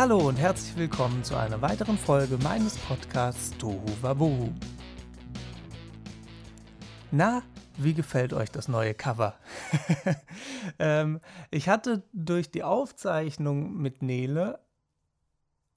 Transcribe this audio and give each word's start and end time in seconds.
Hallo 0.00 0.16
und 0.16 0.36
herzlich 0.36 0.74
willkommen 0.78 1.22
zu 1.24 1.36
einer 1.36 1.60
weiteren 1.60 1.98
Folge 1.98 2.38
meines 2.38 2.78
Podcasts 2.78 3.50
Tohu 3.58 3.84
Wabohu. 4.00 4.50
Na, 7.10 7.42
wie 7.76 7.92
gefällt 7.92 8.32
euch 8.32 8.50
das 8.50 8.66
neue 8.66 8.94
Cover? 8.94 9.34
ähm, 10.78 11.20
ich 11.50 11.68
hatte 11.68 12.02
durch 12.14 12.50
die 12.50 12.62
Aufzeichnung 12.62 13.76
mit 13.76 14.00
Nele 14.00 14.60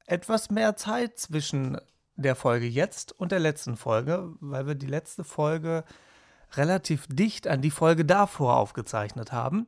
etwas 0.05 0.49
mehr 0.49 0.77
Zeit 0.77 1.19
zwischen 1.19 1.77
der 2.15 2.37
Folge 2.37 2.65
jetzt 2.65 3.11
und 3.11 3.33
der 3.33 3.39
letzten 3.39 3.75
Folge, 3.75 4.31
weil 4.39 4.65
wir 4.65 4.75
die 4.75 4.87
letzte 4.87 5.25
Folge 5.25 5.83
relativ 6.53 7.07
dicht 7.09 7.45
an 7.45 7.59
die 7.59 7.71
Folge 7.71 8.05
davor 8.05 8.55
aufgezeichnet 8.55 9.33
haben. 9.33 9.67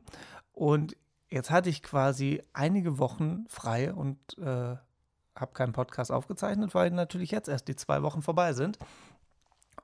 Und 0.52 0.96
jetzt 1.30 1.50
hatte 1.50 1.70
ich 1.70 1.82
quasi 1.82 2.42
einige 2.52 2.98
Wochen 2.98 3.46
frei 3.48 3.92
und 3.92 4.18
äh, 4.38 4.76
habe 5.36 5.52
keinen 5.52 5.72
Podcast 5.72 6.10
aufgezeichnet, 6.10 6.74
weil 6.74 6.90
natürlich 6.90 7.30
jetzt 7.30 7.48
erst 7.48 7.68
die 7.68 7.76
zwei 7.76 8.02
Wochen 8.02 8.22
vorbei 8.22 8.52
sind. 8.52 8.78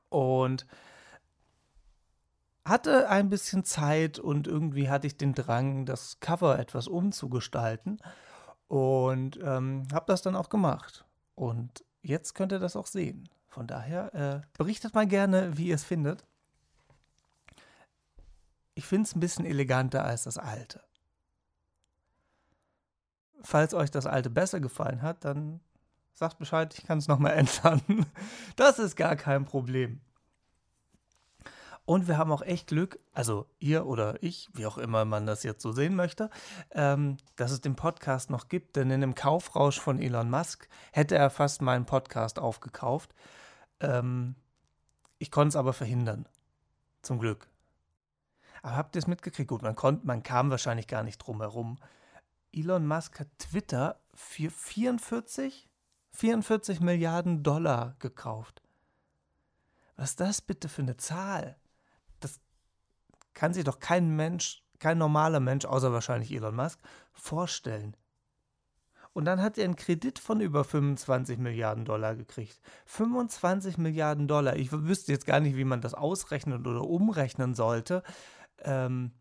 Und 0.08 0.66
hatte 2.64 3.08
ein 3.08 3.28
bisschen 3.28 3.64
Zeit 3.64 4.18
und 4.18 4.46
irgendwie 4.46 4.88
hatte 4.88 5.06
ich 5.06 5.16
den 5.16 5.34
Drang, 5.34 5.84
das 5.84 6.20
Cover 6.20 6.58
etwas 6.58 6.88
umzugestalten. 6.88 7.98
Und 8.68 9.38
ähm, 9.42 9.86
habe 9.92 10.06
das 10.06 10.22
dann 10.22 10.36
auch 10.36 10.48
gemacht. 10.48 11.04
Und 11.34 11.84
jetzt 12.00 12.34
könnt 12.34 12.52
ihr 12.52 12.58
das 12.58 12.76
auch 12.76 12.86
sehen. 12.86 13.28
Von 13.48 13.66
daher 13.66 14.14
äh, 14.14 14.40
berichtet 14.56 14.94
mal 14.94 15.06
gerne, 15.06 15.58
wie 15.58 15.66
ihr 15.66 15.74
es 15.74 15.84
findet. 15.84 16.24
Ich 18.74 18.86
finde 18.86 19.06
es 19.06 19.14
ein 19.14 19.20
bisschen 19.20 19.44
eleganter 19.44 20.04
als 20.04 20.24
das 20.24 20.38
alte. 20.38 20.80
Falls 23.42 23.74
euch 23.74 23.90
das 23.90 24.06
alte 24.06 24.30
besser 24.30 24.60
gefallen 24.60 25.02
hat, 25.02 25.24
dann 25.24 25.60
sagt 26.14 26.38
Bescheid, 26.38 26.74
ich 26.78 26.84
kann 26.84 26.98
es 26.98 27.08
nochmal 27.08 27.32
ändern. 27.36 28.06
Das 28.56 28.78
ist 28.78 28.96
gar 28.96 29.16
kein 29.16 29.44
Problem. 29.44 30.00
Und 31.84 32.06
wir 32.06 32.16
haben 32.16 32.30
auch 32.30 32.42
echt 32.42 32.68
Glück, 32.68 33.00
also 33.12 33.46
ihr 33.58 33.86
oder 33.86 34.22
ich, 34.22 34.48
wie 34.52 34.66
auch 34.66 34.78
immer 34.78 35.04
man 35.04 35.26
das 35.26 35.42
jetzt 35.42 35.62
so 35.62 35.72
sehen 35.72 35.96
möchte, 35.96 36.30
ähm, 36.70 37.16
dass 37.34 37.50
es 37.50 37.60
den 37.60 37.74
Podcast 37.74 38.30
noch 38.30 38.48
gibt. 38.48 38.76
Denn 38.76 38.90
in 38.90 39.00
dem 39.00 39.16
Kaufrausch 39.16 39.80
von 39.80 40.00
Elon 40.00 40.30
Musk 40.30 40.68
hätte 40.92 41.16
er 41.16 41.28
fast 41.28 41.60
meinen 41.60 41.84
Podcast 41.84 42.38
aufgekauft. 42.38 43.14
Ähm, 43.80 44.36
ich 45.18 45.32
konnte 45.32 45.48
es 45.48 45.56
aber 45.56 45.72
verhindern. 45.72 46.28
Zum 47.02 47.18
Glück. 47.18 47.48
Aber 48.62 48.76
habt 48.76 48.94
ihr 48.94 49.00
es 49.00 49.08
mitgekriegt? 49.08 49.48
Gut, 49.48 49.62
man, 49.62 49.74
konnt, 49.74 50.04
man 50.04 50.22
kam 50.22 50.50
wahrscheinlich 50.50 50.86
gar 50.86 51.02
nicht 51.02 51.18
drum 51.18 51.40
herum. 51.40 51.78
Elon 52.52 52.86
Musk 52.86 53.20
hat 53.20 53.28
Twitter 53.38 54.00
für 54.14 54.50
44, 54.50 55.68
44 56.10 56.80
Milliarden 56.80 57.42
Dollar 57.42 57.96
gekauft. 57.98 58.62
Was 59.96 60.10
ist 60.10 60.20
das 60.20 60.40
bitte 60.42 60.68
für 60.68 60.82
eine 60.82 60.96
Zahl? 60.96 61.56
Das 62.20 62.40
kann 63.34 63.54
sich 63.54 63.64
doch 63.64 63.78
kein 63.78 64.16
Mensch, 64.16 64.62
kein 64.78 64.98
normaler 64.98 65.40
Mensch, 65.40 65.64
außer 65.64 65.92
wahrscheinlich 65.92 66.32
Elon 66.32 66.56
Musk, 66.56 66.80
vorstellen. 67.12 67.96
Und 69.14 69.26
dann 69.26 69.42
hat 69.42 69.58
er 69.58 69.64
einen 69.64 69.76
Kredit 69.76 70.18
von 70.18 70.40
über 70.40 70.64
25 70.64 71.38
Milliarden 71.38 71.84
Dollar 71.84 72.16
gekriegt. 72.16 72.60
25 72.86 73.76
Milliarden 73.76 74.26
Dollar. 74.26 74.56
Ich 74.56 74.72
wüsste 74.72 75.12
jetzt 75.12 75.26
gar 75.26 75.40
nicht, 75.40 75.56
wie 75.56 75.64
man 75.64 75.82
das 75.82 75.92
ausrechnen 75.92 76.66
oder 76.66 76.82
umrechnen 76.82 77.54
sollte 77.54 78.02
ähm, 78.64 79.12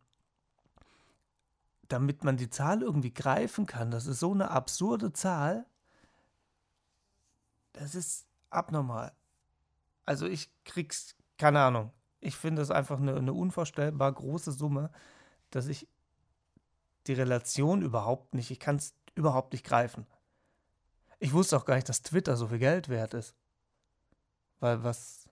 damit 1.91 2.23
man 2.23 2.37
die 2.37 2.49
Zahl 2.49 2.81
irgendwie 2.81 3.13
greifen 3.13 3.65
kann. 3.65 3.91
Das 3.91 4.07
ist 4.07 4.19
so 4.19 4.31
eine 4.31 4.51
absurde 4.51 5.13
Zahl. 5.13 5.65
Das 7.73 7.95
ist 7.95 8.27
abnormal. 8.49 9.13
Also 10.05 10.25
ich 10.25 10.51
krieg's, 10.63 11.15
keine 11.37 11.61
Ahnung. 11.61 11.91
Ich 12.19 12.35
finde 12.35 12.61
es 12.61 12.71
einfach 12.71 12.99
eine, 12.99 13.15
eine 13.15 13.33
unvorstellbar 13.33 14.11
große 14.11 14.51
Summe, 14.51 14.91
dass 15.49 15.67
ich 15.67 15.87
die 17.07 17.13
Relation 17.13 17.81
überhaupt 17.81 18.35
nicht, 18.35 18.51
ich 18.51 18.59
kann 18.59 18.75
es 18.75 18.93
überhaupt 19.15 19.53
nicht 19.53 19.65
greifen. 19.65 20.05
Ich 21.19 21.33
wusste 21.33 21.57
auch 21.57 21.65
gar 21.65 21.75
nicht, 21.75 21.89
dass 21.89 22.03
Twitter 22.03 22.37
so 22.37 22.47
viel 22.47 22.59
Geld 22.59 22.89
wert 22.89 23.13
ist. 23.13 23.35
Weil 24.59 24.83
was. 24.83 25.27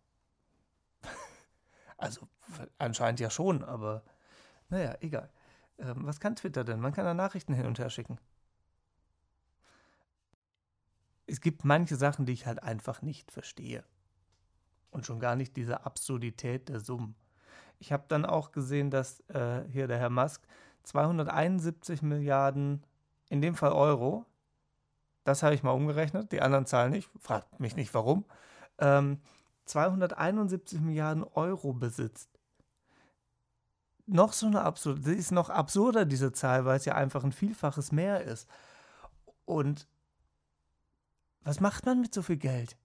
also 1.98 2.28
anscheinend 2.78 3.20
ja 3.20 3.30
schon, 3.30 3.64
aber 3.64 4.04
naja, 4.70 4.96
egal. 5.02 5.30
Ähm, 5.80 6.06
was 6.06 6.20
kann 6.20 6.36
Twitter 6.36 6.64
denn? 6.64 6.80
Man 6.80 6.94
kann 6.94 7.06
da 7.06 7.14
Nachrichten 7.14 7.54
hin 7.54 7.66
und 7.66 7.80
her 7.80 7.90
schicken. 7.90 8.18
Es 11.26 11.42
gibt 11.42 11.64
manche 11.64 11.96
Sachen, 11.96 12.26
die 12.26 12.34
ich 12.34 12.46
halt 12.46 12.64
einfach 12.64 13.02
nicht 13.02 13.32
verstehe. 13.32 13.84
Und 14.92 15.06
schon 15.06 15.20
gar 15.20 15.36
nicht 15.36 15.56
diese 15.56 15.86
Absurdität 15.86 16.70
der 16.70 16.80
Summen. 16.80 17.16
Ich 17.78 17.92
habe 17.92 18.06
dann 18.08 18.26
auch 18.26 18.52
gesehen, 18.52 18.90
dass 18.90 19.22
äh, 19.30 19.64
hier 19.70 19.88
der 19.88 20.00
Herr 20.00 20.10
Musk 20.10 20.42
271 20.84 22.02
Milliarden, 22.02 22.84
in 23.30 23.42
dem 23.42 23.56
Fall 23.56 23.72
Euro, 23.72 24.26
das 25.24 25.44
habe 25.44 25.54
ich 25.54 25.62
mal 25.62 25.72
umgerechnet, 25.72 26.32
die 26.32 26.42
anderen 26.42 26.66
Zahlen 26.66 26.92
nicht, 26.92 27.10
fragt 27.20 27.60
mich 27.60 27.76
nicht 27.76 27.94
warum, 27.94 28.26
ähm, 28.80 29.20
271 29.66 30.82
Milliarden 30.82 31.24
Euro 31.24 31.74
besitzt 31.74 32.39
noch 34.10 34.34
so 34.34 34.48
eine 34.48 34.62
absurde, 34.62 35.02
sie 35.04 35.16
ist 35.16 35.32
noch 35.32 35.50
absurder, 35.50 36.06
diese 36.06 36.32
Zahl, 36.32 36.66
weil 36.66 36.78
es 36.78 36.86
ja 36.86 36.96
einfach 36.96 37.24
ein 37.24 37.32
Vielfaches 37.32 37.92
mehr 37.92 38.24
ist. 38.24 38.48
Und 39.46 39.88
was 41.42 41.60
macht 41.60 41.86
man 41.86 42.02
mit 42.02 42.14
so 42.14 42.22
viel 42.22 42.38
Geld? 42.38 42.78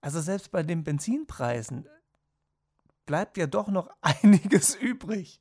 Also 0.00 0.20
selbst 0.20 0.50
bei 0.50 0.62
den 0.62 0.84
Benzinpreisen 0.84 1.88
bleibt 3.06 3.36
ja 3.36 3.46
doch 3.46 3.68
noch 3.68 3.90
einiges 4.00 4.74
übrig. 4.74 5.40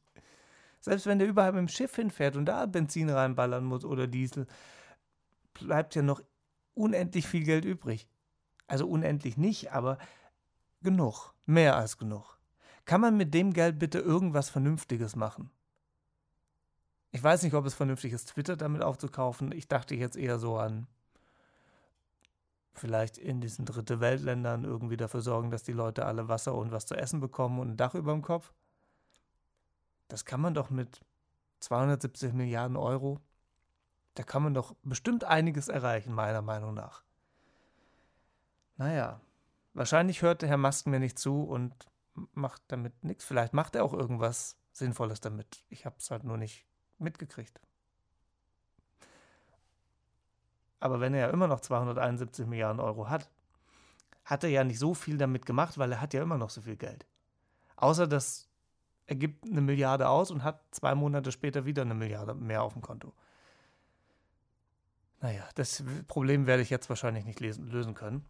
Selbst 0.79 1.05
wenn 1.05 1.19
der 1.19 1.27
überall 1.27 1.51
mit 1.51 1.59
dem 1.59 1.67
Schiff 1.67 1.95
hinfährt 1.95 2.35
und 2.35 2.45
da 2.45 2.65
Benzin 2.65 3.09
reinballern 3.09 3.65
muss 3.65 3.83
oder 3.83 4.07
Diesel, 4.07 4.47
bleibt 5.53 5.95
ja 5.95 6.01
noch 6.01 6.21
unendlich 6.73 7.27
viel 7.27 7.43
Geld 7.43 7.65
übrig. 7.65 8.07
Also 8.67 8.87
unendlich 8.87 9.37
nicht, 9.37 9.71
aber 9.71 9.97
genug, 10.81 11.33
mehr 11.45 11.75
als 11.75 11.97
genug. 11.97 12.36
Kann 12.87 13.01
man 13.01 13.17
mit 13.17 13.33
dem 13.33 13.51
Geld 13.51 13.79
bitte 13.79 13.99
irgendwas 13.99 14.49
Vernünftiges 14.49 15.17
machen? 15.17 15.51
Ich 17.11 17.21
weiß 17.21 17.43
nicht, 17.43 17.53
ob 17.53 17.65
es 17.65 17.73
vernünftig 17.73 18.13
ist, 18.13 18.29
Twitter 18.29 18.55
damit 18.55 18.81
aufzukaufen. 18.81 19.51
Ich 19.51 19.67
dachte 19.67 19.93
jetzt 19.93 20.15
eher 20.15 20.39
so 20.39 20.57
an 20.57 20.87
vielleicht 22.73 23.17
in 23.17 23.41
diesen 23.41 23.65
dritte 23.65 23.99
Weltländern 23.99 24.63
irgendwie 24.63 24.95
dafür 24.95 25.21
sorgen, 25.21 25.51
dass 25.51 25.63
die 25.63 25.73
Leute 25.73 26.05
alle 26.05 26.29
Wasser 26.29 26.55
und 26.55 26.71
was 26.71 26.85
zu 26.85 26.95
essen 26.95 27.19
bekommen 27.19 27.59
und 27.59 27.71
ein 27.71 27.77
Dach 27.77 27.93
über 27.93 28.13
dem 28.13 28.21
Kopf. 28.21 28.53
Das 30.07 30.23
kann 30.23 30.39
man 30.39 30.53
doch 30.53 30.69
mit 30.69 31.01
270 31.59 32.33
Milliarden 32.33 32.77
Euro, 32.77 33.19
da 34.13 34.23
kann 34.23 34.43
man 34.43 34.53
doch 34.53 34.75
bestimmt 34.83 35.23
einiges 35.25 35.67
erreichen, 35.67 36.13
meiner 36.13 36.41
Meinung 36.41 36.73
nach. 36.73 37.03
Naja, 38.77 39.19
wahrscheinlich 39.73 40.21
hörte 40.21 40.47
Herr 40.47 40.57
Masken 40.57 40.91
mir 40.91 40.99
nicht 40.99 41.19
zu 41.19 41.43
und 41.43 41.73
macht 42.33 42.61
damit 42.67 43.03
nichts. 43.03 43.25
Vielleicht 43.25 43.53
macht 43.53 43.75
er 43.75 43.83
auch 43.83 43.93
irgendwas 43.93 44.57
Sinnvolles 44.71 45.19
damit. 45.21 45.63
Ich 45.69 45.85
habe 45.85 45.95
es 45.99 46.11
halt 46.11 46.23
nur 46.23 46.37
nicht 46.37 46.65
mitgekriegt. 46.97 47.59
Aber 50.79 50.99
wenn 50.99 51.13
er 51.13 51.27
ja 51.27 51.29
immer 51.29 51.47
noch 51.47 51.59
271 51.59 52.45
Milliarden 52.45 52.79
Euro 52.79 53.09
hat, 53.09 53.29
hat 54.23 54.43
er 54.43 54.49
ja 54.49 54.63
nicht 54.63 54.79
so 54.79 54.93
viel 54.93 55.17
damit 55.17 55.45
gemacht, 55.45 55.77
weil 55.77 55.91
er 55.91 56.01
hat 56.01 56.13
ja 56.13 56.21
immer 56.21 56.37
noch 56.37 56.49
so 56.49 56.61
viel 56.61 56.75
Geld. 56.75 57.05
Außer 57.77 58.07
dass 58.07 58.47
er 59.07 59.15
gibt 59.15 59.45
eine 59.45 59.61
Milliarde 59.61 60.09
aus 60.09 60.31
und 60.31 60.43
hat 60.43 60.61
zwei 60.71 60.93
Monate 60.93 61.31
später 61.31 61.65
wieder 61.65 61.81
eine 61.81 61.93
Milliarde 61.93 62.33
mehr 62.33 62.61
auf 62.61 62.73
dem 62.73 62.81
Konto. 62.81 63.13
Naja, 65.21 65.47
das 65.55 65.83
Problem 66.07 66.45
werde 66.45 66.61
ich 66.61 66.69
jetzt 66.69 66.89
wahrscheinlich 66.89 67.25
nicht 67.25 67.39
lesen, 67.39 67.67
lösen 67.67 67.95
können. 67.95 68.25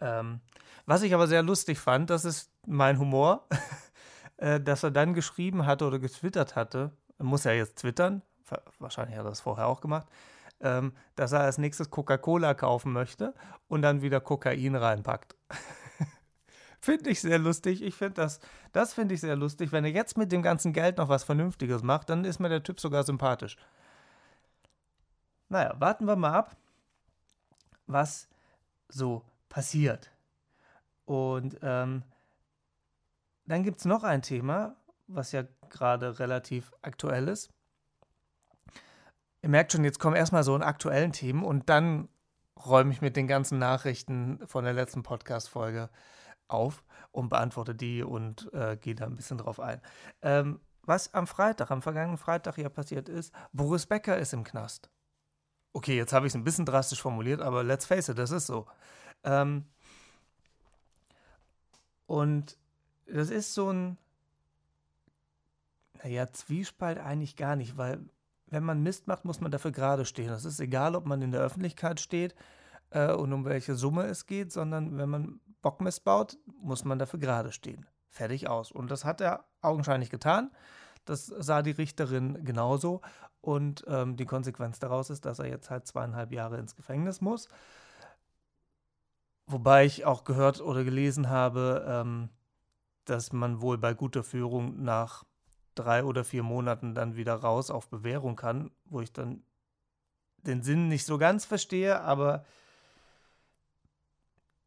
Ähm, 0.00 0.40
was 0.86 1.02
ich 1.02 1.14
aber 1.14 1.26
sehr 1.26 1.42
lustig 1.42 1.78
fand, 1.78 2.10
das 2.10 2.24
ist 2.24 2.50
mein 2.66 2.98
Humor, 2.98 3.46
äh, 4.38 4.60
dass 4.60 4.82
er 4.82 4.90
dann 4.90 5.14
geschrieben 5.14 5.66
hatte 5.66 5.86
oder 5.86 5.98
getwittert 5.98 6.56
hatte, 6.56 6.92
muss 7.18 7.44
er 7.44 7.54
jetzt 7.54 7.78
twittern, 7.78 8.22
wahrscheinlich 8.78 9.16
hat 9.16 9.24
er 9.24 9.30
das 9.30 9.40
vorher 9.40 9.66
auch 9.66 9.80
gemacht, 9.80 10.06
ähm, 10.60 10.92
dass 11.16 11.32
er 11.32 11.40
als 11.40 11.58
nächstes 11.58 11.90
Coca-Cola 11.90 12.54
kaufen 12.54 12.92
möchte 12.92 13.34
und 13.68 13.82
dann 13.82 14.02
wieder 14.02 14.20
Kokain 14.20 14.74
reinpackt. 14.74 15.36
finde 16.80 17.10
ich 17.10 17.20
sehr 17.20 17.38
lustig. 17.38 17.82
Ich 17.82 17.94
finde 17.94 18.14
das, 18.14 18.40
das 18.72 18.94
finde 18.94 19.14
ich 19.14 19.20
sehr 19.20 19.36
lustig. 19.36 19.72
Wenn 19.72 19.84
er 19.84 19.90
jetzt 19.90 20.16
mit 20.16 20.32
dem 20.32 20.42
ganzen 20.42 20.72
Geld 20.72 20.98
noch 20.98 21.08
was 21.08 21.24
Vernünftiges 21.24 21.82
macht, 21.82 22.10
dann 22.10 22.24
ist 22.24 22.40
mir 22.40 22.48
der 22.48 22.62
Typ 22.62 22.80
sogar 22.80 23.04
sympathisch. 23.04 23.56
Naja, 25.48 25.74
warten 25.78 26.06
wir 26.06 26.16
mal 26.16 26.32
ab, 26.32 26.56
was 27.86 28.28
so 28.88 29.24
passiert. 29.50 30.10
Und 31.04 31.58
ähm, 31.60 32.02
dann 33.44 33.62
gibt 33.62 33.80
es 33.80 33.84
noch 33.84 34.04
ein 34.04 34.22
Thema, 34.22 34.76
was 35.08 35.32
ja 35.32 35.44
gerade 35.68 36.18
relativ 36.18 36.72
aktuell 36.80 37.28
ist. 37.28 37.50
merkt 39.42 39.72
schon, 39.72 39.84
jetzt 39.84 39.98
kommen 39.98 40.16
erstmal 40.16 40.44
so 40.44 40.56
in 40.56 40.62
aktuellen 40.62 41.12
Themen 41.12 41.44
und 41.44 41.68
dann 41.68 42.08
räume 42.64 42.92
ich 42.92 43.02
mit 43.02 43.16
den 43.16 43.26
ganzen 43.26 43.58
Nachrichten 43.58 44.40
von 44.46 44.64
der 44.64 44.72
letzten 44.72 45.02
Podcast-Folge 45.02 45.90
auf 46.48 46.84
und 47.10 47.28
beantworte 47.28 47.74
die 47.74 48.02
und 48.02 48.52
äh, 48.52 48.76
gehe 48.76 48.94
da 48.94 49.06
ein 49.06 49.16
bisschen 49.16 49.38
drauf 49.38 49.60
ein. 49.60 49.80
Ähm, 50.22 50.60
was 50.82 51.12
am 51.14 51.26
Freitag, 51.26 51.70
am 51.70 51.82
vergangenen 51.82 52.18
Freitag 52.18 52.58
ja 52.58 52.68
passiert 52.68 53.08
ist, 53.08 53.34
Boris 53.52 53.86
Becker 53.86 54.16
ist 54.18 54.32
im 54.32 54.44
Knast. 54.44 54.90
Okay, 55.72 55.96
jetzt 55.96 56.12
habe 56.12 56.26
ich 56.26 56.32
es 56.32 56.36
ein 56.36 56.44
bisschen 56.44 56.66
drastisch 56.66 57.00
formuliert, 57.00 57.40
aber 57.40 57.62
let's 57.62 57.86
face 57.86 58.08
it, 58.08 58.18
das 58.18 58.30
ist 58.30 58.46
so. 58.46 58.66
Ähm, 59.24 59.64
und 62.06 62.56
das 63.06 63.30
ist 63.30 63.54
so 63.54 63.70
ein, 63.72 63.98
naja, 66.02 66.30
Zwiespalt 66.32 66.98
eigentlich 66.98 67.36
gar 67.36 67.56
nicht, 67.56 67.76
weil 67.76 68.00
wenn 68.46 68.64
man 68.64 68.82
Mist 68.82 69.06
macht, 69.06 69.24
muss 69.24 69.40
man 69.40 69.50
dafür 69.50 69.70
gerade 69.70 70.04
stehen. 70.04 70.28
Das 70.28 70.44
ist 70.44 70.60
egal, 70.60 70.96
ob 70.96 71.06
man 71.06 71.22
in 71.22 71.30
der 71.30 71.40
Öffentlichkeit 71.40 72.00
steht 72.00 72.34
äh, 72.90 73.12
und 73.12 73.32
um 73.32 73.44
welche 73.44 73.74
Summe 73.74 74.04
es 74.04 74.26
geht, 74.26 74.52
sondern 74.52 74.98
wenn 74.98 75.08
man 75.08 75.40
Bockmist 75.62 76.04
baut, 76.04 76.38
muss 76.60 76.84
man 76.84 76.98
dafür 76.98 77.20
gerade 77.20 77.52
stehen. 77.52 77.86
Fertig 78.08 78.48
aus. 78.48 78.72
Und 78.72 78.90
das 78.90 79.04
hat 79.04 79.20
er 79.20 79.44
augenscheinlich 79.60 80.10
getan. 80.10 80.50
Das 81.04 81.26
sah 81.26 81.62
die 81.62 81.70
Richterin 81.70 82.44
genauso. 82.44 83.02
Und 83.40 83.84
ähm, 83.86 84.16
die 84.16 84.26
Konsequenz 84.26 84.78
daraus 84.78 85.10
ist, 85.10 85.24
dass 85.24 85.38
er 85.38 85.46
jetzt 85.46 85.70
halt 85.70 85.86
zweieinhalb 85.86 86.32
Jahre 86.32 86.58
ins 86.58 86.76
Gefängnis 86.76 87.20
muss. 87.20 87.48
Wobei 89.52 89.84
ich 89.84 90.04
auch 90.04 90.22
gehört 90.22 90.60
oder 90.60 90.84
gelesen 90.84 91.28
habe, 91.28 91.84
ähm, 91.88 92.28
dass 93.04 93.32
man 93.32 93.60
wohl 93.60 93.78
bei 93.78 93.94
guter 93.94 94.22
Führung 94.22 94.84
nach 94.84 95.24
drei 95.74 96.04
oder 96.04 96.22
vier 96.22 96.44
Monaten 96.44 96.94
dann 96.94 97.16
wieder 97.16 97.34
raus 97.34 97.70
auf 97.70 97.88
Bewährung 97.88 98.36
kann, 98.36 98.70
wo 98.84 99.00
ich 99.00 99.12
dann 99.12 99.42
den 100.38 100.62
Sinn 100.62 100.86
nicht 100.86 101.04
so 101.04 101.18
ganz 101.18 101.44
verstehe, 101.44 102.00
aber 102.00 102.44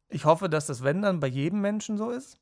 ich 0.09 0.25
hoffe, 0.25 0.49
dass 0.49 0.67
das 0.67 0.83
wenn 0.83 1.01
dann 1.01 1.21
bei 1.21 1.27
jedem 1.27 1.61
Menschen 1.61 1.97
so 1.97 2.09
ist 2.09 2.37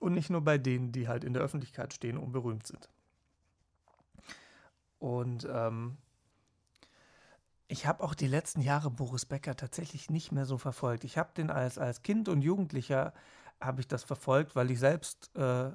und 0.00 0.14
nicht 0.14 0.30
nur 0.30 0.40
bei 0.40 0.56
denen, 0.56 0.92
die 0.92 1.08
halt 1.08 1.24
in 1.24 1.34
der 1.34 1.42
Öffentlichkeit 1.42 1.92
stehen 1.92 2.16
und 2.16 2.32
berühmt 2.32 2.66
sind. 2.66 2.88
Und 4.98 5.46
ähm, 5.50 5.98
ich 7.68 7.86
habe 7.86 8.02
auch 8.02 8.14
die 8.14 8.26
letzten 8.26 8.62
Jahre 8.62 8.90
Boris 8.90 9.26
Becker 9.26 9.54
tatsächlich 9.54 10.08
nicht 10.08 10.32
mehr 10.32 10.46
so 10.46 10.56
verfolgt. 10.56 11.04
Ich 11.04 11.18
habe 11.18 11.30
den 11.36 11.50
als, 11.50 11.78
als 11.78 12.02
Kind 12.02 12.28
und 12.28 12.40
Jugendlicher 12.40 13.12
habe 13.60 13.80
ich 13.80 13.88
das 13.88 14.04
verfolgt, 14.04 14.56
weil 14.56 14.70
ich 14.70 14.78
selbst 14.78 15.30
äh, 15.36 15.70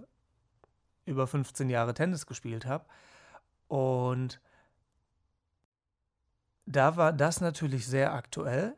über 1.05 1.27
15 1.27 1.69
Jahre 1.69 1.93
Tennis 1.93 2.25
gespielt 2.25 2.65
habe. 2.65 2.85
Und 3.67 4.41
da 6.65 6.97
war 6.97 7.13
das 7.13 7.41
natürlich 7.41 7.85
sehr 7.85 8.13
aktuell, 8.13 8.75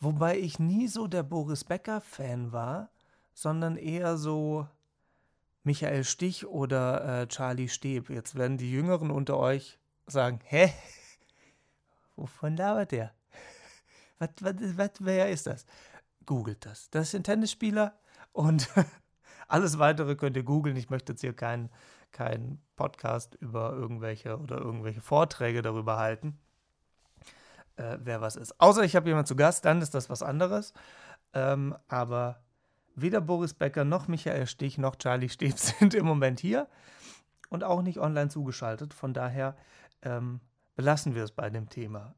wobei 0.00 0.38
ich 0.38 0.58
nie 0.58 0.88
so 0.88 1.08
der 1.08 1.22
Boris 1.22 1.64
Becker-Fan 1.64 2.52
war, 2.52 2.88
sondern 3.34 3.76
eher 3.76 4.16
so 4.16 4.66
Michael 5.62 6.04
Stich 6.04 6.46
oder 6.46 7.22
äh, 7.22 7.26
Charlie 7.26 7.68
Steb. 7.68 8.08
Jetzt 8.08 8.34
werden 8.34 8.56
die 8.56 8.70
Jüngeren 8.70 9.10
unter 9.10 9.36
euch 9.36 9.78
sagen, 10.06 10.40
hä? 10.44 10.72
Wovon 12.18 12.56
labert 12.56 12.92
der? 12.92 13.12
Was, 14.18 14.30
was, 14.40 14.54
was, 14.76 14.90
wer 15.00 15.30
ist 15.30 15.46
das? 15.46 15.64
Googelt 16.26 16.66
das. 16.66 16.90
Das 16.90 17.12
sind 17.12 17.24
Tennisspieler 17.24 17.98
und 18.32 18.68
Alles 19.48 19.78
weitere 19.78 20.14
könnt 20.14 20.36
ihr 20.36 20.42
googeln. 20.42 20.76
Ich 20.76 20.90
möchte 20.90 21.12
jetzt 21.12 21.22
hier 21.22 21.32
keinen 21.32 21.70
kein 22.12 22.60
Podcast 22.76 23.34
über 23.36 23.72
irgendwelche 23.72 24.38
oder 24.38 24.58
irgendwelche 24.58 25.00
Vorträge 25.00 25.62
darüber 25.62 25.96
halten, 25.96 26.38
äh, 27.76 27.98
wer 28.00 28.20
was 28.20 28.36
ist. 28.36 28.60
Außer 28.60 28.82
ich 28.84 28.94
habe 28.94 29.08
jemanden 29.08 29.26
zu 29.26 29.36
Gast, 29.36 29.64
dann 29.64 29.80
ist 29.80 29.94
das 29.94 30.10
was 30.10 30.22
anderes. 30.22 30.74
Ähm, 31.32 31.74
aber 31.88 32.40
weder 32.94 33.22
Boris 33.22 33.54
Becker 33.54 33.84
noch 33.84 34.06
Michael 34.06 34.46
Stich 34.46 34.76
noch 34.76 34.96
Charlie 34.96 35.28
Steb 35.30 35.58
sind 35.58 35.94
im 35.94 36.04
Moment 36.04 36.40
hier 36.40 36.68
und 37.48 37.64
auch 37.64 37.80
nicht 37.80 37.98
online 37.98 38.28
zugeschaltet. 38.28 38.92
Von 38.92 39.14
daher 39.14 39.56
ähm, 40.02 40.40
belassen 40.78 41.16
wir 41.16 41.24
es 41.24 41.32
bei 41.32 41.50
dem 41.50 41.68
Thema. 41.68 42.14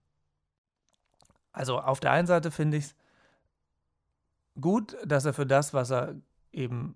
Also 1.50 1.80
auf 1.80 1.98
der 1.98 2.12
einen 2.12 2.26
Seite 2.26 2.50
finde 2.50 2.76
ich 2.76 2.84
es 2.84 2.94
gut, 4.60 4.98
dass 5.02 5.24
er 5.24 5.32
für 5.32 5.46
das, 5.46 5.72
was 5.72 5.90
er 5.90 6.16
eben 6.52 6.94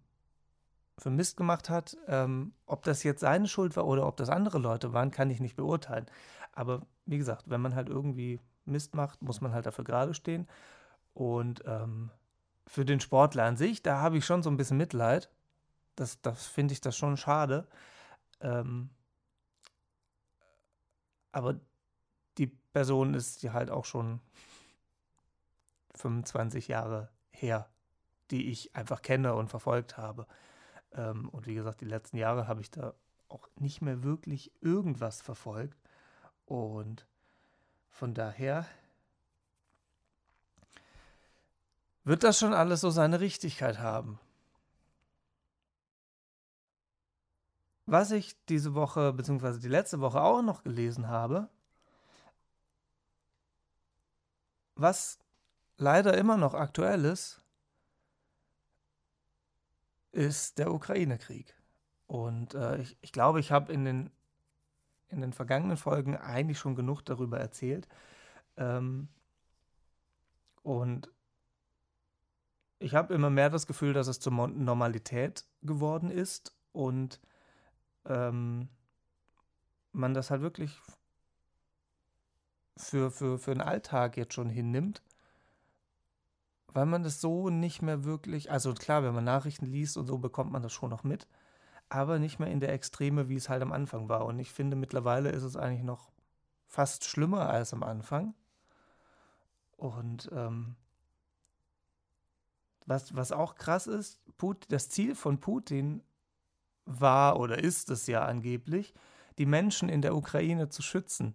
für 0.98 1.08
Mist 1.08 1.38
gemacht 1.38 1.70
hat. 1.70 1.96
Ähm, 2.06 2.52
ob 2.66 2.82
das 2.82 3.02
jetzt 3.02 3.20
seine 3.20 3.48
Schuld 3.48 3.76
war 3.76 3.86
oder 3.86 4.06
ob 4.06 4.18
das 4.18 4.28
andere 4.28 4.58
Leute 4.58 4.92
waren, 4.92 5.10
kann 5.10 5.30
ich 5.30 5.40
nicht 5.40 5.56
beurteilen. 5.56 6.04
Aber 6.52 6.82
wie 7.06 7.16
gesagt, 7.16 7.48
wenn 7.48 7.62
man 7.62 7.74
halt 7.74 7.88
irgendwie 7.88 8.40
Mist 8.66 8.94
macht, 8.94 9.22
muss 9.22 9.40
man 9.40 9.54
halt 9.54 9.64
dafür 9.64 9.84
gerade 9.84 10.12
stehen. 10.12 10.46
Und 11.14 11.62
ähm, 11.64 12.10
für 12.66 12.84
den 12.84 13.00
Sportler 13.00 13.44
an 13.44 13.56
sich, 13.56 13.82
da 13.82 14.02
habe 14.02 14.18
ich 14.18 14.26
schon 14.26 14.42
so 14.42 14.50
ein 14.50 14.58
bisschen 14.58 14.76
Mitleid. 14.76 15.30
Das, 15.96 16.20
das 16.20 16.46
finde 16.46 16.74
ich 16.74 16.82
das 16.82 16.94
schon 16.94 17.16
schade. 17.16 17.66
Ähm, 18.42 18.90
aber 21.34 21.60
die 22.38 22.46
Person 22.46 23.14
ist 23.14 23.42
ja 23.42 23.52
halt 23.52 23.70
auch 23.70 23.84
schon 23.84 24.20
25 25.94 26.68
Jahre 26.68 27.10
her, 27.30 27.68
die 28.30 28.50
ich 28.50 28.74
einfach 28.74 29.02
kenne 29.02 29.34
und 29.34 29.48
verfolgt 29.48 29.96
habe. 29.96 30.26
Ähm, 30.92 31.28
und 31.28 31.46
wie 31.46 31.54
gesagt, 31.54 31.80
die 31.80 31.86
letzten 31.86 32.16
Jahre 32.16 32.48
habe 32.48 32.60
ich 32.60 32.70
da 32.70 32.94
auch 33.28 33.48
nicht 33.56 33.82
mehr 33.82 34.02
wirklich 34.02 34.52
irgendwas 34.60 35.20
verfolgt. 35.20 35.78
Und 36.46 37.06
von 37.90 38.14
daher 38.14 38.66
wird 42.04 42.22
das 42.22 42.38
schon 42.38 42.52
alles 42.52 42.80
so 42.80 42.90
seine 42.90 43.20
Richtigkeit 43.20 43.78
haben. 43.78 44.20
Was 47.86 48.10
ich 48.12 48.36
diese 48.46 48.74
Woche 48.74 49.12
bzw. 49.12 49.58
die 49.58 49.68
letzte 49.68 50.00
Woche 50.00 50.20
auch 50.22 50.42
noch 50.42 50.62
gelesen 50.62 51.08
habe, 51.08 51.48
was 54.74 55.18
leider 55.76 56.16
immer 56.16 56.36
noch 56.36 56.54
aktuell 56.54 57.04
ist, 57.04 57.42
ist 60.12 60.58
der 60.58 60.72
Ukraine-Krieg. 60.72 61.54
Und 62.06 62.54
äh, 62.54 62.78
ich, 62.78 62.96
ich, 63.00 63.12
glaube, 63.12 63.40
ich 63.40 63.50
habe 63.52 63.72
in 63.72 63.84
den, 63.84 64.10
in 65.08 65.20
den 65.20 65.32
vergangenen 65.32 65.76
Folgen 65.76 66.16
eigentlich 66.16 66.58
schon 66.58 66.76
genug 66.76 67.02
darüber 67.02 67.38
erzählt. 67.38 67.88
Ähm, 68.56 69.08
und 70.62 71.10
ich 72.78 72.94
habe 72.94 73.14
immer 73.14 73.30
mehr 73.30 73.50
das 73.50 73.66
Gefühl, 73.66 73.92
dass 73.92 74.06
es 74.06 74.20
zur 74.20 74.32
Normalität 74.32 75.44
geworden 75.62 76.10
ist 76.10 76.54
und 76.72 77.20
ähm, 78.06 78.68
man 79.92 80.14
das 80.14 80.30
halt 80.30 80.42
wirklich 80.42 80.80
für, 82.76 83.10
für, 83.10 83.38
für 83.38 83.52
den 83.52 83.60
Alltag 83.60 84.16
jetzt 84.16 84.34
schon 84.34 84.48
hinnimmt 84.48 85.02
weil 86.74 86.86
man 86.86 87.04
das 87.04 87.20
so 87.20 87.48
nicht 87.48 87.82
mehr 87.82 88.04
wirklich, 88.04 88.50
also 88.50 88.74
klar, 88.74 89.04
wenn 89.04 89.14
man 89.14 89.24
Nachrichten 89.24 89.66
liest 89.66 89.96
und 89.96 90.06
so 90.06 90.18
bekommt 90.18 90.50
man 90.50 90.62
das 90.62 90.72
schon 90.72 90.90
noch 90.90 91.04
mit, 91.04 91.28
aber 91.88 92.18
nicht 92.18 92.40
mehr 92.40 92.50
in 92.50 92.58
der 92.58 92.72
Extreme, 92.72 93.28
wie 93.28 93.36
es 93.36 93.48
halt 93.48 93.62
am 93.62 93.72
Anfang 93.72 94.08
war. 94.08 94.26
Und 94.26 94.40
ich 94.40 94.50
finde, 94.50 94.76
mittlerweile 94.76 95.30
ist 95.30 95.44
es 95.44 95.56
eigentlich 95.56 95.84
noch 95.84 96.10
fast 96.66 97.04
schlimmer 97.04 97.48
als 97.48 97.72
am 97.72 97.84
Anfang. 97.84 98.34
Und 99.76 100.28
ähm, 100.32 100.74
was, 102.86 103.14
was 103.14 103.30
auch 103.30 103.54
krass 103.54 103.86
ist, 103.86 104.20
Put, 104.36 104.66
das 104.72 104.88
Ziel 104.88 105.14
von 105.14 105.38
Putin 105.38 106.02
war 106.86 107.38
oder 107.38 107.62
ist 107.62 107.90
es 107.90 108.06
ja 108.06 108.24
angeblich, 108.24 108.94
die 109.38 109.46
Menschen 109.46 109.88
in 109.88 110.02
der 110.02 110.14
Ukraine 110.14 110.68
zu 110.68 110.82
schützen. 110.82 111.34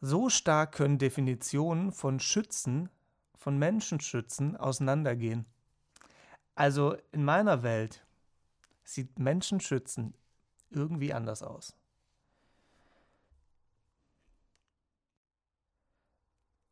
So 0.00 0.28
stark 0.28 0.72
können 0.72 0.98
Definitionen 0.98 1.92
von 1.92 2.18
Schützen, 2.18 2.88
von 3.36 3.58
Menschenschützen 3.58 4.56
auseinandergehen. 4.56 5.46
Also 6.54 6.96
in 7.12 7.24
meiner 7.24 7.62
Welt 7.62 8.04
sieht 8.84 9.18
Menschenschützen 9.18 10.14
irgendwie 10.70 11.12
anders 11.12 11.42
aus. 11.42 11.76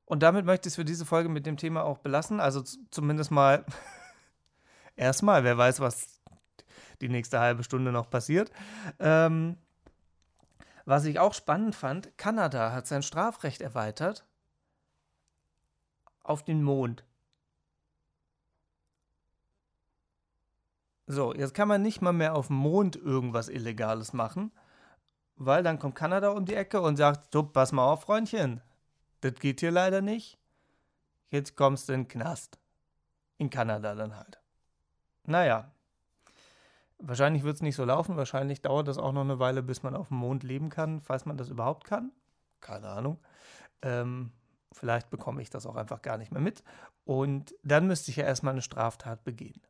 Und 0.04 0.24
damit 0.24 0.44
möchte 0.44 0.66
ich 0.66 0.72
es 0.72 0.76
für 0.76 0.84
diese 0.84 1.06
Folge 1.06 1.28
mit 1.28 1.46
dem 1.46 1.56
Thema 1.56 1.84
auch 1.84 1.98
belassen. 1.98 2.40
Also 2.40 2.62
zumindest 2.90 3.30
mal 3.30 3.64
erstmal, 4.97 5.44
wer 5.44 5.56
weiß, 5.56 5.80
was 5.80 6.20
die 7.00 7.09
nächste 7.09 7.40
halbe 7.40 7.64
Stunde 7.64 7.92
noch 7.92 8.11
passiert. 8.11 8.50
Ähm, 8.99 9.56
was 10.85 11.04
ich 11.04 11.18
auch 11.18 11.35
spannend 11.35 11.75
fand, 11.75 12.16
Kanada 12.18 12.73
hat 12.73 12.87
sein 12.87 13.02
Strafrecht 13.02 13.61
erweitert 13.61 14.26
auf 16.23 16.42
den 16.44 16.62
Mond. 16.62 17.04
So, 21.06 21.35
jetzt 21.35 21.54
kann 21.54 21.68
man 21.68 21.82
nicht 21.82 22.02
mal 22.02 22.12
mehr 22.12 22.37
auf 22.37 22.47
dem 22.47 22.56
Mond 22.56 22.94
irgendwas 22.97 23.49
Illegales 23.49 24.12
machen, 24.12 24.52
weil 25.37 25.62
dann 25.62 25.78
kommt 25.78 25.97
Kanada 25.97 26.30
um 26.30 26.44
die 26.44 26.54
Ecke 26.54 26.80
und 26.80 26.97
sagt, 26.97 27.32
so, 27.32 27.42
pass 27.42 27.73
mal 27.73 27.85
auf, 27.85 28.02
Freundchen, 28.02 28.61
das 29.20 29.35
geht 29.35 29.61
hier 29.61 29.73
leider 29.73 30.02
nicht. 30.02 30.38
Jetzt 31.30 31.56
kommst 31.56 31.88
du 31.88 31.94
in 31.94 32.02
den 32.02 32.09
Knast. 32.09 32.59
In 33.38 33.50
Kanada 33.50 33.94
dann 33.94 34.14
halt. 34.16 34.39
Naja, 35.30 35.70
wahrscheinlich 36.99 37.44
wird 37.44 37.54
es 37.54 37.62
nicht 37.62 37.76
so 37.76 37.84
laufen. 37.84 38.16
Wahrscheinlich 38.16 38.62
dauert 38.62 38.88
das 38.88 38.99
auch 38.99 39.12
noch 39.12 39.20
eine 39.20 39.38
Weile, 39.38 39.62
bis 39.62 39.84
man 39.84 39.94
auf 39.94 40.08
dem 40.08 40.16
Mond 40.16 40.42
leben 40.42 40.70
kann, 40.70 41.00
falls 41.00 41.25
man 41.25 41.37
das 41.37 41.49
überhaupt 41.49 41.84
kann. 41.84 42.10
Keine 42.60 42.88
Ahnung. 42.88 43.18
Ähm, 43.82 44.32
vielleicht 44.72 45.08
bekomme 45.08 45.40
ich 45.40 45.49
das 45.49 45.66
auch 45.66 45.76
einfach 45.76 46.02
gar 46.02 46.18
nicht 46.18 46.32
mehr 46.32 46.40
mit. 46.40 46.64
Und 47.04 47.54
dann 47.62 47.87
müsste 47.87 48.10
ich 48.10 48.16
ja 48.16 48.25
erstmal 48.25 48.54
eine 48.54 48.62
Straftat 48.62 49.22
begehen. 49.22 49.62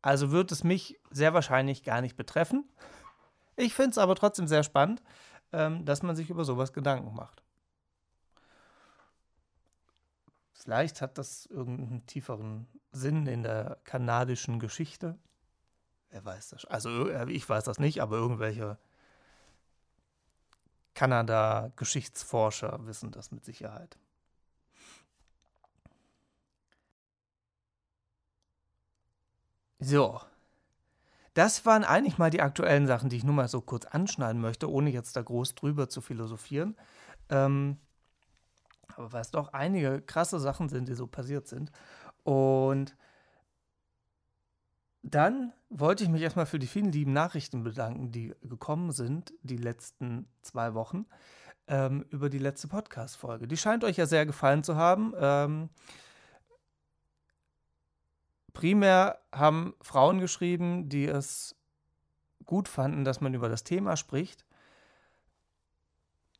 Also 0.00 0.30
wird 0.30 0.52
es 0.52 0.64
mich 0.64 0.98
sehr 1.10 1.34
wahrscheinlich 1.34 1.84
gar 1.84 2.00
nicht 2.00 2.16
betreffen. 2.16 2.64
Ich 3.56 3.74
finde 3.74 3.90
es 3.90 3.98
aber 3.98 4.14
trotzdem 4.14 4.48
sehr 4.48 4.62
spannend, 4.62 5.02
ähm, 5.52 5.84
dass 5.84 6.02
man 6.02 6.16
sich 6.16 6.30
über 6.30 6.46
sowas 6.46 6.72
Gedanken 6.72 7.14
macht. 7.14 7.42
Vielleicht 10.62 11.00
hat 11.00 11.16
das 11.16 11.46
irgendeinen 11.46 12.04
tieferen 12.04 12.66
Sinn 12.92 13.26
in 13.26 13.42
der 13.42 13.78
kanadischen 13.84 14.60
Geschichte. 14.60 15.18
Wer 16.10 16.22
weiß 16.22 16.50
das? 16.50 16.66
Also 16.66 17.08
äh, 17.08 17.30
ich 17.30 17.48
weiß 17.48 17.64
das 17.64 17.78
nicht, 17.78 18.02
aber 18.02 18.16
irgendwelche 18.16 18.76
Kanada-Geschichtsforscher 20.92 22.86
wissen 22.86 23.10
das 23.10 23.30
mit 23.30 23.42
Sicherheit. 23.42 23.96
So. 29.78 30.20
Das 31.32 31.64
waren 31.64 31.84
eigentlich 31.84 32.18
mal 32.18 32.28
die 32.28 32.42
aktuellen 32.42 32.86
Sachen, 32.86 33.08
die 33.08 33.16
ich 33.16 33.24
nur 33.24 33.34
mal 33.34 33.48
so 33.48 33.62
kurz 33.62 33.86
anschneiden 33.86 34.42
möchte, 34.42 34.70
ohne 34.70 34.90
jetzt 34.90 35.16
da 35.16 35.22
groß 35.22 35.54
drüber 35.54 35.88
zu 35.88 36.02
philosophieren. 36.02 36.76
Ähm, 37.30 37.78
aber 38.96 39.12
weil 39.12 39.20
es 39.22 39.30
doch 39.30 39.52
einige 39.52 40.00
krasse 40.02 40.40
Sachen 40.40 40.68
sind, 40.68 40.88
die 40.88 40.94
so 40.94 41.06
passiert 41.06 41.48
sind. 41.48 41.70
Und 42.22 42.96
dann 45.02 45.52
wollte 45.70 46.04
ich 46.04 46.10
mich 46.10 46.22
erstmal 46.22 46.46
für 46.46 46.58
die 46.58 46.66
vielen 46.66 46.92
lieben 46.92 47.12
Nachrichten 47.12 47.62
bedanken, 47.62 48.12
die 48.12 48.34
gekommen 48.42 48.92
sind, 48.92 49.32
die 49.42 49.56
letzten 49.56 50.28
zwei 50.42 50.74
Wochen, 50.74 51.06
ähm, 51.68 52.04
über 52.10 52.28
die 52.28 52.38
letzte 52.38 52.68
Podcast-Folge. 52.68 53.48
Die 53.48 53.56
scheint 53.56 53.84
euch 53.84 53.96
ja 53.96 54.06
sehr 54.06 54.26
gefallen 54.26 54.62
zu 54.62 54.76
haben. 54.76 55.14
Ähm, 55.18 55.70
primär 58.52 59.20
haben 59.32 59.74
Frauen 59.80 60.18
geschrieben, 60.18 60.88
die 60.88 61.06
es 61.06 61.56
gut 62.44 62.68
fanden, 62.68 63.04
dass 63.04 63.20
man 63.20 63.32
über 63.32 63.48
das 63.48 63.64
Thema 63.64 63.96
spricht. 63.96 64.44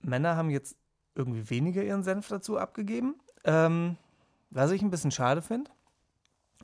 Männer 0.00 0.37
haben 0.37 0.50
jetzt 0.50 0.76
irgendwie 1.21 1.50
weniger 1.50 1.83
ihren 1.83 2.03
Senf 2.03 2.29
dazu 2.29 2.59
abgegeben, 2.59 3.21
ähm, 3.45 3.99
was 4.50 4.71
ich 4.71 4.81
ein 4.81 4.91
bisschen 4.91 5.11
schade 5.11 5.43
finde. 5.43 5.71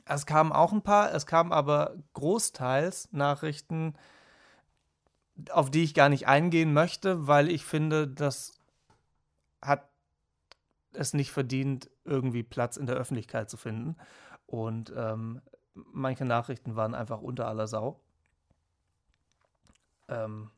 Es 0.05 0.25
kamen 0.25 0.51
auch 0.51 0.71
ein 0.71 0.81
paar, 0.81 1.13
es 1.13 1.27
kamen 1.27 1.51
aber 1.51 1.95
großteils 2.13 3.09
Nachrichten, 3.11 3.93
auf 5.51 5.69
die 5.69 5.83
ich 5.83 5.93
gar 5.93 6.09
nicht 6.09 6.27
eingehen 6.27 6.73
möchte, 6.73 7.27
weil 7.27 7.49
ich 7.49 7.63
finde, 7.65 8.07
das 8.07 8.59
hat 9.61 9.87
es 10.93 11.13
nicht 11.13 11.31
verdient, 11.31 11.91
irgendwie 12.03 12.41
Platz 12.41 12.77
in 12.77 12.87
der 12.87 12.95
Öffentlichkeit 12.95 13.49
zu 13.49 13.57
finden. 13.57 13.95
Und 14.47 14.91
ähm, 14.95 15.41
manche 15.73 16.25
Nachrichten 16.25 16.75
waren 16.75 16.95
einfach 16.95 17.21
unter 17.21 17.47
aller 17.47 17.67
Sau. 17.67 17.99
Ähm, 20.07 20.49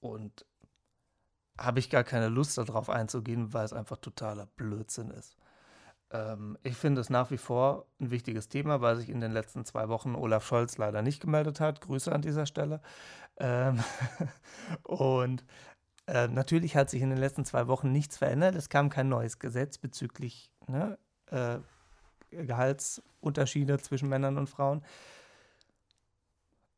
und 0.00 0.46
habe 1.58 1.78
ich 1.78 1.90
gar 1.90 2.04
keine 2.04 2.28
Lust 2.28 2.56
darauf 2.58 2.90
einzugehen, 2.90 3.52
weil 3.52 3.64
es 3.64 3.72
einfach 3.72 3.98
totaler 3.98 4.46
Blödsinn 4.46 5.10
ist. 5.10 5.36
Ähm, 6.10 6.58
ich 6.62 6.76
finde 6.76 7.00
es 7.00 7.10
nach 7.10 7.30
wie 7.30 7.38
vor 7.38 7.86
ein 8.00 8.10
wichtiges 8.10 8.48
Thema, 8.48 8.80
weil 8.80 8.96
sich 8.96 9.08
in 9.08 9.20
den 9.20 9.32
letzten 9.32 9.64
zwei 9.64 9.88
Wochen 9.88 10.14
Olaf 10.14 10.46
Scholz 10.46 10.78
leider 10.78 11.02
nicht 11.02 11.20
gemeldet 11.20 11.60
hat. 11.60 11.80
Grüße 11.80 12.12
an 12.12 12.22
dieser 12.22 12.46
Stelle. 12.46 12.80
Ähm 13.38 13.82
und 14.82 15.44
äh, 16.06 16.28
natürlich 16.28 16.76
hat 16.76 16.90
sich 16.90 17.02
in 17.02 17.10
den 17.10 17.18
letzten 17.18 17.44
zwei 17.44 17.66
Wochen 17.68 17.92
nichts 17.92 18.18
verändert. 18.18 18.54
Es 18.54 18.68
kam 18.68 18.90
kein 18.90 19.08
neues 19.08 19.38
Gesetz 19.38 19.78
bezüglich 19.78 20.50
ne, 20.66 20.98
äh, 21.30 21.58
Gehaltsunterschiede 22.30 23.78
zwischen 23.78 24.08
Männern 24.08 24.38
und 24.38 24.48
Frauen. 24.48 24.84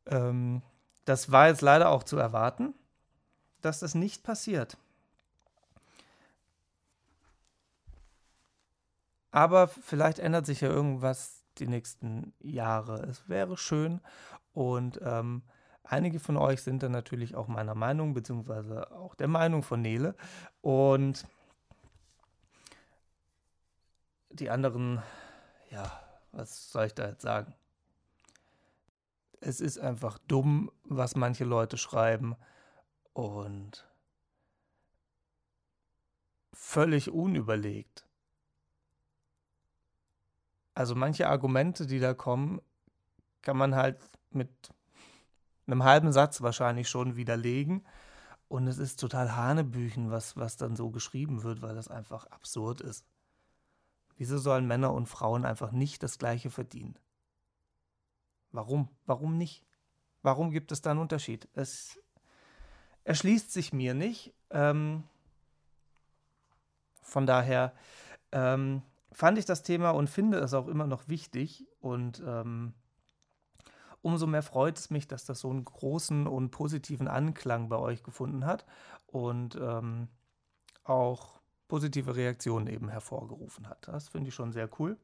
Ähm, 0.07 0.63
das 1.05 1.33
war 1.33 1.49
jetzt 1.49 1.63
leider 1.63 1.91
auch 1.91 2.03
zu 2.03 2.17
erwarten, 2.17 2.75
dass 3.65 3.81
das 3.81 3.95
nicht 3.95 4.23
passiert. 4.23 4.77
Aber 9.31 9.67
vielleicht 9.67 10.21
ändert 10.21 10.47
sich 10.47 10.61
ja 10.61 10.69
irgendwas 10.69 11.43
die 11.59 11.67
nächsten 11.67 12.35
Jahre. 12.41 13.03
Es 13.03 13.29
wäre 13.29 13.57
schön. 13.57 14.01
Und 14.53 15.01
ähm, 15.03 15.43
einige 15.83 16.21
von 16.21 16.37
euch 16.37 16.63
sind 16.63 16.83
dann 16.83 16.93
natürlich 16.93 17.35
auch 17.35 17.49
meiner 17.49 17.75
Meinung, 17.75 18.15
beziehungsweise 18.15 18.93
auch 18.93 19.15
der 19.15 19.29
Meinung 19.29 19.63
von 19.63 19.83
Nele. 19.83 20.15
Und 20.61 21.27
die 24.31 24.51
anderen, 24.51 25.03
ja, 25.71 25.91
was 26.33 26.71
soll 26.71 26.87
ich 26.87 26.95
da 26.95 27.09
jetzt 27.09 27.23
sagen? 27.23 27.55
Es 29.41 29.61
ist 29.61 29.79
einfach 29.79 30.19
dumm, 30.29 30.71
was 30.85 31.17
manche 31.17 31.45
Leute 31.45 31.77
schreiben. 31.77 32.37
Und 33.15 33.89
völlig 36.53 37.11
unüberlegt. 37.11 38.07
Also 40.75 40.95
manche 40.95 41.29
Argumente, 41.29 41.87
die 41.87 42.01
da 42.01 42.15
kommen, 42.15 42.61
kann 43.43 43.57
man 43.57 43.77
halt 43.77 43.99
mit 44.31 44.51
einem 45.67 45.85
halben 45.85 46.13
Satz 46.13 46.43
wahrscheinlich 46.43 46.89
schon 46.89 47.17
widerlegen. 47.17 47.87
Und 48.49 48.67
es 48.67 48.79
ist 48.79 48.99
total 48.99 49.37
Hanebüchen, 49.37 50.11
was, 50.11 50.37
was 50.37 50.57
dann 50.57 50.77
so 50.77 50.91
geschrieben 50.91 51.45
wird, 51.45 51.63
weil 51.63 51.75
das 51.75 51.89
einfach 51.89 52.27
absurd 52.27 52.81
ist. 52.81 53.07
Wieso 54.17 54.39
sollen 54.39 54.67
Männer 54.67 54.93
und 54.93 55.09
Frauen 55.09 55.45
einfach 55.45 55.73
nicht 55.73 56.03
das 56.03 56.19
Gleiche 56.19 56.51
verdienen? 56.51 56.99
Warum? 58.51 58.89
Warum 59.07 59.39
nicht? 59.39 59.65
Warum 60.23 60.51
gibt 60.51 60.73
es 60.73 60.83
da 60.83 60.91
einen 60.91 61.01
Unterschied? 61.01 61.49
Es 61.55 62.01
erschließt 63.05 63.53
sich 63.53 63.73
mir 63.73 63.95
nicht. 63.95 64.33
Ähm, 64.51 65.05
von 67.03 67.27
daher, 67.27 67.73
ähm, 68.33 68.83
fand 69.15 69.39
ich 69.39 69.45
das 69.45 69.63
Thema 69.63 69.91
und 69.91 70.11
finde 70.11 70.39
es 70.39 70.53
auch 70.55 70.67
immer 70.67 70.87
noch 70.87 71.09
wichtig. 71.09 71.67
Und 71.81 72.23
ähm, 72.27 72.75
umso 74.03 74.27
mehr 74.27 74.43
freut 74.43 74.79
es 74.79 74.91
mich, 74.91 75.07
dass 75.07 75.25
das 75.25 75.41
so 75.41 75.51
einen 75.51 75.65
großen 75.65 76.27
und 76.27 76.51
positiven 76.51 77.09
Anklang 77.09 77.69
bei 77.69 77.77
euch 77.77 78.03
gefunden 78.03 78.45
hat 78.45 78.67
und 79.07 79.57
ähm, 79.57 80.09
auch 80.83 81.41
positive 81.69 82.17
Reaktionen 82.17 82.67
eben 82.67 82.89
hervorgerufen 82.89 83.69
hat. 83.69 83.89
Das 83.89 84.09
finde 84.09 84.29
ich 84.29 84.35
schon 84.35 84.53
sehr 84.53 84.69
cool. 84.79 84.99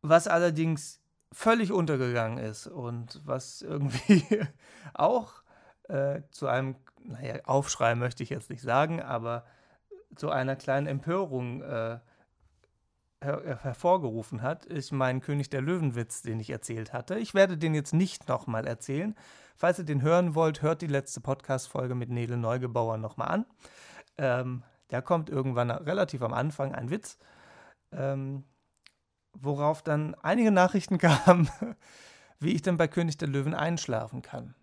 Was 0.00 0.28
allerdings 0.28 1.00
völlig 1.32 1.72
untergegangen 1.72 2.38
ist 2.38 2.66
und 2.66 3.20
was 3.24 3.62
irgendwie 3.62 4.24
auch 4.94 5.42
äh, 5.88 6.22
zu 6.30 6.46
einem, 6.46 6.76
naja, 7.04 7.40
Aufschrei 7.44 7.94
möchte 7.94 8.22
ich 8.22 8.30
jetzt 8.30 8.50
nicht 8.50 8.62
sagen, 8.62 9.02
aber 9.02 9.44
zu 10.16 10.30
einer 10.30 10.56
kleinen 10.56 10.86
Empörung 10.86 11.62
äh, 11.62 11.98
her 13.22 13.44
äh, 13.44 13.56
hervorgerufen 13.56 14.42
hat, 14.42 14.64
ist 14.64 14.92
mein 14.92 15.20
König 15.20 15.50
der 15.50 15.60
Löwenwitz, 15.60 16.22
den 16.22 16.40
ich 16.40 16.50
erzählt 16.50 16.92
hatte. 16.92 17.18
Ich 17.18 17.34
werde 17.34 17.58
den 17.58 17.74
jetzt 17.74 17.92
nicht 17.92 18.28
nochmal 18.28 18.66
erzählen. 18.66 19.14
Falls 19.56 19.78
ihr 19.78 19.84
den 19.84 20.02
hören 20.02 20.34
wollt, 20.34 20.62
hört 20.62 20.82
die 20.82 20.86
letzte 20.86 21.20
Podcast-Folge 21.20 21.94
mit 21.94 22.10
Nele 22.10 22.36
Neugebauer 22.36 22.96
nochmal 22.96 23.28
an. 23.28 23.46
Ähm, 24.16 24.62
da 24.88 25.00
kommt 25.00 25.30
irgendwann 25.30 25.70
relativ 25.70 26.22
am 26.22 26.32
Anfang 26.32 26.74
ein 26.74 26.90
Witz, 26.90 27.18
ähm, 27.92 28.44
worauf 29.40 29.82
dann 29.82 30.14
einige 30.16 30.50
Nachrichten 30.50 30.98
kamen, 30.98 31.48
wie 32.40 32.52
ich 32.52 32.62
denn 32.62 32.76
bei 32.76 32.88
König 32.88 33.18
der 33.18 33.28
Löwen 33.28 33.54
einschlafen 33.54 34.22
kann. 34.22 34.54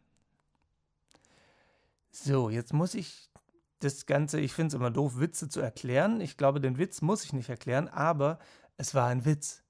So, 2.11 2.49
jetzt 2.49 2.73
muss 2.73 2.93
ich 2.93 3.29
das 3.79 4.05
Ganze, 4.05 4.39
ich 4.39 4.53
finde 4.53 4.69
es 4.69 4.73
immer 4.73 4.91
doof, 4.91 5.19
Witze 5.19 5.49
zu 5.49 5.59
erklären. 5.59 6.21
Ich 6.21 6.37
glaube, 6.37 6.61
den 6.61 6.77
Witz 6.77 7.01
muss 7.01 7.25
ich 7.25 7.33
nicht 7.33 7.49
erklären, 7.49 7.87
aber 7.89 8.39
es 8.77 8.95
war 8.95 9.07
ein 9.07 9.25
Witz. 9.25 9.63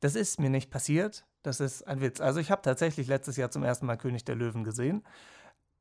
Das 0.00 0.14
ist 0.14 0.40
mir 0.40 0.50
nicht 0.50 0.70
passiert, 0.70 1.24
das 1.42 1.60
ist 1.60 1.86
ein 1.86 2.00
Witz. 2.00 2.20
Also 2.20 2.40
ich 2.40 2.50
habe 2.50 2.62
tatsächlich 2.62 3.06
letztes 3.06 3.36
Jahr 3.36 3.50
zum 3.50 3.62
ersten 3.62 3.86
Mal 3.86 3.96
König 3.96 4.24
der 4.24 4.34
Löwen 4.34 4.64
gesehen, 4.64 5.04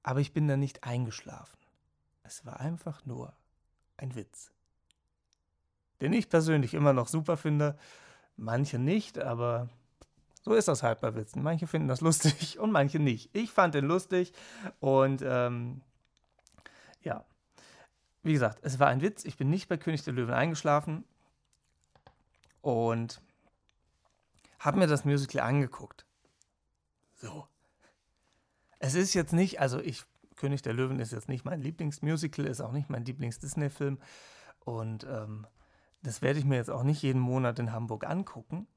aber 0.04 0.20
ich 0.20 0.32
bin 0.32 0.48
da 0.48 0.58
nicht 0.58 0.84
eingeschlafen. 0.84 1.58
Es 2.24 2.46
war 2.46 2.60
einfach 2.60 3.06
nur 3.06 3.34
ein 3.98 4.16
Witz. 4.16 4.52
Den 6.02 6.14
ich 6.14 6.30
persönlich 6.30 6.74
immer 6.74 6.94
noch 6.94 7.08
super 7.08 7.36
finde, 7.36 7.78
manche 8.38 8.80
nicht, 8.80 9.20
aber 9.20 9.70
So 10.44 10.54
ist 10.54 10.68
das 10.68 10.84
halt 10.84 11.02
bei 11.02 11.16
Witzen. 11.16 11.42
Manche 11.42 11.66
finden 11.66 11.88
das 11.88 12.02
lustig 12.02 12.60
und 12.60 12.72
manche 12.72 13.00
nicht. 13.00 13.30
Ich 13.34 13.52
fand 13.52 13.74
den 13.74 13.86
lustig 13.86 14.32
und 14.80 15.24
ähm, 15.26 15.82
ja. 17.02 17.26
Wie 18.22 18.34
gesagt, 18.34 18.60
es 18.64 18.80
war 18.80 18.88
ein 18.88 19.02
Witz. 19.02 19.26
Ich 19.26 19.38
bin 19.38 19.50
nicht 19.50 19.68
bei 19.68 19.78
König 19.78 20.04
der 20.04 20.14
Löwen 20.14 20.34
eingeschlafen 20.34 21.04
und 22.62 23.22
habe 24.60 24.80
mir 24.80 24.88
das 24.88 25.06
Musical 25.06 25.42
angeguckt. 25.42 26.06
So. 27.16 27.48
Es 28.80 28.96
ist 28.96 29.14
jetzt 29.14 29.34
nicht, 29.34 29.60
also 29.60 29.80
ich, 29.80 30.04
König 30.36 30.62
der 30.64 30.74
Löwen 30.74 31.00
ist 31.00 31.12
jetzt 31.12 31.30
nicht 31.30 31.46
mein 31.46 31.62
Lieblingsmusical, 31.62 32.46
ist 32.46 32.62
auch 32.62 32.72
nicht 32.72 32.90
mein 32.90 33.06
Lieblings-Disney-Film 33.06 34.00
und 34.60 35.04
ähm, 35.06 35.48
das 36.06 36.22
werde 36.22 36.40
ich 36.40 36.46
mir 36.46 36.56
jetzt 36.56 36.70
auch 36.70 36.84
nicht 36.84 37.02
jeden 37.02 37.22
Monat 37.22 37.58
in 37.60 37.72
Hamburg 37.72 38.06
angucken. 38.06 38.68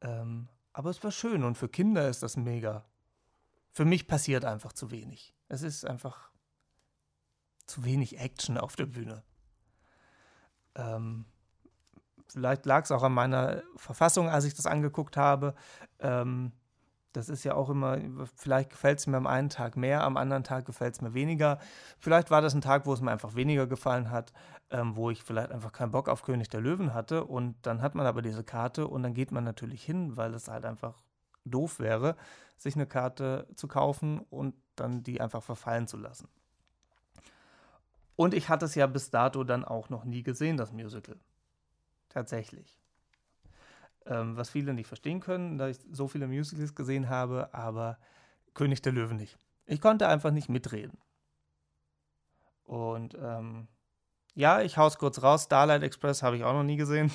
Ähm, 0.00 0.48
aber 0.72 0.90
es 0.90 1.02
war 1.04 1.12
schön 1.12 1.44
und 1.44 1.56
für 1.56 1.68
Kinder 1.68 2.08
ist 2.08 2.22
das 2.22 2.36
mega. 2.36 2.84
Für 3.70 3.84
mich 3.84 4.06
passiert 4.06 4.44
einfach 4.44 4.72
zu 4.72 4.90
wenig. 4.90 5.34
Es 5.48 5.62
ist 5.62 5.86
einfach 5.86 6.30
zu 7.66 7.84
wenig 7.84 8.18
Action 8.18 8.58
auf 8.58 8.76
der 8.76 8.86
Bühne. 8.86 9.22
Ähm, 10.74 11.26
vielleicht 12.26 12.66
lag 12.66 12.84
es 12.84 12.90
auch 12.90 13.04
an 13.04 13.12
meiner 13.12 13.62
Verfassung, 13.76 14.28
als 14.28 14.44
ich 14.44 14.54
das 14.54 14.66
angeguckt 14.66 15.16
habe. 15.16 15.54
Ähm, 16.00 16.52
das 17.14 17.28
ist 17.28 17.44
ja 17.44 17.54
auch 17.54 17.70
immer, 17.70 17.98
vielleicht 18.34 18.70
gefällt 18.70 18.98
es 18.98 19.06
mir 19.06 19.16
am 19.16 19.28
einen 19.28 19.48
Tag 19.48 19.76
mehr, 19.76 20.02
am 20.02 20.16
anderen 20.16 20.42
Tag 20.42 20.66
gefällt 20.66 20.94
es 20.94 21.00
mir 21.00 21.14
weniger. 21.14 21.60
Vielleicht 22.00 22.32
war 22.32 22.42
das 22.42 22.54
ein 22.54 22.60
Tag, 22.60 22.86
wo 22.86 22.92
es 22.92 23.00
mir 23.00 23.12
einfach 23.12 23.36
weniger 23.36 23.68
gefallen 23.68 24.10
hat, 24.10 24.32
ähm, 24.70 24.96
wo 24.96 25.10
ich 25.10 25.22
vielleicht 25.22 25.52
einfach 25.52 25.72
keinen 25.72 25.92
Bock 25.92 26.08
auf 26.08 26.22
König 26.22 26.48
der 26.48 26.60
Löwen 26.60 26.92
hatte. 26.92 27.24
Und 27.24 27.54
dann 27.62 27.82
hat 27.82 27.94
man 27.94 28.06
aber 28.06 28.20
diese 28.20 28.42
Karte 28.42 28.88
und 28.88 29.04
dann 29.04 29.14
geht 29.14 29.30
man 29.30 29.44
natürlich 29.44 29.84
hin, 29.84 30.16
weil 30.16 30.34
es 30.34 30.48
halt 30.48 30.64
einfach 30.64 31.02
doof 31.44 31.78
wäre, 31.78 32.16
sich 32.56 32.74
eine 32.74 32.86
Karte 32.86 33.46
zu 33.54 33.68
kaufen 33.68 34.18
und 34.30 34.56
dann 34.74 35.04
die 35.04 35.20
einfach 35.20 35.42
verfallen 35.42 35.86
zu 35.86 35.96
lassen. 35.96 36.28
Und 38.16 38.34
ich 38.34 38.48
hatte 38.48 38.64
es 38.64 38.74
ja 38.74 38.88
bis 38.88 39.10
dato 39.10 39.44
dann 39.44 39.64
auch 39.64 39.88
noch 39.88 40.04
nie 40.04 40.24
gesehen, 40.24 40.56
das 40.56 40.72
Musical. 40.72 41.16
Tatsächlich 42.08 42.83
ähm, 44.06 44.36
was 44.36 44.50
viele 44.50 44.74
nicht 44.74 44.86
verstehen 44.86 45.20
können, 45.20 45.58
da 45.58 45.68
ich 45.68 45.78
so 45.90 46.08
viele 46.08 46.26
Musicals 46.26 46.74
gesehen 46.74 47.08
habe, 47.08 47.52
aber 47.52 47.98
König 48.54 48.82
der 48.82 48.92
Löwen 48.92 49.16
nicht. 49.16 49.38
Ich 49.66 49.80
konnte 49.80 50.08
einfach 50.08 50.30
nicht 50.30 50.48
mitreden. 50.48 50.98
Und 52.64 53.16
ähm, 53.20 53.68
ja, 54.34 54.60
ich 54.60 54.76
hau's 54.76 54.98
kurz 54.98 55.22
raus. 55.22 55.44
Starlight 55.44 55.82
Express 55.82 56.22
habe 56.22 56.36
ich 56.36 56.44
auch 56.44 56.52
noch 56.52 56.62
nie 56.62 56.76
gesehen. 56.76 57.10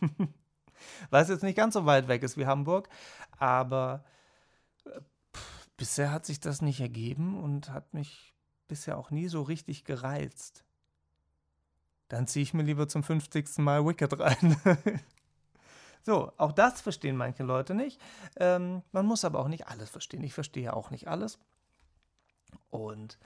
Weil 1.10 1.22
es 1.22 1.28
jetzt 1.28 1.42
nicht 1.42 1.56
ganz 1.56 1.74
so 1.74 1.86
weit 1.86 2.08
weg 2.08 2.22
ist 2.22 2.36
wie 2.36 2.46
Hamburg. 2.46 2.88
Aber 3.38 4.04
äh, 4.84 5.00
pff, 5.34 5.68
bisher 5.76 6.12
hat 6.12 6.26
sich 6.26 6.40
das 6.40 6.62
nicht 6.62 6.80
ergeben 6.80 7.42
und 7.42 7.70
hat 7.70 7.94
mich 7.94 8.34
bisher 8.68 8.98
auch 8.98 9.10
nie 9.10 9.28
so 9.28 9.42
richtig 9.42 9.84
gereizt. 9.84 10.64
Dann 12.08 12.26
ziehe 12.26 12.42
ich 12.42 12.54
mir 12.54 12.62
lieber 12.62 12.88
zum 12.88 13.02
50. 13.02 13.58
Mal 13.58 13.84
Wicked 13.84 14.18
rein. 14.18 14.56
So, 16.02 16.32
auch 16.36 16.52
das 16.52 16.80
verstehen 16.80 17.16
manche 17.16 17.42
Leute 17.42 17.74
nicht. 17.74 18.00
Ähm, 18.36 18.82
man 18.92 19.06
muss 19.06 19.24
aber 19.24 19.40
auch 19.40 19.48
nicht 19.48 19.68
alles 19.68 19.90
verstehen. 19.90 20.22
Ich 20.22 20.34
verstehe 20.34 20.74
auch 20.74 20.90
nicht 20.90 21.08
alles. 21.08 21.38
Und 22.70 23.18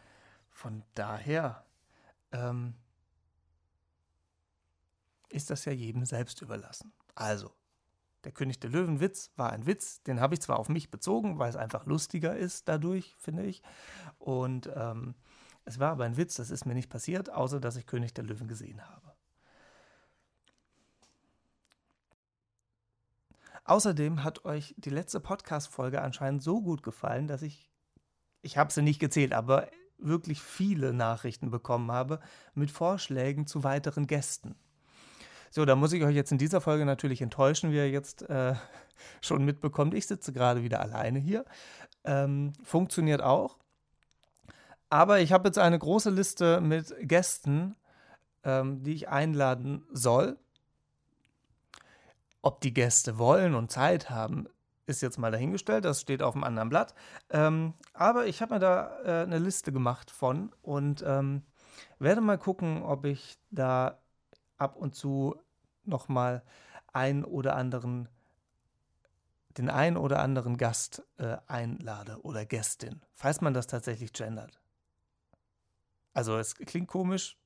von 0.50 0.82
daher 0.94 1.64
ähm, 2.32 2.74
ist 5.28 5.50
das 5.50 5.64
ja 5.64 5.72
jedem 5.72 6.04
selbst 6.04 6.42
überlassen. 6.42 6.92
Also, 7.14 7.52
der 8.24 8.32
König 8.32 8.60
der 8.60 8.70
Löwen-Witz 8.70 9.32
war 9.36 9.50
ein 9.50 9.66
Witz, 9.66 10.02
den 10.02 10.20
habe 10.20 10.34
ich 10.34 10.40
zwar 10.40 10.58
auf 10.58 10.68
mich 10.68 10.90
bezogen, 10.90 11.38
weil 11.38 11.50
es 11.50 11.56
einfach 11.56 11.86
lustiger 11.86 12.36
ist 12.36 12.68
dadurch, 12.68 13.16
finde 13.18 13.44
ich. 13.44 13.62
Und 14.18 14.70
ähm, 14.74 15.14
es 15.64 15.78
war 15.78 15.92
aber 15.92 16.04
ein 16.04 16.16
Witz, 16.16 16.34
das 16.36 16.50
ist 16.50 16.64
mir 16.64 16.74
nicht 16.74 16.90
passiert, 16.90 17.30
außer 17.30 17.60
dass 17.60 17.76
ich 17.76 17.86
König 17.86 18.14
der 18.14 18.24
Löwen 18.24 18.48
gesehen 18.48 18.86
habe. 18.88 19.11
Außerdem 23.64 24.24
hat 24.24 24.44
euch 24.44 24.74
die 24.76 24.90
letzte 24.90 25.20
Podcast-Folge 25.20 26.02
anscheinend 26.02 26.42
so 26.42 26.60
gut 26.60 26.82
gefallen, 26.82 27.28
dass 27.28 27.42
ich, 27.42 27.70
ich 28.42 28.58
habe 28.58 28.72
sie 28.72 28.82
nicht 28.82 28.98
gezählt, 28.98 29.32
aber 29.32 29.68
wirklich 29.98 30.42
viele 30.42 30.92
Nachrichten 30.92 31.50
bekommen 31.50 31.92
habe 31.92 32.20
mit 32.54 32.70
Vorschlägen 32.70 33.46
zu 33.46 33.62
weiteren 33.62 34.06
Gästen. 34.06 34.56
So, 35.50 35.64
da 35.64 35.76
muss 35.76 35.92
ich 35.92 36.02
euch 36.02 36.14
jetzt 36.14 36.32
in 36.32 36.38
dieser 36.38 36.60
Folge 36.60 36.86
natürlich 36.86 37.20
enttäuschen, 37.20 37.70
wie 37.70 37.76
ihr 37.76 37.90
jetzt 37.90 38.22
äh, 38.22 38.54
schon 39.20 39.44
mitbekommt. 39.44 39.94
Ich 39.94 40.06
sitze 40.06 40.32
gerade 40.32 40.62
wieder 40.62 40.80
alleine 40.80 41.18
hier. 41.18 41.44
Ähm, 42.04 42.54
funktioniert 42.62 43.22
auch. 43.22 43.58
Aber 44.88 45.20
ich 45.20 45.32
habe 45.32 45.48
jetzt 45.48 45.58
eine 45.58 45.78
große 45.78 46.10
Liste 46.10 46.60
mit 46.60 46.94
Gästen, 47.00 47.76
ähm, 48.44 48.82
die 48.82 48.94
ich 48.94 49.08
einladen 49.08 49.84
soll. 49.92 50.38
Ob 52.42 52.60
die 52.60 52.74
Gäste 52.74 53.18
wollen 53.18 53.54
und 53.54 53.70
Zeit 53.70 54.10
haben, 54.10 54.48
ist 54.86 55.00
jetzt 55.00 55.18
mal 55.18 55.30
dahingestellt, 55.30 55.84
das 55.84 56.00
steht 56.00 56.22
auf 56.22 56.34
einem 56.34 56.44
anderen 56.44 56.68
Blatt. 56.68 56.94
Ähm, 57.30 57.74
aber 57.94 58.26
ich 58.26 58.42
habe 58.42 58.54
mir 58.54 58.60
da 58.60 59.00
äh, 59.04 59.22
eine 59.22 59.38
Liste 59.38 59.72
gemacht 59.72 60.10
von 60.10 60.52
und 60.60 61.04
ähm, 61.06 61.42
werde 61.98 62.20
mal 62.20 62.38
gucken, 62.38 62.82
ob 62.82 63.04
ich 63.04 63.38
da 63.50 63.98
ab 64.58 64.76
und 64.76 64.94
zu 64.94 65.36
nochmal 65.84 66.42
einen 66.92 67.24
oder 67.24 67.56
anderen, 67.56 68.08
den 69.56 69.70
einen 69.70 69.96
oder 69.96 70.20
anderen 70.20 70.56
Gast 70.56 71.02
äh, 71.18 71.36
einlade 71.46 72.20
oder 72.22 72.44
Gästin, 72.44 73.02
falls 73.14 73.40
man 73.40 73.54
das 73.54 73.66
tatsächlich 73.66 74.12
gendert. 74.12 74.60
Also 76.12 76.36
es 76.36 76.54
klingt 76.54 76.88
komisch. 76.88 77.38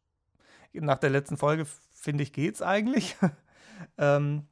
Nach 0.72 0.98
der 0.98 1.10
letzten 1.10 1.36
Folge 1.36 1.66
finde 1.92 2.22
ich 2.22 2.32
geht's 2.32 2.60
eigentlich. 2.62 3.16
ähm, 3.98 4.46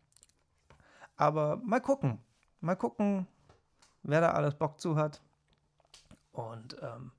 aber 1.17 1.57
mal 1.57 1.81
gucken. 1.81 2.19
Mal 2.61 2.77
gucken, 2.77 3.27
wer 4.03 4.21
da 4.21 4.33
alles 4.33 4.55
Bock 4.55 4.81
zu 4.81 4.97
hat. 4.97 5.21
Und 6.33 6.77
ähm, 6.83 7.13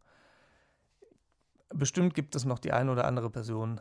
bestimmt 1.69 2.13
gibt 2.13 2.35
es 2.35 2.45
noch 2.45 2.59
die 2.59 2.73
eine 2.73 2.91
oder 2.91 3.05
andere 3.05 3.29
Person, 3.29 3.79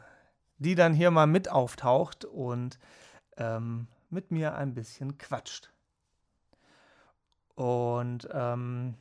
die 0.58 0.74
dann 0.74 0.94
hier 0.94 1.10
mal 1.10 1.26
mit 1.26 1.50
auftaucht 1.50 2.24
und 2.24 2.78
ähm, 3.36 3.88
mit 4.10 4.30
mir 4.30 4.54
ein 4.54 4.74
bisschen 4.74 5.18
quatscht. 5.18 5.70
Und 7.54 8.28
ähm, 8.32 8.94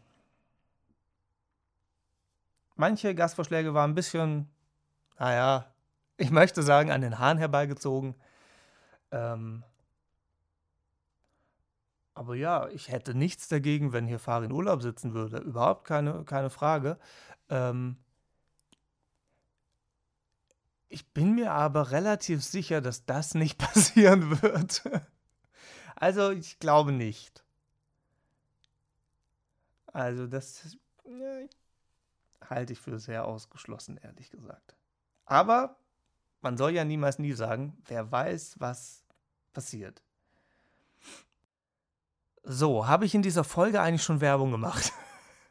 manche 2.75 3.15
Gastvorschläge 3.15 3.73
waren 3.73 3.91
ein 3.91 3.95
bisschen, 3.95 4.49
naja, 5.17 5.65
ich 6.17 6.31
möchte 6.31 6.61
sagen, 6.63 6.91
an 6.91 7.01
den 7.01 7.19
Haaren 7.19 7.37
herbeigezogen. 7.37 8.15
Ähm, 9.11 9.63
aber 12.15 12.35
ja, 12.35 12.67
ich 12.69 12.89
hätte 12.89 13.15
nichts 13.15 13.47
dagegen, 13.47 13.91
wenn 13.93 14.07
hier 14.07 14.19
Farin 14.19 14.51
Urlaub 14.51 14.81
sitzen 14.81 15.13
würde. 15.13 15.37
Überhaupt 15.37 15.85
keine, 15.85 16.23
keine 16.25 16.49
Frage. 16.49 16.99
Ähm, 17.49 17.97
ich 20.89 21.11
bin 21.11 21.33
mir 21.33 21.51
aber 21.51 21.91
relativ 21.91 22.43
sicher, 22.43 22.81
dass 22.81 23.05
das 23.05 23.33
nicht 23.33 23.57
passieren 23.73 24.41
wird. 24.41 24.83
also 25.95 26.31
ich 26.31 26.59
glaube 26.59 26.91
nicht. 26.91 27.43
Also 29.87 30.27
das 30.27 30.77
ja, 31.05 31.47
halte 32.49 32.73
ich 32.73 32.79
für 32.79 32.99
sehr 32.99 33.25
ausgeschlossen, 33.25 33.97
ehrlich 33.97 34.29
gesagt. 34.29 34.75
Aber 35.25 35.77
man 36.41 36.57
soll 36.57 36.71
ja 36.71 36.83
niemals 36.83 37.19
nie 37.19 37.33
sagen, 37.33 37.77
wer 37.85 38.11
weiß, 38.11 38.59
was 38.59 39.03
passiert. 39.53 40.03
So, 42.43 42.87
habe 42.87 43.05
ich 43.05 43.15
in 43.15 43.21
dieser 43.21 43.45
Folge 43.45 43.81
eigentlich 43.81 44.03
schon 44.03 44.19
Werbung 44.19 44.51
gemacht? 44.51 44.91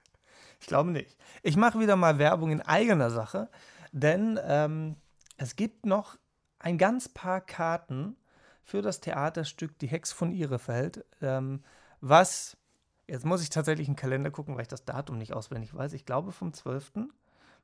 ich 0.61 0.67
glaube 0.67 0.91
nicht. 0.91 1.17
Ich 1.43 1.57
mache 1.57 1.81
wieder 1.81 1.97
mal 1.97 2.19
Werbung 2.19 2.51
in 2.51 2.61
eigener 2.61 3.11
Sache, 3.11 3.49
denn 3.93 4.39
ähm, 4.45 4.97
es 5.39 5.57
gibt 5.57 5.87
noch 5.87 6.19
ein 6.59 6.77
ganz 6.77 7.09
paar 7.09 7.41
Karten 7.41 8.17
für 8.63 8.83
das 8.83 9.01
Theaterstück 9.01 9.79
Die 9.79 9.87
Hex 9.87 10.13
von 10.13 10.33
Ihrefeld, 10.33 11.05
ähm, 11.23 11.65
was, 12.01 12.59
jetzt 13.07 13.25
muss 13.25 13.43
ich 13.43 13.49
tatsächlich 13.49 13.89
einen 13.89 13.97
Kalender 13.97 14.31
gucken, 14.31 14.55
weil 14.55 14.63
ich 14.63 14.69
das 14.69 14.85
Datum 14.85 15.17
nicht 15.17 15.33
auswendig 15.33 15.75
weiß, 15.75 15.95
ich 15.95 16.05
glaube 16.05 16.31
vom 16.31 16.53
12. 16.53 16.93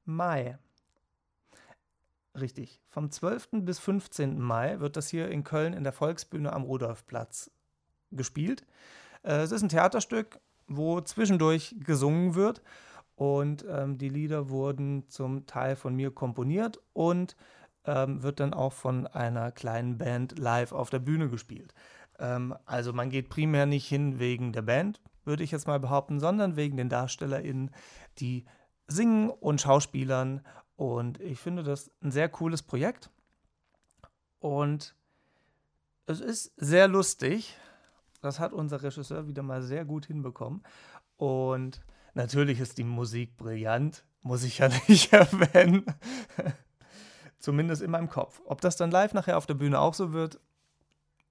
Mai. 0.07 0.59
Richtig, 2.35 2.81
vom 2.89 3.11
12. 3.11 3.49
bis 3.53 3.79
15. 3.79 4.41
Mai 4.41 4.81
wird 4.81 4.97
das 4.97 5.09
hier 5.09 5.29
in 5.29 5.45
Köln 5.45 5.75
in 5.75 5.85
der 5.85 5.93
Volksbühne 5.93 6.53
am 6.53 6.63
Rudolfplatz 6.63 7.51
gespielt. 8.11 8.65
Äh, 9.23 9.43
es 9.43 9.53
ist 9.53 9.63
ein 9.63 9.69
Theaterstück, 9.69 10.41
wo 10.67 11.01
zwischendurch 11.01 11.75
gesungen 11.81 12.35
wird 12.35 12.63
und 13.19 13.65
ähm, 13.69 13.99
die 13.99 14.09
Lieder 14.09 14.49
wurden 14.49 15.09
zum 15.09 15.47
Teil 15.47 15.75
von 15.75 15.97
mir 15.97 16.13
komponiert 16.13 16.81
und 16.93 17.37
ähm, 17.85 18.23
wird 18.23 18.39
dann 18.39 18.55
auch 18.55 18.73
von 18.73 19.09
einer 19.09 19.51
kleinen 19.51 19.99
Band 19.99 20.39
live 20.39 20.73
auf 20.73 20.91
der 20.91 21.01
Bühne 21.01 21.29
gespielt. 21.29 21.75
Ähm, 22.21 22.55
also 22.65 22.93
man 22.93 23.11
geht 23.11 23.29
primär 23.29 23.67
nicht 23.67 23.89
hin 23.89 24.21
wegen 24.21 24.53
der 24.53 24.63
Band, 24.63 25.01
würde 25.25 25.43
ich 25.43 25.51
jetzt 25.51 25.67
mal 25.67 25.81
behaupten, 25.81 26.21
sondern 26.21 26.55
wegen 26.55 26.77
den 26.77 26.89
DarstellerInnen, 26.89 27.73
die 28.19 28.45
singen 28.87 29.31
und 29.31 29.61
Schauspielern. 29.61 30.47
Und 30.77 31.21
ich 31.21 31.41
finde 31.41 31.65
das 31.65 31.91
ein 32.03 32.13
sehr 32.13 32.29
cooles 32.29 32.63
Projekt. 32.63 33.11
Und 34.39 34.95
es 36.07 36.21
ist 36.21 36.53
sehr 36.57 36.87
lustig. 36.87 37.57
Das 38.21 38.41
hat 38.41 38.53
unser 38.53 38.83
Regisseur 38.83 39.27
wieder 39.29 39.43
mal 39.43 39.63
sehr 39.63 39.85
gut 39.85 40.07
hinbekommen. 40.07 40.63
Und 41.17 41.81
natürlich 42.15 42.61
ist 42.61 42.79
die 42.79 42.85
Musik 42.85 43.37
brillant, 43.37 44.05
muss 44.23 44.43
ich 44.43 44.59
ja 44.59 44.69
nicht 44.89 45.13
erwähnen. 45.13 45.85
Zumindest 47.39 47.83
in 47.83 47.91
meinem 47.91 48.09
Kopf. 48.09 48.41
Ob 48.47 48.61
das 48.61 48.77
dann 48.77 48.91
live 48.91 49.15
nachher 49.15 49.39
auf 49.39 49.47
der 49.47 49.55
Bühne 49.55 49.79
auch 49.79 49.95
so 49.95 50.13
wird, 50.13 50.41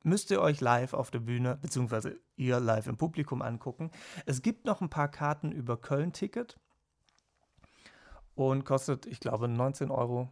müsst 0.03 0.31
ihr 0.31 0.41
euch 0.41 0.61
live 0.61 0.93
auf 0.93 1.11
der 1.11 1.19
Bühne, 1.19 1.57
beziehungsweise 1.61 2.17
ihr 2.37 2.59
live 2.59 2.87
im 2.87 2.97
Publikum 2.97 3.41
angucken. 3.41 3.91
Es 4.25 4.41
gibt 4.41 4.65
noch 4.65 4.79
ein 4.79 4.89
paar 4.89 5.09
Karten 5.09 5.51
über 5.51 5.75
Köln-Ticket 5.77 6.57
und 8.35 8.63
kostet, 8.63 9.05
ich 9.05 9.19
glaube, 9.19 9.47
19,90 9.47 9.91
Euro. 9.91 10.29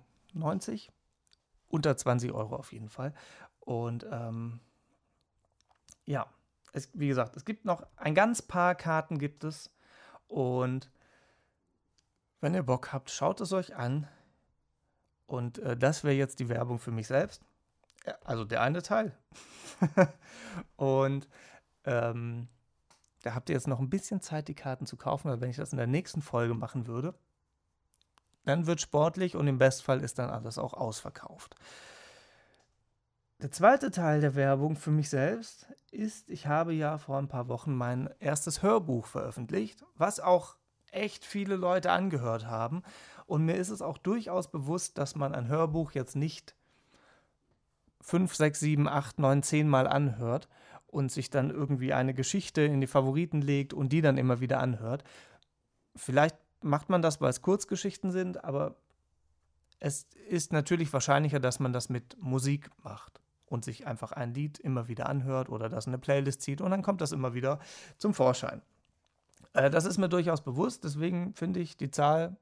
Unter 1.67 1.97
20 1.97 2.31
Euro 2.31 2.55
auf 2.55 2.71
jeden 2.71 2.89
Fall. 2.89 3.13
Und 3.59 4.05
ähm, 4.09 4.59
ja, 6.05 6.27
es, 6.75 6.89
wie 6.93 7.07
gesagt, 7.07 7.37
es 7.37 7.45
gibt 7.45 7.65
noch 7.65 7.85
ein 7.95 8.13
ganz 8.13 8.41
paar 8.41 8.75
Karten 8.75 9.17
gibt 9.17 9.43
es. 9.43 9.71
Und 10.27 10.91
wenn 12.41 12.53
ihr 12.53 12.63
Bock 12.63 12.91
habt, 12.91 13.09
schaut 13.09 13.39
es 13.41 13.53
euch 13.53 13.75
an. 13.75 14.07
Und 15.25 15.57
äh, 15.59 15.77
das 15.77 16.03
wäre 16.03 16.15
jetzt 16.15 16.39
die 16.39 16.49
Werbung 16.49 16.79
für 16.79 16.91
mich 16.91 17.07
selbst. 17.07 17.41
Also 18.23 18.43
der 18.43 18.61
eine 18.61 18.83
Teil. 18.83 19.17
und 20.75 21.27
ähm, 21.85 22.47
da 23.23 23.33
habt 23.33 23.49
ihr 23.49 23.55
jetzt 23.55 23.67
noch 23.67 23.79
ein 23.79 23.89
bisschen 23.89 24.21
Zeit, 24.21 24.47
die 24.47 24.53
Karten 24.53 24.85
zu 24.85 24.97
kaufen, 24.97 25.31
weil 25.31 25.41
wenn 25.41 25.49
ich 25.49 25.55
das 25.55 25.71
in 25.71 25.77
der 25.77 25.87
nächsten 25.87 26.21
Folge 26.21 26.53
machen 26.53 26.87
würde, 26.87 27.15
dann 28.43 28.67
wird 28.67 28.81
sportlich 28.81 29.35
und 29.35 29.47
im 29.47 29.57
Bestfall 29.57 30.01
ist 30.01 30.19
dann 30.19 30.29
alles 30.29 30.59
auch 30.59 30.73
ausverkauft. 30.73 31.55
Der 33.41 33.51
zweite 33.51 33.91
Teil 33.91 34.21
der 34.21 34.35
Werbung 34.35 34.77
für 34.77 34.91
mich 34.91 35.09
selbst 35.09 35.67
ist, 35.91 36.29
ich 36.29 36.47
habe 36.47 36.73
ja 36.73 36.97
vor 36.97 37.17
ein 37.17 37.27
paar 37.27 37.49
Wochen 37.49 37.75
mein 37.75 38.09
erstes 38.19 38.63
Hörbuch 38.63 39.07
veröffentlicht, 39.07 39.83
was 39.95 40.21
auch 40.21 40.55
echt 40.91 41.25
viele 41.25 41.57
Leute 41.57 41.91
angehört 41.91 42.45
haben. 42.45 42.81
Und 43.25 43.43
mir 43.43 43.55
ist 43.55 43.71
es 43.71 43.81
auch 43.81 43.97
durchaus 43.97 44.49
bewusst, 44.49 44.97
dass 44.97 45.15
man 45.15 45.35
ein 45.35 45.49
Hörbuch 45.49 45.91
jetzt 45.91 46.15
nicht 46.15 46.55
fünf, 47.99 48.35
sechs, 48.35 48.61
sieben, 48.61 48.87
acht, 48.87 49.19
neun, 49.19 49.43
zehn 49.43 49.67
Mal 49.67 49.87
anhört 49.87 50.47
und 50.87 51.11
sich 51.11 51.29
dann 51.29 51.49
irgendwie 51.49 51.91
eine 51.91 52.13
Geschichte 52.13 52.61
in 52.61 52.79
die 52.79 52.87
Favoriten 52.87 53.41
legt 53.41 53.73
und 53.73 53.89
die 53.89 54.01
dann 54.01 54.17
immer 54.17 54.39
wieder 54.39 54.61
anhört. 54.61 55.03
Vielleicht 55.97 56.37
macht 56.61 56.89
man 56.89 57.01
das, 57.01 57.19
weil 57.19 57.31
es 57.31 57.41
Kurzgeschichten 57.41 58.11
sind, 58.11 58.45
aber 58.45 58.77
es 59.79 60.07
ist 60.29 60.53
natürlich 60.53 60.93
wahrscheinlicher, 60.93 61.41
dass 61.41 61.59
man 61.59 61.73
das 61.73 61.89
mit 61.89 62.15
Musik 62.21 62.69
macht 62.81 63.24
und 63.45 63.63
sich 63.63 63.87
einfach 63.87 64.11
ein 64.11 64.33
Lied 64.33 64.59
immer 64.59 64.87
wieder 64.87 65.07
anhört 65.07 65.49
oder 65.49 65.69
das 65.69 65.87
in 65.87 65.91
eine 65.91 65.99
Playlist 65.99 66.41
zieht 66.41 66.61
und 66.61 66.71
dann 66.71 66.81
kommt 66.81 67.01
das 67.01 67.11
immer 67.11 67.33
wieder 67.33 67.59
zum 67.97 68.13
Vorschein. 68.13 68.61
Äh, 69.53 69.69
das 69.69 69.85
ist 69.85 69.97
mir 69.97 70.09
durchaus 70.09 70.41
bewusst, 70.41 70.83
deswegen 70.83 71.33
finde 71.33 71.59
ich 71.59 71.77
die 71.77 71.91
Zahl 71.91 72.37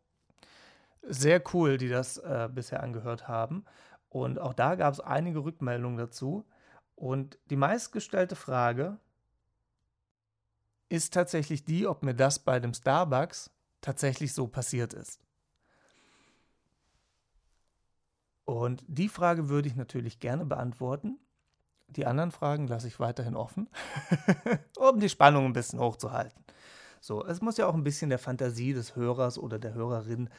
sehr 1.04 1.42
cool, 1.54 1.78
die 1.78 1.90
das 1.90 2.18
äh, 2.18 2.50
bisher 2.52 2.82
angehört 2.82 3.28
haben. 3.28 3.66
Und 4.10 4.40
auch 4.40 4.54
da 4.54 4.76
gab 4.76 4.94
es 4.94 5.00
einige 5.00 5.44
Rückmeldungen 5.44 5.98
dazu. 5.98 6.46
Und 6.96 7.40
die 7.50 7.56
meistgestellte 7.56 8.36
Frage 8.36 9.00
ist 10.90 11.14
tatsächlich 11.14 11.66
die, 11.66 11.88
ob 11.88 12.04
mir 12.04 12.14
das 12.14 12.40
bei 12.40 12.60
dem 12.60 12.74
Starbucks 12.74 13.50
tatsächlich 13.82 14.34
so 14.34 14.48
passiert 14.48 14.94
ist. 14.94 15.23
Und 18.46 18.84
die 18.88 19.10
Frage 19.10 19.50
würde 19.50 19.68
ich 19.68 19.76
natürlich 19.76 20.20
gerne 20.20 20.46
beantworten. 20.46 21.20
Die 21.88 22.06
anderen 22.06 22.32
Fragen 22.32 22.68
lasse 22.68 22.88
ich 22.88 23.00
weiterhin 23.00 23.36
offen, 23.36 23.70
um 24.78 25.00
die 25.00 25.10
Spannung 25.10 25.46
ein 25.46 25.54
bisschen 25.54 25.80
hochzuhalten. 25.80 26.44
So, 27.00 27.26
es 27.26 27.42
muss 27.42 27.58
ja 27.58 27.68
auch 27.68 27.74
ein 27.74 27.84
bisschen 27.84 28.10
der 28.10 28.20
Fantasie 28.20 28.74
des 28.74 28.96
Hörers 28.96 29.38
oder 29.38 29.60
der 29.60 29.74
Hörerin 29.74 30.30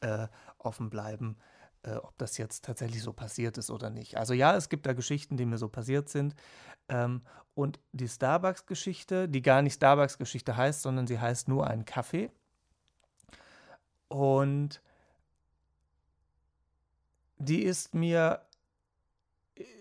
äh, 0.00 0.26
offen 0.58 0.90
bleiben, 0.90 1.36
äh, 1.82 1.96
ob 1.96 2.16
das 2.18 2.38
jetzt 2.38 2.64
tatsächlich 2.64 3.02
so 3.02 3.12
passiert 3.12 3.58
ist 3.58 3.70
oder 3.70 3.90
nicht. 3.90 4.16
Also 4.16 4.32
ja, 4.32 4.56
es 4.56 4.68
gibt 4.68 4.86
da 4.86 4.94
Geschichten, 4.94 5.36
die 5.36 5.44
mir 5.44 5.58
so 5.58 5.68
passiert 5.68 6.08
sind. 6.08 6.34
Ähm, 6.88 7.22
und 7.54 7.78
die 7.92 8.08
Starbucks-Geschichte, 8.08 9.28
die 9.28 9.42
gar 9.42 9.62
nicht 9.62 9.74
Starbucks-Geschichte 9.74 10.56
heißt, 10.56 10.82
sondern 10.82 11.06
sie 11.06 11.20
heißt 11.20 11.48
nur 11.48 11.66
ein 11.66 11.84
Kaffee. 11.84 12.30
Und 14.08 14.80
die 17.38 17.62
ist 17.62 17.94
mir 17.94 18.46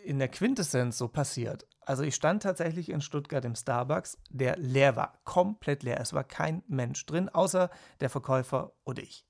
in 0.03 0.19
der 0.19 0.27
Quintessenz 0.27 0.97
so 0.97 1.07
passiert. 1.07 1.67
Also 1.81 2.03
ich 2.03 2.15
stand 2.15 2.43
tatsächlich 2.43 2.89
in 2.89 3.01
Stuttgart 3.01 3.43
im 3.43 3.55
Starbucks, 3.55 4.17
der 4.29 4.57
leer 4.57 4.95
war, 4.95 5.19
komplett 5.23 5.83
leer. 5.83 5.99
Es 5.99 6.13
war 6.13 6.23
kein 6.23 6.63
Mensch 6.67 7.05
drin, 7.05 7.29
außer 7.29 7.69
der 7.99 8.09
Verkäufer 8.09 8.73
und 8.83 8.99
ich. 8.99 9.25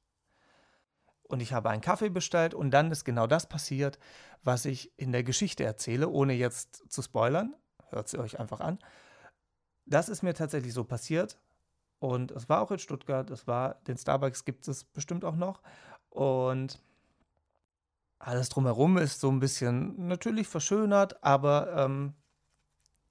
Und 1.24 1.42
ich 1.42 1.54
habe 1.54 1.70
einen 1.70 1.82
Kaffee 1.82 2.10
bestellt 2.10 2.54
und 2.54 2.72
dann 2.72 2.92
ist 2.92 3.06
genau 3.06 3.26
das 3.26 3.48
passiert, 3.48 3.98
was 4.44 4.66
ich 4.66 4.98
in 5.00 5.12
der 5.12 5.24
Geschichte 5.24 5.64
erzähle, 5.64 6.10
ohne 6.10 6.34
jetzt 6.34 6.92
zu 6.92 7.02
spoilern. 7.02 7.56
Hört 7.90 8.08
sie 8.08 8.20
euch 8.20 8.40
einfach 8.40 8.60
an. 8.60 8.78
Das 9.86 10.10
ist 10.10 10.22
mir 10.22 10.34
tatsächlich 10.34 10.74
so 10.74 10.84
passiert. 10.84 11.40
Und 12.00 12.32
es 12.32 12.50
war 12.50 12.62
auch 12.62 12.72
in 12.72 12.80
Stuttgart, 12.80 13.30
es 13.32 13.48
war, 13.48 13.76
den 13.88 13.98
Starbucks 13.98 14.44
gibt 14.46 14.68
es 14.68 14.84
bestimmt 14.84 15.24
auch 15.24 15.36
noch. 15.36 15.62
Und 16.10 16.80
alles 18.26 18.50
drumherum 18.50 18.98
ist 18.98 19.20
so 19.20 19.30
ein 19.30 19.40
bisschen 19.40 20.08
natürlich 20.08 20.48
verschönert, 20.48 21.24
aber 21.24 21.74
ähm, 21.76 22.14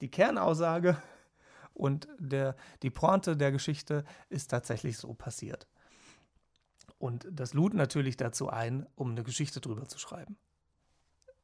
die 0.01 0.09
Kernaussage 0.09 0.97
und 1.73 2.07
der, 2.17 2.55
die 2.81 2.89
Pointe 2.89 3.37
der 3.37 3.51
Geschichte 3.51 4.03
ist 4.29 4.49
tatsächlich 4.49 4.97
so 4.97 5.13
passiert. 5.13 5.67
Und 6.97 7.27
das 7.29 7.53
lud 7.53 7.73
natürlich 7.73 8.17
dazu 8.17 8.49
ein, 8.49 8.87
um 8.95 9.11
eine 9.11 9.23
Geschichte 9.23 9.61
drüber 9.61 9.87
zu 9.87 9.99
schreiben. 9.99 10.37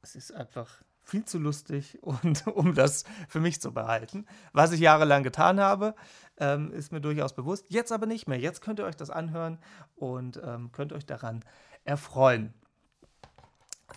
Es 0.01 0.15
ist 0.15 0.33
einfach 0.33 0.81
viel 1.03 1.25
zu 1.25 1.37
lustig 1.37 1.99
und 2.01 2.47
um 2.55 2.73
das 2.73 3.03
für 3.27 3.39
mich 3.39 3.61
zu 3.61 3.71
behalten. 3.71 4.25
Was 4.51 4.71
ich 4.71 4.79
jahrelang 4.79 5.21
getan 5.21 5.59
habe, 5.59 5.93
ähm, 6.37 6.71
ist 6.71 6.91
mir 6.91 7.01
durchaus 7.01 7.33
bewusst. 7.33 7.65
Jetzt 7.69 7.91
aber 7.91 8.07
nicht 8.07 8.27
mehr. 8.27 8.39
Jetzt 8.39 8.61
könnt 8.61 8.79
ihr 8.79 8.85
euch 8.85 8.95
das 8.95 9.11
anhören 9.11 9.59
und 9.95 10.41
ähm, 10.43 10.71
könnt 10.71 10.91
euch 10.91 11.05
daran 11.05 11.43
erfreuen. 11.83 12.53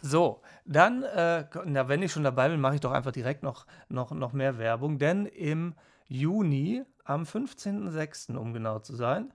So, 0.01 0.43
dann, 0.65 1.03
äh, 1.03 1.45
na, 1.65 1.89
wenn 1.89 2.03
ich 2.03 2.13
schon 2.13 2.25
dabei 2.25 2.49
bin, 2.49 2.61
mache 2.61 2.77
ich 2.77 2.81
doch 2.81 2.93
einfach 2.93 3.13
direkt 3.13 3.43
noch, 3.43 3.67
noch, 3.89 4.11
noch 4.13 4.33
mehr 4.33 4.59
Werbung, 4.59 4.99
denn 4.99 5.27
im 5.27 5.75
Juni, 6.09 6.85
am 7.05 7.23
15.06., 7.23 8.37
um 8.37 8.53
genau 8.53 8.79
zu 8.79 8.95
sein, 8.97 9.33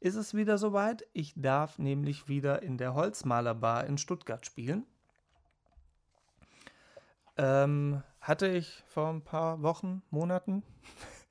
ist 0.00 0.16
es 0.16 0.34
wieder 0.34 0.58
soweit. 0.58 1.06
Ich 1.12 1.32
darf 1.36 1.78
nämlich 1.78 2.28
wieder 2.28 2.62
in 2.62 2.76
der 2.76 2.94
Holzmalerbar 2.94 3.86
in 3.86 3.98
Stuttgart 3.98 4.44
spielen. 4.44 4.84
Ähm, 7.36 8.02
hatte 8.20 8.48
ich 8.48 8.82
vor 8.86 9.08
ein 9.08 9.22
paar 9.22 9.62
Wochen, 9.62 10.02
Monaten. 10.10 10.62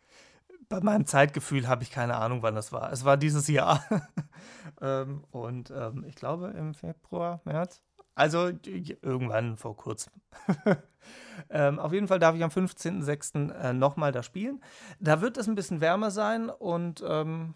Bei 0.70 0.80
meinem 0.80 1.06
Zeitgefühl 1.06 1.68
habe 1.68 1.84
ich 1.84 1.92
keine 1.92 2.16
Ahnung, 2.16 2.44
wann 2.44 2.56
das 2.56 2.72
war. 2.72 2.92
Es 2.94 3.04
war 3.04 3.18
dieses 3.18 3.48
Jahr. 3.50 3.84
ähm, 4.82 5.26
und 5.32 5.70
ähm, 5.72 6.06
ich 6.08 6.16
glaube 6.16 6.48
im 6.48 6.74
Februar, 6.74 7.42
März. 7.44 7.82
Also 8.16 8.52
irgendwann 8.64 9.58
vor 9.58 9.78
kurzem. 9.78 10.14
ähm, 11.50 11.80
auf 11.80 11.94
jeden 11.94 12.08
Fall 12.08 12.20
darf 12.20 12.36
ich 12.36 12.44
am 12.44 12.50
15.06. 12.50 13.52
Äh, 13.52 13.74
nochmal 13.74 14.12
da 14.12 14.22
spielen. 14.22 14.62
Da 15.00 15.22
wird 15.22 15.38
es 15.38 15.48
ein 15.48 15.56
bisschen 15.56 15.82
wärmer 15.82 16.12
sein 16.12 16.50
und 16.50 17.04
ähm, 17.08 17.56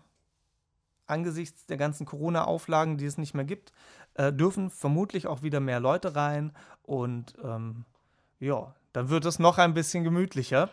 angesichts 1.07 1.65
der 1.65 1.77
ganzen 1.77 2.05
Corona-Auflagen, 2.05 2.97
die 2.97 3.05
es 3.05 3.17
nicht 3.17 3.33
mehr 3.33 3.45
gibt, 3.45 3.71
äh, 4.15 4.31
dürfen 4.31 4.69
vermutlich 4.69 5.27
auch 5.27 5.43
wieder 5.43 5.59
mehr 5.59 5.79
Leute 5.79 6.15
rein 6.15 6.53
und 6.83 7.35
ähm, 7.43 7.85
ja, 8.39 8.73
dann 8.93 9.09
wird 9.09 9.25
es 9.25 9.39
noch 9.39 9.57
ein 9.57 9.73
bisschen 9.73 10.03
gemütlicher. 10.03 10.69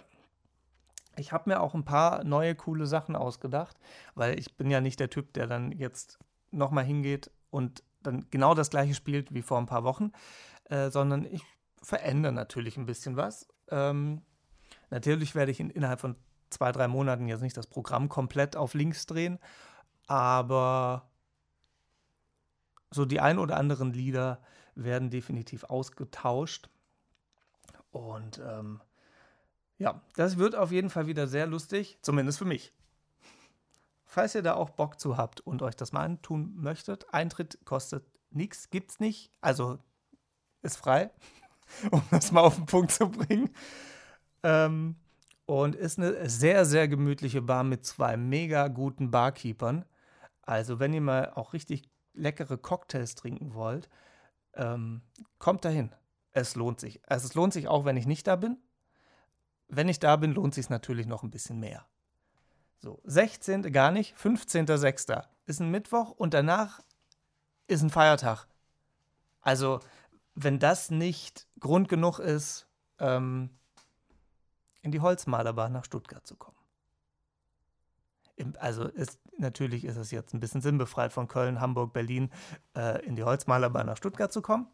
Ich 1.16 1.32
habe 1.32 1.50
mir 1.50 1.60
auch 1.60 1.74
ein 1.74 1.84
paar 1.84 2.24
neue 2.24 2.54
coole 2.54 2.86
Sachen 2.86 3.16
ausgedacht, 3.16 3.76
weil 4.14 4.38
ich 4.38 4.56
bin 4.56 4.70
ja 4.70 4.80
nicht 4.80 5.00
der 5.00 5.10
Typ, 5.10 5.32
der 5.34 5.46
dann 5.46 5.72
jetzt 5.72 6.18
nochmal 6.50 6.84
hingeht 6.84 7.30
und 7.50 7.82
dann 8.02 8.26
genau 8.30 8.54
das 8.54 8.70
gleiche 8.70 8.94
spielt 8.94 9.32
wie 9.34 9.42
vor 9.42 9.58
ein 9.58 9.66
paar 9.66 9.84
Wochen, 9.84 10.12
äh, 10.64 10.90
sondern 10.90 11.24
ich 11.24 11.42
verändere 11.82 12.32
natürlich 12.32 12.76
ein 12.76 12.86
bisschen 12.86 13.16
was. 13.16 13.48
Ähm, 13.68 14.22
natürlich 14.90 15.34
werde 15.34 15.52
ich 15.52 15.60
in, 15.60 15.70
innerhalb 15.70 16.00
von 16.00 16.16
zwei, 16.50 16.72
drei 16.72 16.88
Monaten 16.88 17.28
jetzt 17.28 17.42
nicht 17.42 17.56
das 17.56 17.66
Programm 17.66 18.08
komplett 18.08 18.56
auf 18.56 18.74
links 18.74 19.06
drehen 19.06 19.38
aber 20.06 21.10
so 22.90 23.04
die 23.04 23.20
ein 23.20 23.38
oder 23.38 23.56
anderen 23.56 23.92
Lieder 23.92 24.42
werden 24.74 25.08
definitiv 25.08 25.64
ausgetauscht. 25.64 26.68
Und 27.90 28.40
ähm, 28.44 28.82
Ja, 29.78 30.02
das 30.16 30.36
wird 30.36 30.54
auf 30.54 30.70
jeden 30.70 30.90
Fall 30.90 31.06
wieder 31.06 31.26
sehr 31.26 31.46
lustig, 31.46 31.98
zumindest 32.02 32.38
für 32.38 32.44
mich. 32.44 32.72
Falls 34.12 34.34
ihr 34.34 34.42
da 34.42 34.56
auch 34.56 34.68
Bock 34.68 35.00
zu 35.00 35.16
habt 35.16 35.40
und 35.40 35.62
euch 35.62 35.74
das 35.74 35.92
mal 35.92 36.04
antun 36.04 36.52
möchtet, 36.54 37.06
Eintritt 37.14 37.64
kostet 37.64 38.04
nichts, 38.28 38.68
gibt's 38.68 39.00
nicht. 39.00 39.32
Also 39.40 39.78
ist 40.60 40.76
frei, 40.76 41.10
um 41.90 42.02
das 42.10 42.30
mal 42.30 42.42
auf 42.42 42.56
den 42.56 42.66
Punkt 42.66 42.92
zu 42.92 43.08
bringen. 43.08 43.48
Ähm, 44.42 44.96
und 45.46 45.74
ist 45.74 45.98
eine 45.98 46.28
sehr, 46.28 46.66
sehr 46.66 46.88
gemütliche 46.88 47.40
Bar 47.40 47.64
mit 47.64 47.86
zwei 47.86 48.18
mega 48.18 48.68
guten 48.68 49.10
Barkeepern. 49.10 49.86
Also, 50.42 50.78
wenn 50.78 50.92
ihr 50.92 51.00
mal 51.00 51.30
auch 51.30 51.54
richtig 51.54 51.88
leckere 52.12 52.58
Cocktails 52.58 53.14
trinken 53.14 53.54
wollt, 53.54 53.88
ähm, 54.52 55.00
kommt 55.38 55.64
dahin. 55.64 55.94
Es 56.32 56.54
lohnt 56.54 56.80
sich. 56.80 57.00
Also, 57.08 57.28
es 57.28 57.34
lohnt 57.34 57.54
sich 57.54 57.66
auch, 57.66 57.86
wenn 57.86 57.96
ich 57.96 58.06
nicht 58.06 58.26
da 58.26 58.36
bin. 58.36 58.58
Wenn 59.68 59.88
ich 59.88 60.00
da 60.00 60.16
bin, 60.16 60.32
lohnt 60.32 60.52
sich 60.52 60.68
natürlich 60.68 61.06
noch 61.06 61.22
ein 61.22 61.30
bisschen 61.30 61.58
mehr. 61.58 61.86
So, 62.82 63.00
16. 63.04 63.72
gar 63.72 63.92
nicht, 63.92 64.16
15.06. 64.16 65.22
ist 65.46 65.60
ein 65.60 65.70
Mittwoch 65.70 66.10
und 66.10 66.34
danach 66.34 66.80
ist 67.68 67.80
ein 67.82 67.90
Feiertag. 67.90 68.48
Also, 69.40 69.78
wenn 70.34 70.58
das 70.58 70.90
nicht 70.90 71.46
Grund 71.60 71.88
genug 71.88 72.18
ist, 72.18 72.66
ähm, 72.98 73.50
in 74.80 74.90
die 74.90 74.98
Holzmalerbahn 74.98 75.72
nach 75.72 75.84
Stuttgart 75.84 76.26
zu 76.26 76.34
kommen. 76.34 76.56
Also 78.58 78.88
ist, 78.88 79.20
natürlich 79.38 79.84
ist 79.84 79.96
es 79.96 80.10
jetzt 80.10 80.34
ein 80.34 80.40
bisschen 80.40 80.60
sinnbefreit 80.60 81.12
von 81.12 81.28
Köln, 81.28 81.60
Hamburg, 81.60 81.92
Berlin 81.92 82.30
äh, 82.76 83.00
in 83.06 83.14
die 83.14 83.22
Holzmalerbahn 83.22 83.86
nach 83.86 83.96
Stuttgart 83.96 84.32
zu 84.32 84.42
kommen. 84.42 84.66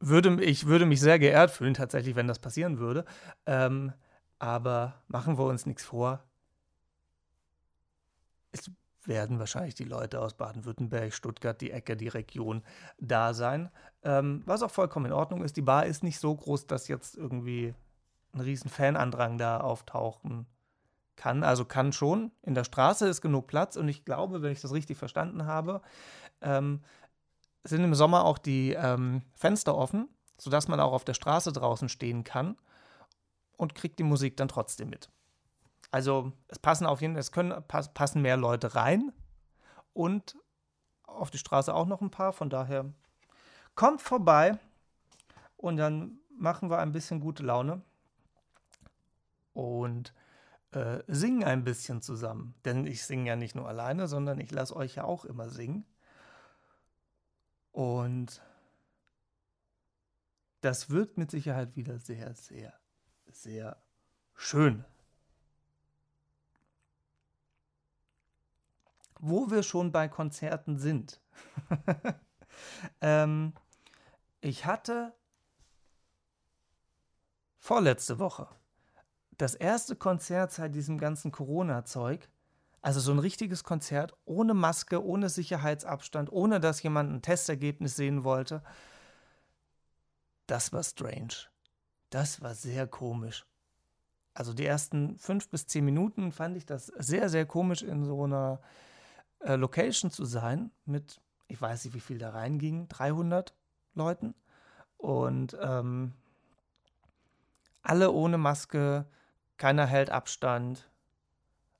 Würde, 0.00 0.42
ich 0.42 0.66
würde 0.66 0.86
mich 0.86 1.00
sehr 1.00 1.20
geehrt 1.20 1.52
fühlen, 1.52 1.74
tatsächlich, 1.74 2.16
wenn 2.16 2.26
das 2.26 2.40
passieren 2.40 2.78
würde. 2.78 3.04
Ähm, 3.46 3.92
aber 4.40 4.94
machen 5.06 5.38
wir 5.38 5.44
uns 5.44 5.66
nichts 5.66 5.84
vor. 5.84 6.24
Es 8.50 8.70
werden 9.04 9.38
wahrscheinlich 9.38 9.74
die 9.74 9.84
Leute 9.84 10.20
aus 10.20 10.34
Baden-Württemberg, 10.34 11.12
Stuttgart, 11.14 11.60
die 11.60 11.70
Ecke, 11.70 11.96
die 11.96 12.08
Region 12.08 12.62
da 12.98 13.34
sein. 13.34 13.70
Ähm, 14.02 14.42
was 14.46 14.62
auch 14.62 14.70
vollkommen 14.70 15.06
in 15.06 15.12
Ordnung 15.12 15.42
ist. 15.42 15.56
Die 15.56 15.62
Bar 15.62 15.86
ist 15.86 16.02
nicht 16.02 16.18
so 16.18 16.34
groß, 16.34 16.66
dass 16.66 16.88
jetzt 16.88 17.16
irgendwie 17.16 17.74
ein 18.32 18.40
riesen 18.40 18.70
Fanandrang 18.70 19.38
da 19.38 19.60
auftauchen 19.60 20.46
kann. 21.16 21.44
Also 21.44 21.64
kann 21.64 21.92
schon. 21.92 22.32
In 22.42 22.54
der 22.54 22.64
Straße 22.64 23.06
ist 23.08 23.20
genug 23.20 23.46
Platz 23.46 23.76
und 23.76 23.88
ich 23.88 24.04
glaube, 24.04 24.42
wenn 24.42 24.52
ich 24.52 24.62
das 24.62 24.72
richtig 24.72 24.96
verstanden 24.96 25.44
habe, 25.44 25.82
ähm, 26.40 26.82
sind 27.64 27.84
im 27.84 27.94
Sommer 27.94 28.24
auch 28.24 28.38
die 28.38 28.72
ähm, 28.72 29.22
Fenster 29.34 29.76
offen, 29.76 30.08
sodass 30.38 30.66
man 30.66 30.80
auch 30.80 30.92
auf 30.92 31.04
der 31.04 31.14
Straße 31.14 31.52
draußen 31.52 31.90
stehen 31.90 32.24
kann 32.24 32.56
und 33.60 33.74
kriegt 33.74 33.98
die 33.98 34.04
Musik 34.04 34.38
dann 34.38 34.48
trotzdem 34.48 34.88
mit. 34.88 35.10
Also 35.90 36.32
es 36.48 36.58
passen 36.58 36.86
auf 36.86 37.02
jeden 37.02 37.12
Fall, 37.12 37.20
es 37.20 37.30
können 37.30 37.62
passen 37.68 38.22
mehr 38.22 38.38
Leute 38.38 38.74
rein 38.74 39.12
und 39.92 40.34
auf 41.02 41.30
die 41.30 41.36
Straße 41.36 41.74
auch 41.74 41.84
noch 41.84 42.00
ein 42.00 42.10
paar. 42.10 42.32
Von 42.32 42.48
daher 42.48 42.90
kommt 43.74 44.00
vorbei 44.00 44.58
und 45.58 45.76
dann 45.76 46.20
machen 46.30 46.70
wir 46.70 46.78
ein 46.78 46.92
bisschen 46.92 47.20
gute 47.20 47.42
Laune 47.42 47.82
und 49.52 50.14
äh, 50.70 51.02
singen 51.06 51.44
ein 51.44 51.62
bisschen 51.62 52.00
zusammen. 52.00 52.54
Denn 52.64 52.86
ich 52.86 53.04
singe 53.04 53.28
ja 53.28 53.36
nicht 53.36 53.54
nur 53.54 53.68
alleine, 53.68 54.08
sondern 54.08 54.40
ich 54.40 54.50
lasse 54.50 54.74
euch 54.74 54.94
ja 54.94 55.04
auch 55.04 55.26
immer 55.26 55.50
singen. 55.50 55.84
Und 57.72 58.40
das 60.62 60.88
wird 60.88 61.18
mit 61.18 61.30
Sicherheit 61.30 61.76
wieder 61.76 61.98
sehr, 61.98 62.34
sehr, 62.34 62.79
sehr 63.32 63.76
schön. 64.34 64.84
wo 69.20 69.50
wir 69.50 69.62
schon 69.62 69.92
bei 69.92 70.08
Konzerten 70.08 70.78
sind. 70.78 71.20
ähm, 73.00 73.52
ich 74.40 74.64
hatte 74.64 75.12
vorletzte 77.58 78.18
Woche 78.18 78.48
das 79.36 79.54
erste 79.54 79.96
Konzert 79.96 80.52
seit 80.52 80.74
diesem 80.74 80.98
ganzen 80.98 81.32
Corona-Zeug. 81.32 82.28
Also 82.82 83.00
so 83.00 83.12
ein 83.12 83.18
richtiges 83.18 83.62
Konzert 83.62 84.16
ohne 84.24 84.54
Maske, 84.54 85.04
ohne 85.04 85.28
Sicherheitsabstand, 85.28 86.32
ohne 86.32 86.60
dass 86.60 86.82
jemand 86.82 87.12
ein 87.12 87.22
Testergebnis 87.22 87.96
sehen 87.96 88.24
wollte. 88.24 88.62
Das 90.46 90.72
war 90.72 90.82
strange. 90.82 91.48
Das 92.10 92.42
war 92.42 92.54
sehr 92.54 92.86
komisch. 92.86 93.46
Also 94.34 94.52
die 94.52 94.66
ersten 94.66 95.16
fünf 95.18 95.48
bis 95.48 95.66
zehn 95.66 95.84
Minuten 95.84 96.32
fand 96.32 96.56
ich 96.56 96.66
das 96.66 96.86
sehr, 96.86 97.28
sehr 97.28 97.46
komisch 97.46 97.82
in 97.82 98.04
so 98.04 98.24
einer 98.24 98.60
äh, 99.40 99.56
Location 99.56 100.10
zu 100.10 100.24
sein 100.24 100.70
mit, 100.84 101.20
ich 101.48 101.60
weiß 101.60 101.84
nicht, 101.84 101.94
wie 101.94 102.00
viel 102.00 102.18
da 102.18 102.30
reinging, 102.30 102.88
300 102.88 103.54
Leuten. 103.94 104.34
Und 104.96 105.56
ähm, 105.60 106.12
alle 107.82 108.12
ohne 108.12 108.38
Maske, 108.38 109.06
keiner 109.56 109.86
hält 109.86 110.10
Abstand, 110.10 110.88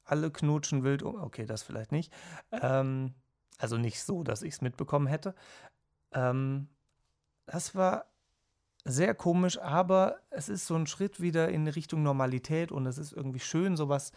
alle 0.04 0.30
knutschen 0.30 0.82
wild 0.82 1.02
um. 1.02 1.16
Okay, 1.22 1.46
das 1.46 1.62
vielleicht 1.62 1.92
nicht. 1.92 2.12
Ähm, 2.50 3.14
also 3.58 3.76
nicht 3.76 4.02
so, 4.02 4.22
dass 4.22 4.42
ich 4.42 4.54
es 4.54 4.60
mitbekommen 4.60 5.06
hätte. 5.06 5.34
Ähm, 6.12 6.68
das 7.46 7.74
war 7.74 8.09
sehr 8.90 9.14
komisch, 9.14 9.58
aber 9.58 10.18
es 10.30 10.48
ist 10.48 10.66
so 10.66 10.74
ein 10.74 10.86
Schritt 10.86 11.20
wieder 11.20 11.48
in 11.48 11.66
Richtung 11.68 12.02
Normalität 12.02 12.72
und 12.72 12.86
es 12.86 12.98
ist 12.98 13.12
irgendwie 13.12 13.40
schön, 13.40 13.76
sowas 13.76 14.12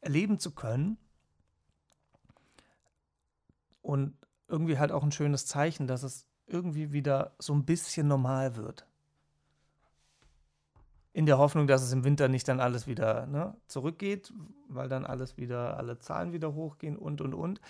erleben 0.00 0.38
zu 0.38 0.52
können 0.52 0.98
und 3.82 4.16
irgendwie 4.48 4.78
halt 4.78 4.92
auch 4.92 5.02
ein 5.02 5.12
schönes 5.12 5.46
Zeichen, 5.46 5.86
dass 5.86 6.02
es 6.02 6.26
irgendwie 6.46 6.92
wieder 6.92 7.34
so 7.38 7.52
ein 7.54 7.64
bisschen 7.64 8.08
normal 8.08 8.56
wird. 8.56 8.86
In 11.12 11.26
der 11.26 11.38
Hoffnung, 11.38 11.66
dass 11.66 11.82
es 11.82 11.92
im 11.92 12.04
Winter 12.04 12.28
nicht 12.28 12.48
dann 12.48 12.60
alles 12.60 12.86
wieder 12.86 13.26
ne, 13.26 13.54
zurückgeht, 13.66 14.32
weil 14.68 14.88
dann 14.88 15.04
alles 15.04 15.36
wieder, 15.36 15.76
alle 15.76 15.98
Zahlen 15.98 16.32
wieder 16.32 16.54
hochgehen 16.54 16.96
und 16.96 17.20
und 17.20 17.34
und. 17.34 17.60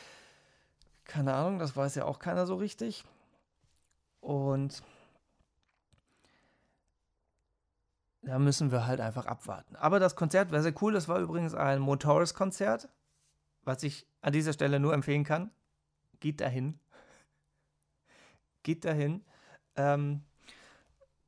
Keine 1.05 1.35
Ahnung, 1.35 1.59
das 1.59 1.77
weiß 1.77 1.97
ja 1.97 2.05
auch 2.05 2.21
keiner 2.21 2.47
so 2.47 2.55
richtig. 2.55 3.05
Und 4.21 4.83
da 8.23 8.39
müssen 8.39 8.73
wir 8.73 8.87
halt 8.87 9.01
einfach 9.01 9.27
abwarten. 9.27 9.77
Aber 9.77 10.01
das 10.01 10.17
Konzert 10.17 10.53
war 10.53 10.63
sehr 10.63 10.75
cool. 10.81 10.93
Das 10.93 11.09
war 11.09 11.19
übrigens 11.21 11.55
ein 11.55 11.81
Motoris-Konzert, 11.81 12.89
was 13.63 13.83
ich 13.83 14.07
an 14.21 14.33
dieser 14.33 14.53
Stelle 14.53 14.81
nur 14.81 14.95
empfehlen 14.95 15.25
kann 15.25 15.51
geht 16.23 16.41
dahin. 16.41 16.79
Geht 18.63 18.87
dahin, 18.87 19.23
ähm, 19.77 20.23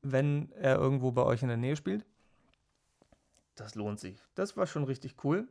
wenn 0.01 0.51
er 0.53 0.77
irgendwo 0.77 1.13
bei 1.13 1.23
euch 1.23 1.43
in 1.43 1.49
der 1.49 1.59
Nähe 1.59 1.77
spielt. 1.77 2.07
Das 3.57 3.75
lohnt 3.75 4.01
sich. 4.01 4.23
Das 4.35 4.57
war 4.57 4.67
schon 4.67 4.85
richtig 4.85 5.23
cool. 5.25 5.49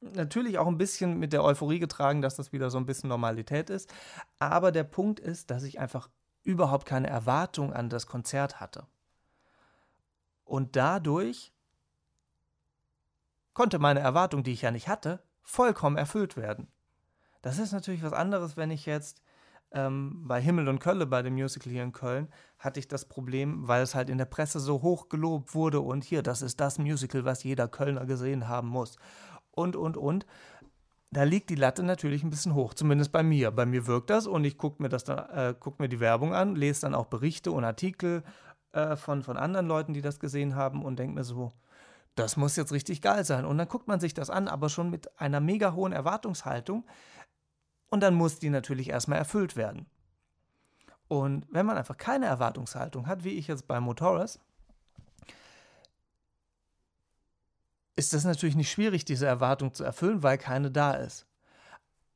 Natürlich 0.00 0.58
auch 0.58 0.66
ein 0.66 0.78
bisschen 0.78 1.18
mit 1.18 1.32
der 1.32 1.44
Euphorie 1.44 1.78
getragen, 1.78 2.20
dass 2.20 2.36
das 2.36 2.52
wieder 2.52 2.70
so 2.70 2.78
ein 2.78 2.86
bisschen 2.86 3.08
Normalität 3.08 3.70
ist. 3.70 3.92
Aber 4.38 4.72
der 4.72 4.84
Punkt 4.84 5.20
ist, 5.20 5.50
dass 5.50 5.62
ich 5.62 5.78
einfach 5.78 6.10
überhaupt 6.42 6.86
keine 6.86 7.08
Erwartung 7.08 7.72
an 7.72 7.90
das 7.90 8.06
Konzert 8.06 8.60
hatte. 8.60 8.86
Und 10.50 10.74
dadurch 10.74 11.52
konnte 13.54 13.78
meine 13.78 14.00
Erwartung, 14.00 14.42
die 14.42 14.50
ich 14.50 14.62
ja 14.62 14.72
nicht 14.72 14.88
hatte, 14.88 15.22
vollkommen 15.42 15.96
erfüllt 15.96 16.36
werden. 16.36 16.66
Das 17.40 17.60
ist 17.60 17.70
natürlich 17.70 18.02
was 18.02 18.12
anderes, 18.12 18.56
wenn 18.56 18.72
ich 18.72 18.84
jetzt 18.84 19.22
ähm, 19.70 20.26
bei 20.26 20.42
Himmel 20.42 20.68
und 20.68 20.80
Kölle, 20.80 21.06
bei 21.06 21.22
dem 21.22 21.34
Musical 21.34 21.72
hier 21.72 21.84
in 21.84 21.92
Köln, 21.92 22.32
hatte 22.58 22.80
ich 22.80 22.88
das 22.88 23.04
Problem, 23.04 23.68
weil 23.68 23.84
es 23.84 23.94
halt 23.94 24.10
in 24.10 24.18
der 24.18 24.24
Presse 24.24 24.58
so 24.58 24.82
hoch 24.82 25.08
gelobt 25.08 25.54
wurde 25.54 25.80
und 25.82 26.02
hier, 26.02 26.24
das 26.24 26.42
ist 26.42 26.58
das 26.58 26.78
Musical, 26.78 27.24
was 27.24 27.44
jeder 27.44 27.68
Kölner 27.68 28.04
gesehen 28.04 28.48
haben 28.48 28.68
muss. 28.68 28.96
Und, 29.52 29.76
und, 29.76 29.96
und. 29.96 30.26
Da 31.12 31.22
liegt 31.22 31.50
die 31.50 31.56
Latte 31.56 31.84
natürlich 31.84 32.24
ein 32.24 32.30
bisschen 32.30 32.54
hoch, 32.54 32.74
zumindest 32.74 33.12
bei 33.12 33.22
mir. 33.22 33.52
Bei 33.52 33.66
mir 33.66 33.86
wirkt 33.86 34.10
das 34.10 34.26
und 34.26 34.44
ich 34.44 34.58
gucke 34.58 34.82
mir, 34.82 34.88
äh, 34.88 35.54
guck 35.58 35.78
mir 35.78 35.88
die 35.88 36.00
Werbung 36.00 36.34
an, 36.34 36.56
lese 36.56 36.82
dann 36.82 36.94
auch 36.94 37.06
Berichte 37.06 37.52
und 37.52 37.64
Artikel 37.64 38.24
äh, 38.72 38.96
von, 38.96 39.22
von 39.22 39.36
anderen 39.36 39.66
Leuten, 39.66 39.94
die 39.94 40.02
das 40.02 40.20
gesehen 40.20 40.54
haben 40.54 40.84
und 40.84 40.98
denke 40.98 41.14
mir 41.14 41.24
so, 41.24 41.52
das 42.14 42.36
muss 42.36 42.56
jetzt 42.56 42.72
richtig 42.72 43.02
geil 43.02 43.24
sein. 43.24 43.44
Und 43.44 43.58
dann 43.58 43.68
guckt 43.68 43.88
man 43.88 44.00
sich 44.00 44.14
das 44.14 44.30
an, 44.30 44.48
aber 44.48 44.68
schon 44.68 44.90
mit 44.90 45.20
einer 45.20 45.40
mega 45.40 45.72
hohen 45.72 45.92
Erwartungshaltung, 45.92 46.84
und 47.90 48.00
dann 48.00 48.14
muss 48.14 48.38
die 48.38 48.50
natürlich 48.50 48.88
erstmal 48.88 49.18
erfüllt 49.18 49.56
werden. 49.56 49.86
Und 51.08 51.44
wenn 51.50 51.66
man 51.66 51.76
einfach 51.76 51.96
keine 51.96 52.26
Erwartungshaltung 52.26 53.08
hat, 53.08 53.24
wie 53.24 53.30
ich 53.30 53.48
jetzt 53.48 53.66
bei 53.66 53.80
Motoris, 53.80 54.38
ist 57.96 58.12
das 58.12 58.24
natürlich 58.24 58.54
nicht 58.54 58.70
schwierig, 58.70 59.04
diese 59.04 59.26
Erwartung 59.26 59.74
zu 59.74 59.82
erfüllen, 59.82 60.22
weil 60.22 60.38
keine 60.38 60.70
da 60.70 60.94
ist. 60.94 61.26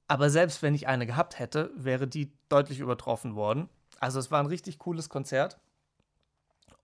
Aber 0.07 0.31
selbst 0.31 0.63
wenn 0.63 0.75
ich 0.75 0.87
eine 0.87 1.07
gehabt 1.07 1.39
hätte, 1.39 1.71
wäre 1.75 2.07
die 2.07 2.33
deutlich 2.49 2.79
übertroffen 2.79 3.35
worden. 3.35 3.69
Also 3.99 4.21
es 4.21 4.31
war 4.31 4.39
ein 4.39 4.47
richtig 4.47 4.79
cooles 4.79 5.09
Konzert. 5.09 5.59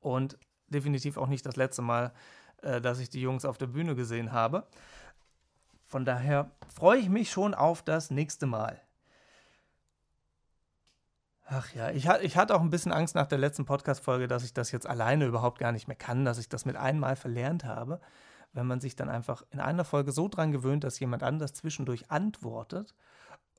Und 0.01 0.39
definitiv 0.69 1.17
auch 1.17 1.29
nicht 1.29 1.47
das 1.47 1.57
letzte 1.57 1.83
Mal, 1.83 2.13
äh, 2.63 2.81
dass 2.81 2.99
ich 2.99 3.11
die 3.11 3.21
Jungs 3.21 3.45
auf 3.45 3.59
der 3.59 3.67
Bühne 3.67 3.95
gesehen 3.95 4.33
habe. 4.33 4.67
Von 5.87 6.05
daher 6.05 6.51
freue 6.75 6.99
ich 6.99 7.09
mich 7.09 7.31
schon 7.31 7.55
auf 7.55 7.83
das 7.83 8.11
nächste 8.11 8.47
Mal. 8.47 8.81
Ach 11.53 11.73
ja, 11.75 11.91
ich, 11.91 12.09
ich 12.23 12.37
hatte 12.37 12.55
auch 12.55 12.61
ein 12.61 12.71
bisschen 12.71 12.93
Angst 12.93 13.17
nach 13.17 13.27
der 13.27 13.39
letzten 13.39 13.65
Podcast-Folge, 13.65 14.29
dass 14.29 14.45
ich 14.45 14.55
das 14.55 14.71
jetzt 14.71 14.87
alleine 14.87 15.27
überhaupt 15.27 15.59
gar 15.59 15.73
nicht 15.73 15.89
mehr 15.89 15.97
kann, 15.97 16.25
dass 16.25 16.39
ich 16.39 16.49
das 16.49 16.65
mit 16.65 16.77
einmal 16.77 17.17
verlernt 17.17 17.65
habe. 17.65 18.01
Wenn 18.53 18.69
man 18.69 18.81
sich 18.81 18.95
dann 18.95 19.09
einfach 19.09 19.43
in 19.51 19.59
einer 19.59 19.85
Folge 19.85 20.13
so 20.13 20.29
dran 20.29 20.53
gewöhnt, 20.53 20.85
dass 20.85 21.01
jemand 21.01 21.25
anders 21.25 21.53
zwischendurch 21.53 22.11
antwortet 22.11 22.95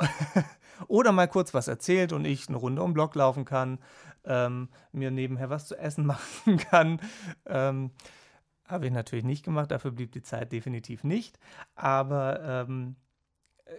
oder 0.88 1.12
mal 1.12 1.28
kurz 1.28 1.54
was 1.54 1.68
erzählt 1.68 2.14
und 2.14 2.26
ich 2.26 2.48
eine 2.48 2.58
Runde 2.58 2.82
um 2.82 2.90
den 2.90 2.94
Block 2.94 3.16
laufen 3.16 3.46
kann, 3.46 3.80
ähm, 4.24 4.70
mir 4.92 5.12
nebenher 5.12 5.50
was 5.50 5.68
zu 5.68 5.78
essen 5.78 6.06
machen 6.08 6.58
kann. 6.58 7.02
Ähm, 7.46 7.92
habe 8.66 8.86
ich 8.86 8.92
natürlich 8.92 9.26
nicht 9.26 9.44
gemacht, 9.44 9.72
dafür 9.72 9.92
blieb 9.92 10.12
die 10.14 10.22
Zeit 10.22 10.52
definitiv 10.52 11.04
nicht. 11.04 11.38
Aber 11.76 12.42
ähm, 12.42 12.96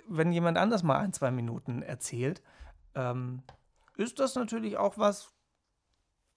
wenn 0.08 0.32
jemand 0.32 0.58
anders 0.58 0.82
mal 0.82 0.98
ein, 0.98 1.12
zwei 1.12 1.30
Minuten 1.30 1.82
erzählt, 1.82 2.42
ähm, 2.94 3.42
ist 3.96 4.20
das 4.20 4.34
natürlich 4.34 4.76
auch 4.76 4.98
was, 4.98 5.32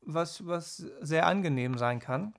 was, 0.01 0.45
was 0.45 0.77
sehr 1.01 1.25
angenehm 1.25 1.77
sein 1.77 1.99
kann. 1.99 2.33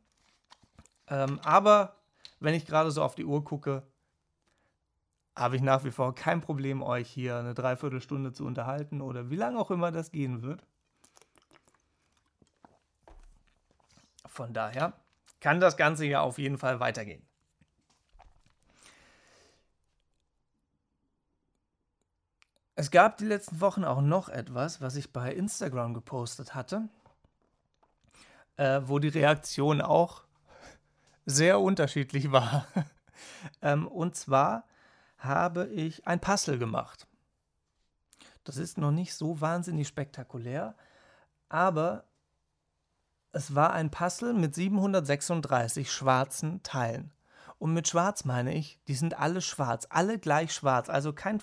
Ähm, 1.09 1.40
aber 1.44 1.96
wenn 2.40 2.54
ich 2.54 2.66
gerade 2.66 2.90
so 2.90 3.02
auf 3.02 3.14
die 3.14 3.24
Uhr 3.24 3.44
gucke, 3.44 3.82
habe 5.37 5.57
ich 5.57 5.62
nach 5.62 5.85
wie 5.85 5.90
vor 5.90 6.14
kein 6.14 6.40
Problem, 6.40 6.83
euch 6.83 7.09
hier 7.09 7.37
eine 7.37 7.55
Dreiviertelstunde 7.55 8.33
zu 8.33 8.46
unterhalten 8.46 9.03
oder 9.03 9.31
wie 9.31 9.37
lange 9.37 9.59
auch 9.59 9.70
immer 9.70 9.92
das 9.92 10.11
gehen 10.11 10.42
wird. 10.42 10.64
Von 14.25 14.55
daher 14.55 14.94
kann 15.40 15.61
das 15.61 15.77
Ganze 15.77 16.07
ja 16.07 16.22
auf 16.22 16.38
jeden 16.38 16.59
Fall 16.59 16.81
weitergehen. 16.81 17.22
Es 22.75 22.90
gab 22.90 23.16
die 23.16 23.25
letzten 23.25 23.61
Wochen 23.61 23.85
auch 23.85 24.03
noch 24.03 24.29
etwas, 24.29 24.83
was 24.83 24.96
ich 24.96 25.12
bei 25.12 25.33
Instagram 25.33 25.94
gepostet 25.94 26.55
hatte, 26.55 26.88
äh, 28.57 28.83
wo 28.85 28.99
die 28.99 29.09
Reaktion 29.09 29.81
auch 29.81 30.25
sehr 31.27 31.61
unterschiedlich 31.61 32.33
war. 32.33 32.66
ähm, 33.62 33.87
und 33.88 34.14
zwar 34.14 34.64
habe 35.18 35.66
ich 35.66 36.07
ein 36.07 36.20
Puzzle 36.20 36.59
gemacht. 36.59 37.07
Das 38.44 38.57
ist 38.57 38.79
noch 38.79 38.92
nicht 38.92 39.14
so 39.14 39.40
wahnsinnig 39.40 39.88
spektakulär, 39.88 40.74
aber 41.48 42.05
es 43.33 43.55
war 43.55 43.72
ein 43.72 43.90
Puzzle 43.90 44.35
mit 44.35 44.55
736 44.55 45.90
schwarzen 45.90 46.62
Teilen. 46.62 47.12
Und 47.59 47.72
mit 47.72 47.88
schwarz 47.88 48.24
meine 48.24 48.55
ich, 48.55 48.79
die 48.87 48.94
sind 48.94 49.18
alle 49.18 49.40
schwarz, 49.40 49.87
alle 49.90 50.18
gleich 50.18 50.52
schwarz, 50.52 50.88
also 50.88 51.12
kein 51.12 51.42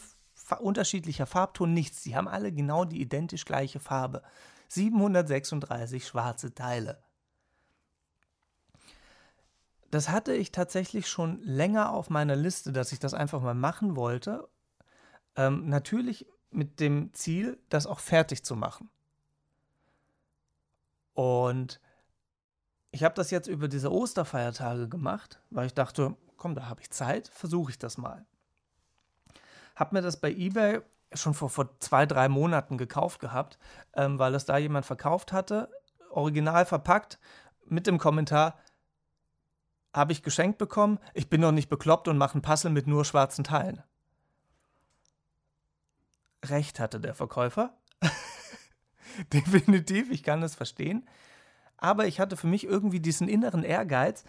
unterschiedlicher 0.59 1.25
Farbton, 1.25 1.73
nichts. 1.73 2.03
Sie 2.03 2.15
haben 2.15 2.27
alle 2.27 2.51
genau 2.51 2.85
die 2.85 3.01
identisch 3.01 3.45
gleiche 3.45 3.79
Farbe. 3.79 4.21
736 4.69 6.07
schwarze 6.07 6.53
Teile. 6.53 7.03
Das 9.93 10.09
hatte 10.09 10.33
ich 10.33 10.51
tatsächlich 10.51 11.07
schon 11.07 11.39
länger 11.43 11.91
auf 11.91 12.09
meiner 12.09 12.35
Liste, 12.35 12.71
dass 12.71 12.91
ich 12.91 12.97
das 12.97 13.13
einfach 13.13 13.43
mal 13.43 13.53
machen 13.53 13.95
wollte. 13.95 14.49
Ähm, 15.35 15.69
natürlich 15.69 16.25
mit 16.49 16.79
dem 16.79 17.13
Ziel, 17.13 17.59
das 17.69 17.85
auch 17.85 17.99
fertig 17.99 18.43
zu 18.43 18.55
machen. 18.55 18.89
Und 21.13 21.79
ich 22.89 23.03
habe 23.03 23.13
das 23.13 23.29
jetzt 23.29 23.45
über 23.45 23.67
diese 23.67 23.91
Osterfeiertage 23.91 24.89
gemacht, 24.89 25.39
weil 25.51 25.67
ich 25.67 25.75
dachte, 25.75 26.17
komm, 26.37 26.55
da 26.55 26.65
habe 26.65 26.81
ich 26.81 26.89
Zeit, 26.89 27.27
versuche 27.27 27.69
ich 27.69 27.77
das 27.77 27.99
mal. 27.99 28.25
Habe 29.75 29.93
mir 29.93 30.01
das 30.01 30.19
bei 30.19 30.31
eBay 30.31 30.81
schon 31.13 31.35
vor, 31.35 31.51
vor 31.51 31.79
zwei, 31.79 32.07
drei 32.07 32.29
Monaten 32.29 32.79
gekauft 32.79 33.19
gehabt, 33.19 33.59
ähm, 33.93 34.17
weil 34.17 34.33
es 34.33 34.45
da 34.45 34.57
jemand 34.57 34.87
verkauft 34.87 35.31
hatte, 35.31 35.69
original 36.09 36.65
verpackt, 36.65 37.19
mit 37.65 37.85
dem 37.85 37.99
Kommentar, 37.99 38.57
habe 39.93 40.11
ich 40.11 40.23
geschenkt 40.23 40.57
bekommen, 40.57 40.99
ich 41.13 41.29
bin 41.29 41.41
noch 41.41 41.51
nicht 41.51 41.69
bekloppt 41.69 42.07
und 42.07 42.17
mache 42.17 42.37
ein 42.37 42.41
Puzzle 42.41 42.71
mit 42.71 42.87
nur 42.87 43.05
schwarzen 43.05 43.43
Teilen. 43.43 43.83
Recht 46.43 46.79
hatte 46.79 46.99
der 46.99 47.13
Verkäufer. 47.13 47.77
Definitiv, 49.33 50.11
ich 50.11 50.23
kann 50.23 50.43
es 50.43 50.55
verstehen. 50.55 51.07
Aber 51.77 52.07
ich 52.07 52.19
hatte 52.19 52.37
für 52.37 52.47
mich 52.47 52.63
irgendwie 52.63 52.99
diesen 52.99 53.27
inneren 53.27 53.63
Ehrgeiz, 53.63 54.23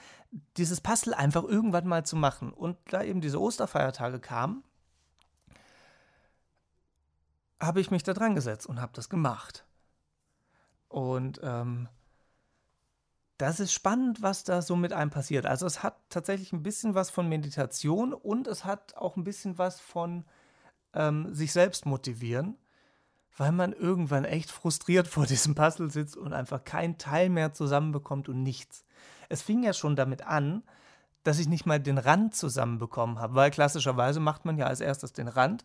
dieses 0.57 0.81
Puzzle 0.81 1.15
einfach 1.15 1.45
irgendwann 1.45 1.87
mal 1.87 2.05
zu 2.05 2.17
machen. 2.17 2.53
Und 2.53 2.77
da 2.91 3.03
eben 3.03 3.21
diese 3.21 3.41
Osterfeiertage 3.41 4.21
kamen, 4.21 4.65
habe 7.61 7.81
ich 7.81 7.91
mich 7.91 8.03
da 8.03 8.13
dran 8.13 8.35
gesetzt 8.35 8.67
und 8.67 8.81
habe 8.81 8.93
das 8.95 9.09
gemacht. 9.09 9.65
Und 10.89 11.41
ähm, 11.43 11.89
das 13.39 13.61
ist 13.61 13.73
spannend, 13.73 14.23
was 14.23 14.45
da 14.45 14.63
so 14.63 14.77
mit 14.77 14.93
einem 14.93 15.11
passiert. 15.11 15.47
Also 15.47 15.67
es 15.67 15.83
hat 15.83 15.97
tatsächlich 16.09 16.53
ein 16.53 16.63
bisschen 16.63 16.95
was 16.95 17.11
von 17.11 17.29
Meditation 17.29 18.13
und 18.13 18.47
es 18.47 18.65
hat 18.65 18.97
auch 18.97 19.17
ein 19.17 19.25
bisschen 19.25 19.59
was 19.59 19.81
von 19.81 20.25
ähm, 20.93 21.35
sich 21.35 21.53
selbst 21.53 21.87
motivieren, 21.87 22.57
weil 23.37 23.53
man 23.53 23.73
irgendwann 23.73 24.25
echt 24.25 24.51
frustriert 24.51 25.09
vor 25.09 25.27
diesem 25.27 25.55
Puzzle 25.55 25.91
sitzt 25.91 26.17
und 26.17 26.33
einfach 26.33 26.65
kein 26.65 26.99
Teil 26.99 27.29
mehr 27.29 27.53
zusammenbekommt 27.53 28.29
und 28.29 28.43
nichts. 28.43 28.85
Es 29.29 29.43
fing 29.43 29.63
ja 29.63 29.73
schon 29.73 29.97
damit 29.97 30.27
an, 30.27 30.63
dass 31.25 31.39
ich 31.39 31.49
nicht 31.49 31.67
mal 31.67 31.81
den 31.81 31.99
Rand 31.99 32.35
zusammenbekommen 32.35 33.19
habe, 33.19 33.35
weil 33.35 33.51
klassischerweise 33.51 34.21
macht 34.21 34.45
man 34.45 34.59
ja 34.59 34.67
als 34.67 34.81
erstes 34.81 35.13
den 35.13 35.29
Rand 35.29 35.65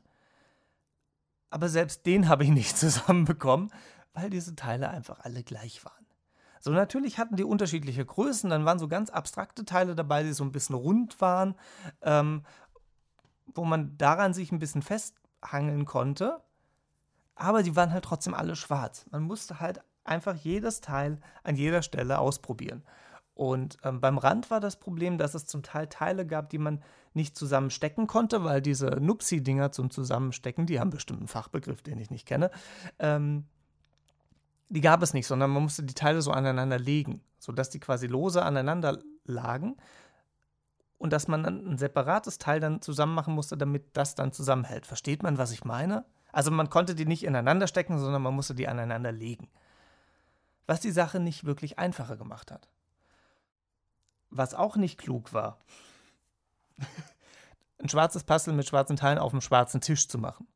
aber 1.49 1.69
selbst 1.69 2.05
den 2.05 2.29
habe 2.29 2.43
ich 2.43 2.49
nicht 2.49 2.77
zusammenbekommen, 2.77 3.71
weil 4.13 4.29
diese 4.29 4.55
Teile 4.55 4.89
einfach 4.89 5.19
alle 5.21 5.43
gleich 5.43 5.83
waren. 5.85 6.05
So, 6.59 6.71
natürlich 6.71 7.17
hatten 7.17 7.35
die 7.35 7.43
unterschiedliche 7.43 8.05
Größen, 8.05 8.49
dann 8.49 8.65
waren 8.65 8.79
so 8.79 8.87
ganz 8.87 9.09
abstrakte 9.09 9.65
Teile 9.65 9.95
dabei, 9.95 10.23
die 10.23 10.33
so 10.33 10.43
ein 10.43 10.51
bisschen 10.51 10.75
rund 10.75 11.19
waren, 11.21 11.55
ähm, 12.01 12.43
wo 13.55 13.63
man 13.65 13.97
daran 13.97 14.33
sich 14.33 14.51
ein 14.51 14.59
bisschen 14.59 14.81
festhangeln 14.81 15.85
konnte, 15.85 16.41
aber 17.35 17.63
die 17.63 17.75
waren 17.75 17.91
halt 17.93 18.05
trotzdem 18.05 18.33
alle 18.33 18.55
schwarz. 18.55 19.05
Man 19.11 19.23
musste 19.23 19.59
halt 19.59 19.81
einfach 20.03 20.35
jedes 20.35 20.81
Teil 20.81 21.19
an 21.43 21.55
jeder 21.55 21.81
Stelle 21.81 22.19
ausprobieren. 22.19 22.83
Und 23.33 23.77
ähm, 23.83 24.01
beim 24.01 24.17
Rand 24.17 24.51
war 24.51 24.59
das 24.59 24.77
Problem, 24.77 25.17
dass 25.17 25.33
es 25.33 25.45
zum 25.45 25.63
Teil 25.63 25.87
Teile 25.87 26.27
gab, 26.27 26.49
die 26.49 26.57
man 26.57 26.83
nicht 27.13 27.37
zusammenstecken 27.37 28.05
konnte, 28.05 28.43
weil 28.43 28.61
diese 28.61 28.87
Nupsi-Dinger 28.99 29.71
zum 29.71 29.89
Zusammenstecken, 29.91 30.65
die 30.65 30.79
haben 30.79 30.89
bestimmt 30.89 31.19
einen 31.19 31.29
Fachbegriff, 31.29 31.81
den 31.81 31.99
ich 31.99 32.11
nicht 32.11 32.27
kenne, 32.27 32.51
ähm, 32.99 33.45
die 34.69 34.81
gab 34.81 35.01
es 35.01 35.13
nicht, 35.13 35.27
sondern 35.27 35.51
man 35.51 35.63
musste 35.63 35.83
die 35.83 35.93
Teile 35.93 36.21
so 36.21 36.31
aneinander 36.31 36.79
legen, 36.79 37.21
sodass 37.39 37.69
die 37.69 37.79
quasi 37.79 38.07
lose 38.07 38.43
aneinander 38.43 38.99
lagen 39.25 39.77
und 40.99 41.13
dass 41.13 41.27
man 41.27 41.43
dann 41.43 41.65
ein 41.65 41.77
separates 41.77 42.37
Teil 42.37 42.59
dann 42.59 42.81
zusammen 42.81 43.15
machen 43.15 43.33
musste, 43.33 43.57
damit 43.57 43.97
das 43.97 44.15
dann 44.15 44.31
zusammenhält. 44.31 44.85
Versteht 44.85 45.23
man, 45.23 45.37
was 45.37 45.51
ich 45.51 45.63
meine? 45.63 46.05
Also 46.31 46.51
man 46.51 46.69
konnte 46.69 46.93
die 46.93 47.05
nicht 47.05 47.23
ineinander 47.23 47.67
stecken, 47.67 47.97
sondern 47.97 48.21
man 48.21 48.35
musste 48.35 48.53
die 48.53 48.67
aneinander 48.67 49.11
legen. 49.11 49.49
Was 50.67 50.81
die 50.81 50.91
Sache 50.91 51.19
nicht 51.19 51.45
wirklich 51.45 51.79
einfacher 51.79 52.17
gemacht 52.17 52.51
hat. 52.51 52.69
Was 54.29 54.53
auch 54.53 54.75
nicht 54.75 54.99
klug 54.99 55.33
war, 55.33 55.59
ein 57.79 57.89
schwarzes 57.89 58.23
Puzzle 58.23 58.53
mit 58.53 58.67
schwarzen 58.67 58.97
Teilen 58.97 59.17
auf 59.17 59.31
dem 59.31 59.41
schwarzen 59.41 59.81
Tisch 59.81 60.07
zu 60.07 60.19
machen. 60.19 60.47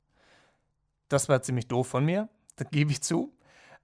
Das 1.08 1.30
war 1.30 1.42
ziemlich 1.42 1.68
doof 1.68 1.88
von 1.88 2.06
mir, 2.06 2.30
das 2.58 2.70
gebe 2.70 2.92
ich 2.92 3.02
zu. 3.02 3.34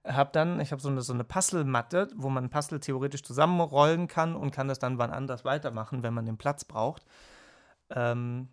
Hab 0.04 0.32
dann, 0.32 0.60
ich 0.60 0.72
habe 0.72 0.80
so 0.80 0.88
eine, 0.88 1.02
so 1.02 1.12
eine 1.12 1.24
Puzzle-Matte, 1.24 2.08
wo 2.16 2.30
man 2.30 2.44
ein 2.44 2.50
Puzzle 2.50 2.80
theoretisch 2.80 3.22
zusammenrollen 3.22 4.08
kann 4.08 4.34
und 4.34 4.50
kann 4.50 4.68
das 4.68 4.78
dann 4.78 4.98
wann 4.98 5.12
anders 5.12 5.44
weitermachen, 5.44 6.02
wenn 6.02 6.14
man 6.14 6.24
den 6.24 6.38
Platz 6.38 6.64
braucht. 6.64 7.04
Ähm, 7.90 8.48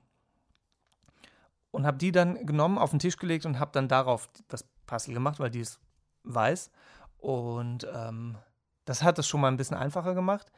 und 1.72 1.86
habe 1.86 1.98
die 1.98 2.12
dann 2.12 2.46
genommen, 2.46 2.78
auf 2.78 2.90
den 2.90 3.00
Tisch 3.00 3.18
gelegt 3.18 3.46
und 3.46 3.60
habe 3.60 3.72
dann 3.72 3.88
darauf 3.88 4.30
das 4.48 4.64
Puzzle 4.86 5.14
gemacht, 5.14 5.40
weil 5.40 5.52
die 5.52 5.62
ist 5.62 5.80
weiß. 6.24 6.72
Und 7.18 7.88
ähm, 7.94 8.38
das 8.86 9.04
hat 9.04 9.20
es 9.20 9.28
schon 9.28 9.42
mal 9.42 9.48
ein 9.48 9.58
bisschen 9.58 9.78
einfacher 9.78 10.14
gemacht 10.16 10.52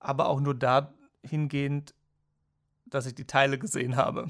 aber 0.00 0.28
auch 0.28 0.40
nur 0.40 0.54
dahingehend, 0.54 1.94
dass 2.86 3.06
ich 3.06 3.14
die 3.14 3.26
Teile 3.26 3.58
gesehen 3.58 3.96
habe. 3.96 4.28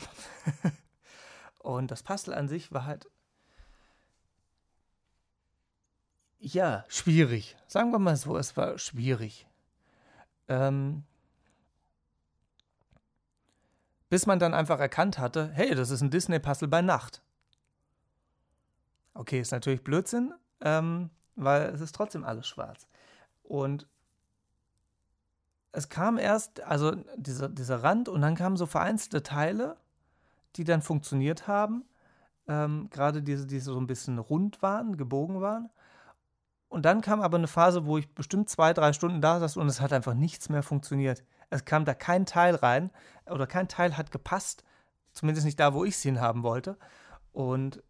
und 1.58 1.90
das 1.90 2.02
Puzzle 2.02 2.34
an 2.34 2.48
sich 2.48 2.72
war 2.72 2.86
halt, 2.86 3.08
ja, 6.38 6.84
schwierig. 6.88 7.56
Sagen 7.66 7.90
wir 7.90 7.98
mal 7.98 8.16
so, 8.16 8.36
es 8.36 8.56
war 8.56 8.78
schwierig. 8.78 9.46
Ähm, 10.48 11.04
bis 14.08 14.26
man 14.26 14.38
dann 14.38 14.54
einfach 14.54 14.80
erkannt 14.80 15.18
hatte, 15.18 15.50
hey, 15.52 15.74
das 15.74 15.90
ist 15.90 16.00
ein 16.00 16.10
Disney-Puzzle 16.10 16.68
bei 16.68 16.80
Nacht. 16.82 17.22
Okay, 19.14 19.40
ist 19.40 19.52
natürlich 19.52 19.82
Blödsinn, 19.82 20.32
ähm, 20.60 21.10
weil 21.34 21.62
es 21.74 21.80
ist 21.80 21.94
trotzdem 21.94 22.24
alles 22.24 22.46
schwarz. 22.46 22.86
Und 23.42 23.86
es 25.72 25.88
kam 25.88 26.18
erst, 26.18 26.60
also 26.62 26.92
dieser, 27.16 27.48
dieser 27.48 27.82
Rand 27.82 28.08
und 28.08 28.20
dann 28.20 28.34
kamen 28.34 28.56
so 28.56 28.66
vereinzelte 28.66 29.22
Teile, 29.22 29.76
die 30.56 30.64
dann 30.64 30.82
funktioniert 30.82 31.46
haben. 31.46 31.84
Ähm, 32.46 32.88
Gerade 32.90 33.22
diese, 33.22 33.46
die 33.46 33.60
so 33.60 33.78
ein 33.78 33.86
bisschen 33.86 34.18
rund 34.18 34.62
waren, 34.62 34.96
gebogen 34.96 35.40
waren. 35.40 35.68
Und 36.68 36.84
dann 36.84 37.00
kam 37.00 37.22
aber 37.22 37.38
eine 37.38 37.46
Phase, 37.46 37.86
wo 37.86 37.96
ich 37.98 38.14
bestimmt 38.14 38.50
zwei, 38.50 38.74
drei 38.74 38.92
Stunden 38.92 39.20
da 39.20 39.40
saß 39.40 39.56
und 39.56 39.68
es 39.68 39.80
hat 39.80 39.92
einfach 39.92 40.14
nichts 40.14 40.48
mehr 40.48 40.62
funktioniert. 40.62 41.24
Es 41.50 41.64
kam 41.64 41.84
da 41.84 41.94
kein 41.94 42.26
Teil 42.26 42.54
rein 42.54 42.90
oder 43.26 43.46
kein 43.46 43.68
Teil 43.68 43.96
hat 43.96 44.10
gepasst. 44.10 44.64
Zumindest 45.12 45.46
nicht 45.46 45.58
da, 45.58 45.72
wo 45.72 45.84
ich 45.84 45.94
es 45.94 46.02
hinhaben 46.02 46.42
wollte. 46.42 46.76
Und 47.32 47.82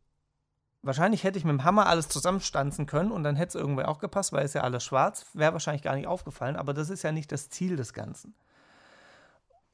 wahrscheinlich 0.83 1.25
hätte 1.25 1.39
ich 1.39 1.45
mit 1.45 1.53
dem 1.53 1.65
Hammer 1.65 1.87
alles 1.87 2.09
zusammenstanzen 2.09 2.87
können 2.87 3.11
und 3.11 3.25
dann 3.25 3.35
hätte 3.35 3.59
es 3.59 3.63
irgendwie 3.63 3.85
auch 3.85 3.99
gepasst, 3.99 4.33
weil 4.33 4.45
es 4.45 4.55
ja 4.55 4.63
alles 4.63 4.85
schwarz. 4.85 5.27
Wäre 5.35 5.53
wahrscheinlich 5.53 5.83
gar 5.83 5.97
nicht 5.97 6.07
aufgefallen. 6.07 6.55
Aber 6.55 6.73
das 6.73 6.89
ist 6.89 7.03
ja 7.03 7.11
nicht 7.11 7.33
das 7.33 7.51
Ziel 7.51 7.75
des 7.75 7.93
Ganzen. 7.93 8.35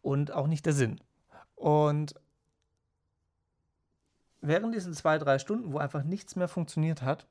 Und 0.00 0.32
auch 0.32 0.46
nicht 0.46 0.64
der 0.64 0.72
Sinn. 0.72 0.98
Und 1.56 2.14
während 4.40 4.74
diesen 4.74 4.94
zwei, 4.94 5.18
drei 5.18 5.38
Stunden, 5.38 5.72
wo 5.72 5.78
einfach 5.78 6.04
nichts 6.04 6.36
mehr 6.36 6.48
funktioniert 6.48 7.02
hat, 7.02 7.26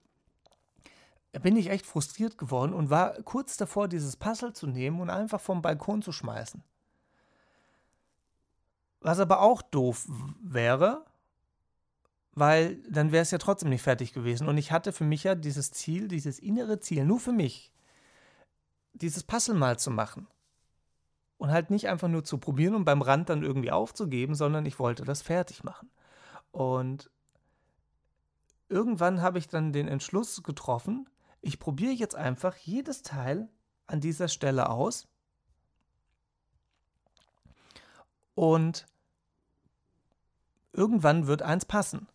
bin 1.40 1.58
ich 1.58 1.70
echt 1.70 1.86
frustriert 1.86 2.38
geworden 2.38 2.74
und 2.74 2.90
war 2.90 3.14
kurz 3.24 3.58
davor, 3.58 3.88
dieses 3.88 4.16
Puzzle 4.16 4.54
zu 4.54 4.68
nehmen 4.68 5.02
und 5.02 5.10
einfach 5.10 5.42
vom 5.42 5.62
Balkon 5.62 6.02
zu 6.02 6.12
schmeißen. 6.12 6.64
Was 9.02 9.20
aber 9.20 9.42
auch 9.42 9.62
doof 9.62 10.08
wäre, 10.42 11.06
weil 12.36 12.78
dann 12.90 13.12
wäre 13.12 13.24
es 13.24 13.32
ja 13.32 13.38
trotzdem 13.38 13.70
nicht 13.70 13.82
fertig 13.82 14.14
gewesen. 14.14 14.48
Und 14.48 14.58
ich 14.58 14.72
hatte 14.72 14.94
für 14.94 15.04
mich 15.04 15.24
ja 15.24 15.36
dieses 15.36 15.72
Ziel, 15.72 16.08
dieses 16.08 16.40
innere 16.40 16.80
Ziel, 16.80 17.06
nur 17.06 17.20
für 17.20 17.32
mich, 17.32 17.72
dieses 18.94 19.24
Puzzle 19.24 19.56
mal 19.56 19.78
zu 19.78 19.92
machen. 19.92 20.28
Und 21.38 21.52
halt 21.52 21.72
nicht 21.72 21.90
einfach 21.90 22.08
nur 22.08 22.24
zu 22.24 22.38
probieren 22.38 22.76
und 22.76 22.86
beim 22.86 23.02
Rand 23.02 23.30
dann 23.30 23.44
irgendwie 23.44 23.72
aufzugeben, 23.72 24.34
sondern 24.34 24.66
ich 24.66 24.80
wollte 24.80 25.04
das 25.04 25.22
fertig 25.22 25.64
machen. 25.64 25.90
Und 26.52 27.10
irgendwann 28.70 29.22
habe 29.22 29.40
ich 29.40 29.48
dann 29.48 29.74
den 29.74 29.88
Entschluss 29.88 30.42
getroffen, 30.42 31.10
ich 31.44 31.60
probiere 31.60 31.92
jetzt 31.92 32.16
einfach 32.16 32.56
jedes 32.56 33.04
Teil 33.04 33.50
an 33.86 34.00
dieser 34.00 34.30
Stelle 34.30 34.70
aus 34.70 35.08
und 38.34 38.88
irgendwann 40.72 41.28
wird 41.28 41.42
eins 41.42 41.66
passen. 41.66 42.08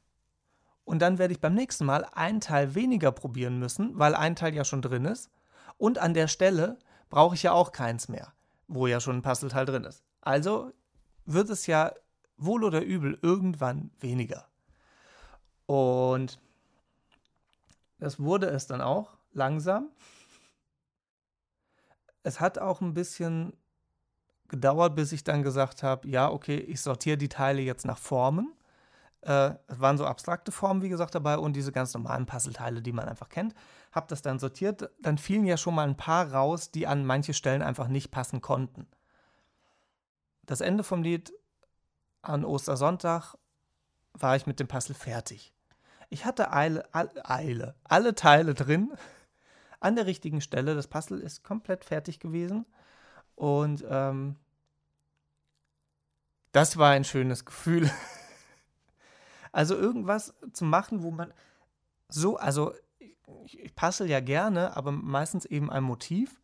Und 0.84 1.00
dann 1.00 1.18
werde 1.18 1.34
ich 1.34 1.40
beim 1.40 1.54
nächsten 1.54 1.84
Mal 1.84 2.06
ein 2.12 2.40
Teil 2.40 2.74
weniger 2.74 3.12
probieren 3.12 3.58
müssen, 3.58 3.98
weil 3.98 4.14
ein 4.14 4.34
Teil 4.34 4.54
ja 4.54 4.64
schon 4.64 4.80
drin 4.80 5.04
ist. 5.04 5.30
Und 5.76 5.98
an 5.98 6.14
der 6.14 6.26
Stelle 6.26 6.78
brauche 7.10 7.34
ich 7.34 7.42
ja 7.42 7.52
auch 7.52 7.72
keins 7.72 8.08
mehr, 8.08 8.32
wo 8.66 8.86
ja 8.86 8.98
schon 8.98 9.16
ein 9.16 9.22
Puzzleteil 9.22 9.66
drin 9.66 9.84
ist. 9.84 10.02
Also 10.22 10.72
wird 11.26 11.50
es 11.50 11.66
ja 11.66 11.92
wohl 12.38 12.64
oder 12.64 12.82
übel 12.82 13.18
irgendwann 13.20 13.90
weniger. 14.00 14.48
Und 15.66 16.40
das 17.98 18.18
wurde 18.18 18.46
es 18.46 18.66
dann 18.66 18.80
auch 18.80 19.17
langsam. 19.38 19.90
Es 22.22 22.40
hat 22.40 22.58
auch 22.58 22.82
ein 22.82 22.92
bisschen 22.92 23.54
gedauert, 24.48 24.94
bis 24.94 25.12
ich 25.12 25.24
dann 25.24 25.42
gesagt 25.42 25.82
habe, 25.82 26.08
ja, 26.08 26.30
okay, 26.30 26.56
ich 26.56 26.80
sortiere 26.80 27.16
die 27.16 27.28
Teile 27.28 27.62
jetzt 27.62 27.86
nach 27.86 27.98
Formen. 27.98 28.52
Äh, 29.22 29.52
es 29.66 29.80
waren 29.80 29.96
so 29.98 30.06
abstrakte 30.06 30.52
Formen, 30.52 30.82
wie 30.82 30.88
gesagt, 30.88 31.14
dabei 31.14 31.38
und 31.38 31.54
diese 31.54 31.72
ganz 31.72 31.94
normalen 31.94 32.26
Puzzleteile, 32.26 32.82
die 32.82 32.92
man 32.92 33.08
einfach 33.08 33.28
kennt. 33.28 33.54
Habe 33.92 34.06
das 34.08 34.22
dann 34.22 34.38
sortiert. 34.38 34.90
Dann 35.00 35.18
fielen 35.18 35.46
ja 35.46 35.56
schon 35.56 35.74
mal 35.74 35.86
ein 35.86 35.96
paar 35.96 36.32
raus, 36.32 36.70
die 36.70 36.86
an 36.86 37.04
manche 37.04 37.34
Stellen 37.34 37.62
einfach 37.62 37.88
nicht 37.88 38.10
passen 38.10 38.40
konnten. 38.40 38.86
Das 40.44 40.60
Ende 40.60 40.82
vom 40.82 41.02
Lied 41.02 41.32
an 42.22 42.44
Ostersonntag 42.44 43.34
war 44.12 44.36
ich 44.36 44.46
mit 44.46 44.60
dem 44.60 44.68
Puzzle 44.68 44.94
fertig. 44.94 45.52
Ich 46.10 46.24
hatte 46.24 46.52
Eile, 46.52 46.88
Eile, 46.92 47.74
alle 47.84 48.14
Teile 48.14 48.54
drin, 48.54 48.92
an 49.80 49.96
der 49.96 50.06
richtigen 50.06 50.40
Stelle. 50.40 50.74
Das 50.74 50.88
Puzzle 50.88 51.20
ist 51.20 51.44
komplett 51.44 51.84
fertig 51.84 52.20
gewesen. 52.20 52.66
Und 53.34 53.84
ähm, 53.88 54.36
das 56.52 56.76
war 56.76 56.90
ein 56.90 57.04
schönes 57.04 57.44
Gefühl. 57.44 57.90
also 59.52 59.76
irgendwas 59.76 60.34
zu 60.52 60.64
machen, 60.64 61.02
wo 61.02 61.10
man 61.10 61.32
so, 62.08 62.36
also 62.36 62.72
ich, 62.98 63.58
ich 63.58 63.74
puzzle 63.74 64.08
ja 64.08 64.20
gerne, 64.20 64.76
aber 64.76 64.92
meistens 64.92 65.44
eben 65.44 65.70
ein 65.70 65.84
Motiv 65.84 66.40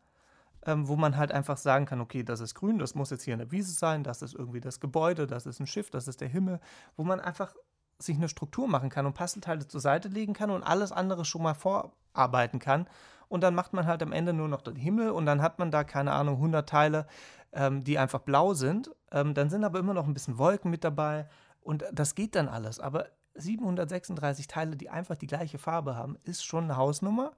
ähm, 0.65 0.87
wo 0.87 0.95
man 0.95 1.15
halt 1.17 1.31
einfach 1.31 1.57
sagen 1.57 1.85
kann, 1.85 2.01
okay, 2.01 2.23
das 2.23 2.39
ist 2.39 2.55
grün, 2.55 2.79
das 2.79 2.95
muss 2.95 3.11
jetzt 3.11 3.23
hier 3.23 3.33
eine 3.33 3.51
Wiese 3.51 3.73
sein, 3.73 4.03
das 4.03 4.21
ist 4.21 4.33
irgendwie 4.33 4.61
das 4.61 4.79
Gebäude, 4.79 5.27
das 5.27 5.45
ist 5.45 5.59
ein 5.59 5.67
Schiff, 5.67 5.89
das 5.89 6.07
ist 6.07 6.21
der 6.21 6.27
Himmel, 6.27 6.59
wo 6.97 7.03
man 7.03 7.19
einfach 7.19 7.55
sich 7.99 8.17
eine 8.17 8.29
Struktur 8.29 8.67
machen 8.67 8.89
kann 8.89 9.05
und 9.05 9.13
Puzzleteile 9.13 9.67
zur 9.67 9.79
Seite 9.79 10.09
legen 10.09 10.33
kann 10.33 10.49
und 10.49 10.63
alles 10.63 10.91
andere 10.91 11.23
schon 11.23 11.43
mal 11.43 11.53
vorarbeiten 11.53 12.59
kann. 12.59 12.87
Und 13.27 13.41
dann 13.41 13.55
macht 13.55 13.73
man 13.73 13.87
halt 13.87 14.01
am 14.03 14.11
Ende 14.11 14.33
nur 14.33 14.47
noch 14.47 14.61
den 14.61 14.75
Himmel 14.75 15.11
und 15.11 15.25
dann 15.25 15.41
hat 15.41 15.59
man 15.59 15.71
da, 15.71 15.83
keine 15.83 16.11
Ahnung, 16.11 16.35
100 16.35 16.67
Teile, 16.67 17.07
ähm, 17.53 17.83
die 17.83 17.97
einfach 17.97 18.19
blau 18.19 18.53
sind. 18.53 18.91
Ähm, 19.11 19.33
dann 19.33 19.49
sind 19.49 19.63
aber 19.63 19.79
immer 19.79 19.93
noch 19.93 20.07
ein 20.07 20.13
bisschen 20.13 20.37
Wolken 20.37 20.71
mit 20.71 20.83
dabei 20.83 21.27
und 21.61 21.83
das 21.91 22.15
geht 22.15 22.35
dann 22.35 22.47
alles. 22.47 22.79
Aber 22.79 23.07
736 23.35 24.47
Teile, 24.47 24.75
die 24.75 24.89
einfach 24.89 25.15
die 25.15 25.27
gleiche 25.27 25.57
Farbe 25.57 25.95
haben, 25.95 26.17
ist 26.23 26.45
schon 26.45 26.65
eine 26.65 26.77
Hausnummer. 26.77 27.33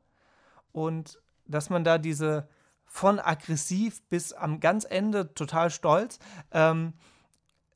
Und 0.72 1.22
dass 1.46 1.70
man 1.70 1.84
da 1.84 1.98
diese 1.98 2.48
von 2.86 3.20
aggressiv 3.20 4.02
bis 4.10 4.34
am 4.34 4.60
ganz 4.60 4.86
Ende 4.90 5.34
total 5.34 5.70
stolz, 5.70 6.20
ähm, 6.52 6.94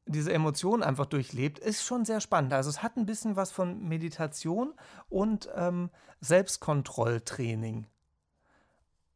diese 0.06 0.34
Emotionen 0.34 0.84
einfach 0.84 1.06
durchlebt, 1.06 1.60
ist 1.60 1.84
schon 1.84 2.06
sehr 2.06 2.22
spannend. 2.22 2.54
Also 2.54 2.70
es 2.70 2.82
hat 2.82 2.98
ein 2.98 3.06
bisschen 3.06 3.36
was 3.36 3.52
von 3.52 3.88
Meditation 3.88 4.74
und 5.10 5.50
ähm, 5.56 5.90
Selbstkontrolltraining. 6.22 7.88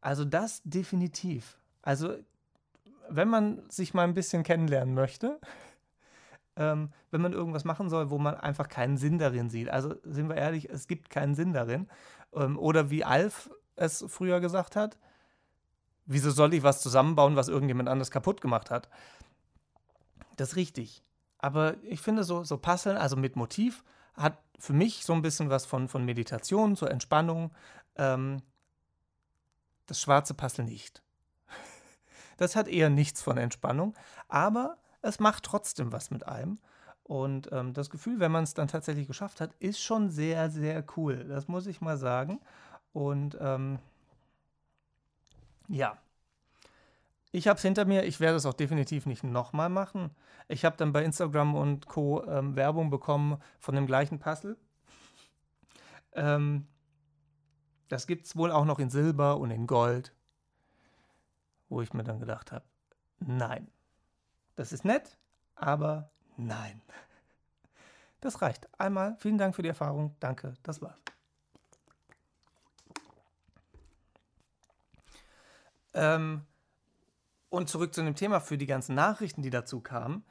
Also 0.06 0.24
das 0.24 0.62
definitiv. 0.62 1.58
Also 1.82 2.14
wenn 3.08 3.28
man 3.28 3.68
sich 3.68 3.92
mal 3.92 4.04
ein 4.04 4.14
bisschen 4.14 4.44
kennenlernen 4.44 4.94
möchte, 4.94 5.40
ähm, 6.56 6.92
wenn 7.10 7.20
man 7.20 7.32
irgendwas 7.32 7.64
machen 7.64 7.90
soll, 7.90 8.10
wo 8.10 8.18
man 8.18 8.36
einfach 8.36 8.68
keinen 8.68 8.98
Sinn 8.98 9.18
darin 9.18 9.50
sieht. 9.50 9.68
Also 9.68 9.96
sind 10.04 10.28
wir 10.28 10.36
ehrlich, 10.36 10.70
es 10.70 10.86
gibt 10.86 11.10
keinen 11.10 11.34
Sinn 11.34 11.52
darin. 11.52 11.88
Ähm, 12.32 12.56
oder 12.56 12.90
wie 12.90 13.04
Alf 13.04 13.50
es 13.74 14.04
früher 14.08 14.38
gesagt 14.40 14.76
hat, 14.76 14.96
Wieso 16.06 16.30
soll 16.30 16.54
ich 16.54 16.62
was 16.62 16.82
zusammenbauen, 16.82 17.34
was 17.34 17.48
irgendjemand 17.48 17.88
anders 17.88 18.12
kaputt 18.12 18.40
gemacht 18.40 18.70
hat? 18.70 18.88
Das 20.36 20.50
ist 20.50 20.56
richtig. 20.56 21.02
Aber 21.38 21.74
ich 21.82 22.00
finde, 22.00 22.22
so, 22.22 22.44
so 22.44 22.58
Puzzeln, 22.58 22.96
also 22.96 23.16
mit 23.16 23.34
Motiv, 23.34 23.82
hat 24.14 24.38
für 24.56 24.72
mich 24.72 25.04
so 25.04 25.12
ein 25.14 25.22
bisschen 25.22 25.50
was 25.50 25.66
von, 25.66 25.88
von 25.88 26.04
Meditation 26.04 26.76
zur 26.76 26.92
Entspannung. 26.92 27.50
Ähm, 27.96 28.40
das 29.86 30.00
schwarze 30.00 30.34
Puzzle 30.34 30.64
nicht. 30.64 31.02
Das 32.38 32.54
hat 32.54 32.68
eher 32.68 32.90
nichts 32.90 33.22
von 33.22 33.38
Entspannung, 33.38 33.94
aber 34.28 34.76
es 35.00 35.20
macht 35.20 35.44
trotzdem 35.44 35.90
was 35.90 36.10
mit 36.10 36.26
einem. 36.26 36.58
Und 37.02 37.50
ähm, 37.52 37.72
das 37.72 37.88
Gefühl, 37.88 38.18
wenn 38.18 38.32
man 38.32 38.44
es 38.44 38.52
dann 38.52 38.68
tatsächlich 38.68 39.06
geschafft 39.06 39.40
hat, 39.40 39.54
ist 39.60 39.80
schon 39.80 40.10
sehr, 40.10 40.50
sehr 40.50 40.84
cool. 40.96 41.24
Das 41.24 41.46
muss 41.48 41.66
ich 41.66 41.80
mal 41.80 41.96
sagen. 41.96 42.40
Und 42.92 43.38
ähm, 43.40 43.78
ja. 45.68 45.96
Ich 47.30 47.48
habe 47.48 47.58
es 47.58 47.62
hinter 47.62 47.84
mir, 47.84 48.04
ich 48.04 48.18
werde 48.18 48.36
es 48.36 48.46
auch 48.46 48.54
definitiv 48.54 49.06
nicht 49.06 49.22
nochmal 49.22 49.68
machen. 49.68 50.10
Ich 50.48 50.64
habe 50.64 50.76
dann 50.76 50.92
bei 50.92 51.04
Instagram 51.04 51.54
und 51.54 51.86
Co. 51.86 52.24
Ähm, 52.24 52.56
Werbung 52.56 52.90
bekommen 52.90 53.40
von 53.60 53.74
dem 53.74 53.86
gleichen 53.86 54.18
Puzzle. 54.18 54.56
Ähm, 56.12 56.66
das 57.88 58.06
gibt 58.06 58.26
es 58.26 58.36
wohl 58.36 58.50
auch 58.50 58.64
noch 58.64 58.78
in 58.78 58.90
Silber 58.90 59.38
und 59.38 59.50
in 59.50 59.66
Gold. 59.66 60.12
Wo 61.68 61.82
ich 61.82 61.92
mir 61.92 62.04
dann 62.04 62.20
gedacht 62.20 62.52
habe, 62.52 62.64
nein. 63.18 63.68
Das 64.54 64.72
ist 64.72 64.84
nett, 64.84 65.18
aber 65.54 66.10
nein. 66.36 66.80
Das 68.22 68.40
reicht. 68.42 68.66
Einmal 68.80 69.14
vielen 69.18 69.38
Dank 69.38 69.54
für 69.54 69.62
die 69.62 69.68
Erfahrung. 69.68 70.16
Danke, 70.18 70.54
das 70.62 70.80
war's. 70.80 70.98
Ähm, 75.92 76.44
und 77.48 77.68
zurück 77.68 77.94
zu 77.94 78.02
dem 78.02 78.14
Thema 78.14 78.40
für 78.40 78.58
die 78.58 78.66
ganzen 78.66 78.94
Nachrichten, 78.94 79.42
die 79.42 79.50
dazu 79.50 79.80
kamen. 79.80 80.24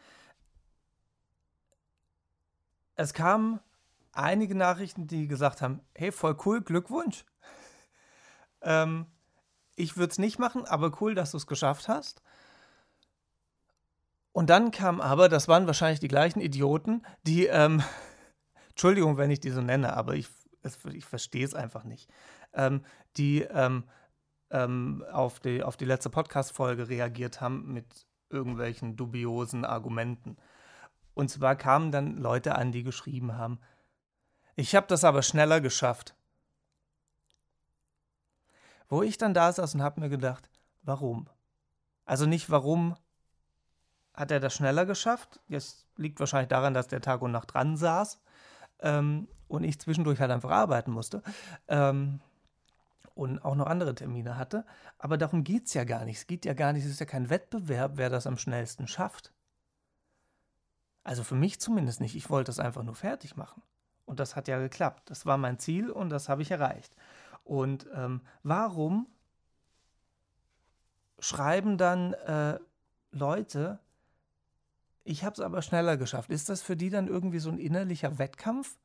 Es 2.96 3.14
kamen 3.14 3.60
einige 4.12 4.56
Nachrichten, 4.56 5.08
die 5.08 5.28
gesagt 5.28 5.62
haben, 5.62 5.82
hey, 5.94 6.12
voll 6.12 6.38
cool, 6.46 6.62
Glückwunsch. 6.62 7.26
Ähm, 8.62 9.06
ich 9.76 9.98
würde 9.98 10.12
es 10.12 10.20
nicht 10.20 10.40
machen, 10.40 10.66
aber 10.66 11.02
cool, 11.02 11.16
dass 11.16 11.32
du 11.32 11.38
es 11.38 11.48
geschafft 11.48 11.88
hast. 11.88 12.22
Und 14.32 14.50
dann 14.50 14.72
kam 14.72 15.00
aber, 15.00 15.30
das 15.30 15.48
waren 15.48 15.68
wahrscheinlich 15.68 16.00
die 16.00 16.08
gleichen 16.08 16.42
Idioten, 16.42 17.06
die, 17.24 17.46
ähm, 17.46 17.82
Entschuldigung, 18.70 19.18
wenn 19.18 19.32
ich 19.32 19.40
die 19.40 19.52
so 19.52 19.62
nenne, 19.62 19.96
aber 19.96 20.16
ich, 20.16 20.28
ich 20.94 21.06
verstehe 21.06 21.46
es 21.46 21.54
einfach 21.54 21.84
nicht, 21.84 22.10
ähm, 22.54 22.84
die 23.18 23.42
ähm, 23.44 23.86
ähm, 24.52 25.06
auf, 25.12 25.40
die, 25.40 25.64
auf 25.64 25.78
die 25.78 25.86
letzte 25.86 26.10
Podcast-Folge 26.10 26.90
reagiert 26.90 27.42
haben 27.42 27.74
mit 27.74 28.06
irgendwelchen 28.30 28.96
dubiosen 28.96 29.66
Argumenten. 29.66 30.38
Und 31.14 31.30
zwar 31.30 31.56
kamen 31.56 31.92
dann 31.92 32.18
Leute 32.18 32.56
an, 32.56 32.72
die 32.72 32.84
geschrieben 32.84 33.38
haben, 33.38 33.60
ich 34.56 34.76
habe 34.76 34.88
das 34.88 35.04
aber 35.04 35.22
schneller 35.22 35.62
geschafft. 35.62 36.16
Wo 38.88 39.02
ich 39.02 39.18
dann 39.18 39.34
da 39.34 39.52
saß 39.52 39.76
und 39.76 39.82
habe 39.82 40.02
mir 40.02 40.10
gedacht, 40.10 40.50
warum? 40.84 41.28
Also 42.06 42.26
nicht 42.26 42.50
warum 42.50 42.96
hat 44.14 44.32
er 44.32 44.40
das 44.40 44.54
schneller 44.54 44.86
geschafft. 44.86 45.40
Das 45.50 45.86
liegt 45.98 46.20
wahrscheinlich 46.20 46.50
daran, 46.50 46.74
dass 46.74 46.88
der 46.88 47.02
Tag 47.02 47.22
und 47.22 47.32
Nacht 47.32 47.54
dran 47.54 47.78
saß 47.78 48.22
ähm, 48.80 49.28
und 49.48 49.64
ich 49.64 49.80
zwischendurch 49.80 50.20
halt 50.20 50.32
einfach 50.32 50.52
arbeiten 50.52 50.92
musste. 50.92 51.22
Ähm, 51.68 52.22
und 53.14 53.40
auch 53.46 53.56
noch 53.56 53.68
andere 53.68 53.96
Termine 53.96 54.38
hatte. 54.38 54.66
Aber 54.98 55.18
darum 55.18 55.46
geht 55.46 55.68
es 55.68 55.74
ja 55.74 55.86
gar 55.86 56.04
nicht. 56.04 56.18
Es 56.18 56.28
geht 56.28 56.44
ja 56.44 56.54
gar 56.54 56.74
nicht, 56.74 56.84
es 56.84 56.92
ist 56.92 57.00
ja 57.00 57.06
kein 57.06 57.30
Wettbewerb, 57.30 57.94
wer 57.96 58.10
das 58.10 58.28
am 58.28 58.38
schnellsten 58.38 58.88
schafft. 58.88 59.32
Also 61.04 61.24
für 61.24 61.36
mich 61.36 61.62
zumindest 61.62 62.02
nicht. 62.02 62.16
Ich 62.16 62.30
wollte 62.30 62.52
es 62.52 62.60
einfach 62.60 62.84
nur 62.84 62.96
fertig 62.96 63.38
machen. 63.38 63.64
Und 64.06 64.20
das 64.20 64.36
hat 64.36 64.50
ja 64.50 64.60
geklappt. 64.60 65.10
Das 65.10 65.26
war 65.26 65.38
mein 65.38 65.60
Ziel 65.60 65.90
und 65.90 66.10
das 66.10 66.28
habe 66.28 66.42
ich 66.42 66.52
erreicht. 66.52 66.94
Und 67.46 67.88
ähm, 67.94 68.22
warum 68.44 69.08
schreiben 71.20 71.78
dann 71.78 72.14
äh, 72.14 72.60
Leute, 73.12 73.80
ich 75.04 75.24
habe 75.24 75.34
es 75.34 75.40
aber 75.40 75.62
schneller 75.62 75.96
geschafft? 75.96 76.32
Ist 76.32 76.50
das 76.50 76.62
für 76.64 76.76
die 76.76 76.90
dann 76.90 77.08
irgendwie 77.08 77.40
so 77.40 77.50
ein 77.50 77.60
innerlicher 77.60 78.18
Wettkampf? 78.18 78.78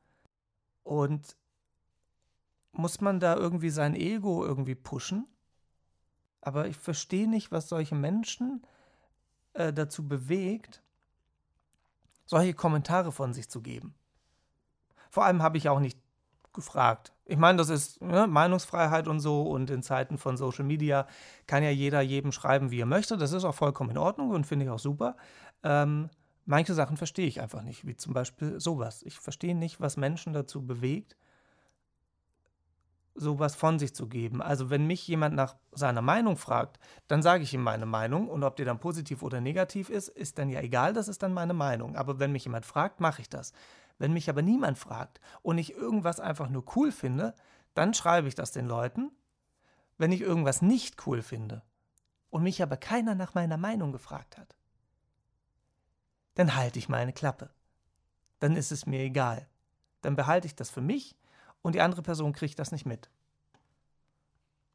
Und 0.83 1.35
muss 2.71 3.01
man 3.01 3.19
da 3.19 3.35
irgendwie 3.35 3.71
sein 3.71 3.95
Ego 3.95 4.45
irgendwie 4.45 4.75
pushen? 4.75 5.27
Aber 6.39 6.67
ich 6.67 6.77
verstehe 6.77 7.27
nicht, 7.27 7.51
was 7.51 7.67
solche 7.67 7.95
Menschen 7.95 8.65
äh, 9.53 9.73
dazu 9.73 10.07
bewegt, 10.07 10.83
solche 12.25 12.53
Kommentare 12.53 13.11
von 13.11 13.33
sich 13.33 13.49
zu 13.49 13.61
geben. 13.61 13.95
Vor 15.09 15.25
allem 15.25 15.41
habe 15.41 15.57
ich 15.57 15.67
auch 15.67 15.79
nicht 15.79 15.99
gefragt. 16.53 17.13
Ich 17.31 17.37
meine, 17.37 17.57
das 17.57 17.69
ist 17.69 18.01
ne, 18.01 18.27
Meinungsfreiheit 18.27 19.07
und 19.07 19.21
so 19.21 19.43
und 19.43 19.69
in 19.69 19.83
Zeiten 19.83 20.17
von 20.17 20.35
Social 20.35 20.65
Media 20.65 21.07
kann 21.47 21.63
ja 21.63 21.69
jeder 21.69 22.01
jedem 22.01 22.33
schreiben, 22.33 22.71
wie 22.71 22.81
er 22.81 22.85
möchte. 22.85 23.15
Das 23.15 23.31
ist 23.31 23.45
auch 23.45 23.55
vollkommen 23.55 23.91
in 23.91 23.97
Ordnung 23.97 24.31
und 24.31 24.45
finde 24.45 24.65
ich 24.65 24.71
auch 24.71 24.79
super. 24.79 25.15
Ähm, 25.63 26.09
manche 26.45 26.73
Sachen 26.73 26.97
verstehe 26.97 27.27
ich 27.27 27.39
einfach 27.39 27.63
nicht, 27.63 27.87
wie 27.87 27.95
zum 27.95 28.13
Beispiel 28.13 28.59
sowas. 28.59 29.01
Ich 29.03 29.17
verstehe 29.17 29.55
nicht, 29.55 29.79
was 29.79 29.95
Menschen 29.95 30.33
dazu 30.33 30.67
bewegt, 30.67 31.15
sowas 33.15 33.55
von 33.55 33.79
sich 33.79 33.95
zu 33.95 34.09
geben. 34.09 34.41
Also 34.41 34.69
wenn 34.69 34.85
mich 34.85 35.07
jemand 35.07 35.33
nach 35.33 35.55
seiner 35.71 36.01
Meinung 36.01 36.35
fragt, 36.35 36.79
dann 37.07 37.21
sage 37.21 37.43
ich 37.43 37.53
ihm 37.53 37.63
meine 37.63 37.85
Meinung 37.85 38.27
und 38.27 38.43
ob 38.43 38.57
die 38.57 38.65
dann 38.65 38.79
positiv 38.79 39.23
oder 39.23 39.39
negativ 39.39 39.89
ist, 39.89 40.09
ist 40.09 40.37
dann 40.37 40.49
ja 40.49 40.59
egal, 40.59 40.91
das 40.91 41.07
ist 41.07 41.23
dann 41.23 41.33
meine 41.33 41.53
Meinung. 41.53 41.95
Aber 41.95 42.19
wenn 42.19 42.33
mich 42.33 42.43
jemand 42.43 42.65
fragt, 42.65 42.99
mache 42.99 43.21
ich 43.21 43.29
das. 43.29 43.53
Wenn 44.01 44.13
mich 44.13 44.31
aber 44.31 44.41
niemand 44.41 44.79
fragt 44.79 45.21
und 45.43 45.59
ich 45.59 45.73
irgendwas 45.73 46.19
einfach 46.19 46.49
nur 46.49 46.65
cool 46.75 46.91
finde, 46.91 47.35
dann 47.75 47.93
schreibe 47.93 48.27
ich 48.27 48.33
das 48.33 48.51
den 48.51 48.65
Leuten. 48.65 49.11
Wenn 49.99 50.11
ich 50.11 50.21
irgendwas 50.21 50.63
nicht 50.63 51.05
cool 51.05 51.21
finde 51.21 51.61
und 52.31 52.41
mich 52.41 52.63
aber 52.63 52.77
keiner 52.77 53.13
nach 53.13 53.35
meiner 53.35 53.57
Meinung 53.57 53.91
gefragt 53.91 54.39
hat, 54.39 54.57
dann 56.33 56.55
halte 56.55 56.79
ich 56.79 56.89
meine 56.89 57.13
Klappe. 57.13 57.51
Dann 58.39 58.55
ist 58.55 58.71
es 58.71 58.87
mir 58.87 59.01
egal. 59.01 59.47
Dann 60.01 60.15
behalte 60.15 60.47
ich 60.47 60.55
das 60.55 60.71
für 60.71 60.81
mich 60.81 61.15
und 61.61 61.75
die 61.75 61.81
andere 61.81 62.01
Person 62.01 62.33
kriegt 62.33 62.57
das 62.57 62.71
nicht 62.71 62.87
mit. 62.87 63.11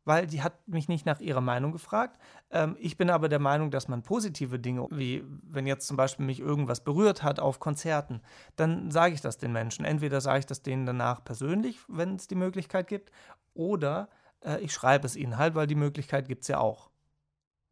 Weil 0.06 0.28
die 0.28 0.42
hat 0.42 0.68
mich 0.68 0.88
nicht 0.88 1.04
nach 1.04 1.18
ihrer 1.18 1.40
Meinung 1.40 1.72
gefragt. 1.72 2.18
Ähm, 2.50 2.76
ich 2.78 2.96
bin 2.96 3.10
aber 3.10 3.28
der 3.28 3.40
Meinung, 3.40 3.72
dass 3.72 3.88
man 3.88 4.02
positive 4.02 4.60
Dinge, 4.60 4.86
wie 4.90 5.24
wenn 5.42 5.66
jetzt 5.66 5.88
zum 5.88 5.96
Beispiel 5.96 6.24
mich 6.24 6.38
irgendwas 6.38 6.82
berührt 6.82 7.24
hat 7.24 7.40
auf 7.40 7.58
Konzerten, 7.58 8.22
dann 8.54 8.92
sage 8.92 9.14
ich 9.14 9.20
das 9.20 9.36
den 9.36 9.52
Menschen. 9.52 9.84
Entweder 9.84 10.20
sage 10.20 10.38
ich 10.38 10.46
das 10.46 10.62
denen 10.62 10.86
danach 10.86 11.24
persönlich, 11.24 11.80
wenn 11.88 12.14
es 12.14 12.28
die 12.28 12.36
Möglichkeit 12.36 12.86
gibt, 12.86 13.10
oder 13.52 14.08
äh, 14.42 14.60
ich 14.60 14.72
schreibe 14.72 15.06
es 15.06 15.16
ihnen 15.16 15.38
halt, 15.38 15.56
weil 15.56 15.66
die 15.66 15.74
Möglichkeit 15.74 16.28
gibt 16.28 16.42
es 16.42 16.48
ja 16.48 16.58
auch. 16.58 16.88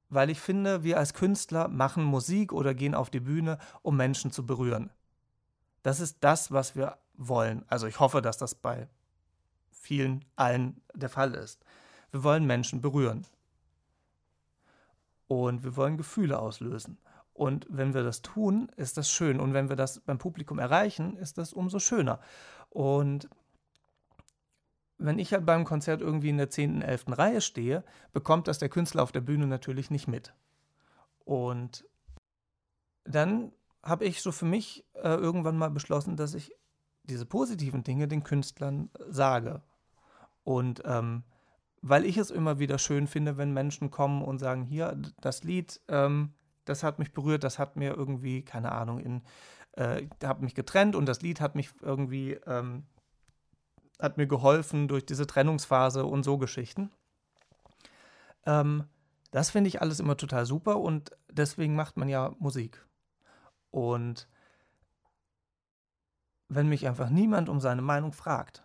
Weil 0.09 0.29
ich 0.29 0.41
finde, 0.41 0.83
wir 0.83 0.99
als 0.99 1.15
Künstler 1.15 1.69
machen 1.69 2.03
Musik 2.03 2.53
oder 2.53 2.75
gehen 2.75 2.97
auf 2.97 3.11
die 3.11 3.21
Bühne, 3.21 3.59
um 3.83 3.97
Menschen 3.97 4.33
zu 4.33 4.45
berühren. 4.45 4.91
Das 5.85 6.01
ist 6.01 6.19
das, 6.21 6.51
was 6.51 6.75
wir 6.75 6.99
wollen. 7.15 7.65
Also 7.69 7.87
ich 7.87 8.01
hoffe, 8.01 8.23
dass 8.23 8.39
das 8.39 8.57
bei 8.57 8.89
vielen, 9.71 10.25
allen 10.35 10.81
der 10.95 11.11
Fall 11.11 11.35
ist. 11.35 11.65
Wir 12.15 12.23
wollen 12.23 12.47
Menschen 12.47 12.81
berühren. 12.81 13.27
Und 15.27 15.65
wir 15.65 15.75
wollen 15.75 15.97
Gefühle 15.97 16.39
auslösen. 16.39 16.97
Und 17.33 17.67
wenn 17.69 17.93
wir 17.93 18.05
das 18.05 18.23
tun, 18.23 18.71
ist 18.77 18.97
das 18.97 19.11
schön. 19.11 19.41
Und 19.41 19.53
wenn 19.53 19.69
wir 19.69 19.75
das 19.75 19.99
beim 19.99 20.19
Publikum 20.19 20.61
erreichen, 20.61 21.17
ist 21.17 21.39
das 21.39 21.53
umso 21.53 21.81
schöner. 21.81 22.21
Und 22.71 23.29
wenn 24.97 25.19
ich 25.19 25.33
halt 25.33 25.45
beim 25.45 25.65
Konzert 25.65 26.03
irgendwie 26.03 26.29
in 26.29 26.37
der 26.37 26.51
10., 26.51 26.83
11. 26.83 27.07
Reihe 27.09 27.41
stehe, 27.41 27.83
bekommt 28.13 28.47
das 28.47 28.61
der 28.61 28.69
Künstler 28.69 29.03
auf 29.03 29.11
der 29.11 29.21
Bühne 29.21 29.49
natürlich 29.49 29.91
nicht 29.91 30.07
mit. 30.07 30.33
Und 31.25 31.85
dann 33.03 33.51
habe 33.83 34.05
ich 34.05 34.23
so 34.23 34.31
für 34.31 34.47
mich 34.47 34.85
äh, 34.95 35.17
irgendwann 35.17 35.59
mal 35.59 35.71
beschlossen, 35.73 36.15
dass 36.15 36.35
ich 36.35 36.55
diese 37.03 37.27
positiven 37.27 37.83
Dinge 37.83 38.07
den 38.07 38.23
Künstlern 38.23 38.89
sage. 39.09 39.63
Und 40.45 40.81
ähm, 40.85 41.25
weil 41.87 42.07
ich 42.07 42.17
es 42.17 42.31
immer 42.31 42.59
wieder 42.59 42.79
schön 42.79 43.07
finde, 43.07 43.37
wenn 43.37 43.53
Menschen 43.53 43.91
kommen 43.91 44.23
und 44.23 44.39
sagen, 44.39 44.63
hier, 44.63 44.97
das 45.21 45.45
Lied, 45.45 45.83
ähm, 45.89 46.33
das 46.65 46.83
hat 46.83 46.99
mich 46.99 47.13
berührt, 47.13 47.45
das 47.45 47.59
hat 47.59 47.77
mir 47.77 47.95
irgendwie, 47.95 48.43
keine 48.43 48.73
Ahnung, 48.73 49.01
in, 49.01 49.23
äh, 49.73 50.07
hat 50.25 50.41
mich 50.41 50.55
getrennt 50.55 50.97
und 50.97 51.05
das 51.05 51.21
Lied 51.21 51.43
hat 51.43 51.55
mich 51.55 51.73
irgendwie, 51.83 52.39
ähm, 52.47 52.87
hat 54.01 54.17
mir 54.17 54.27
geholfen 54.27 54.89
durch 54.89 55.05
diese 55.05 55.27
Trennungsphase 55.27 56.07
und 56.07 56.23
so 56.23 56.39
Geschichten. 56.39 56.91
Ähm, 58.47 58.85
das 59.31 59.51
finde 59.51 59.69
ich 59.69 59.83
alles 59.83 60.01
immer 60.01 60.17
total 60.17 60.47
super 60.47 60.81
und 60.81 61.11
deswegen 61.31 61.77
macht 61.77 61.99
man 61.99 62.09
ja 62.09 62.35
Musik. 62.39 62.83
Und 63.71 64.27
wenn 66.49 66.71
mich 66.71 66.87
einfach 66.87 67.11
niemand 67.11 67.51
um 67.51 67.61
seine 67.61 67.83
Meinung 67.83 68.13
fragt, 68.13 68.64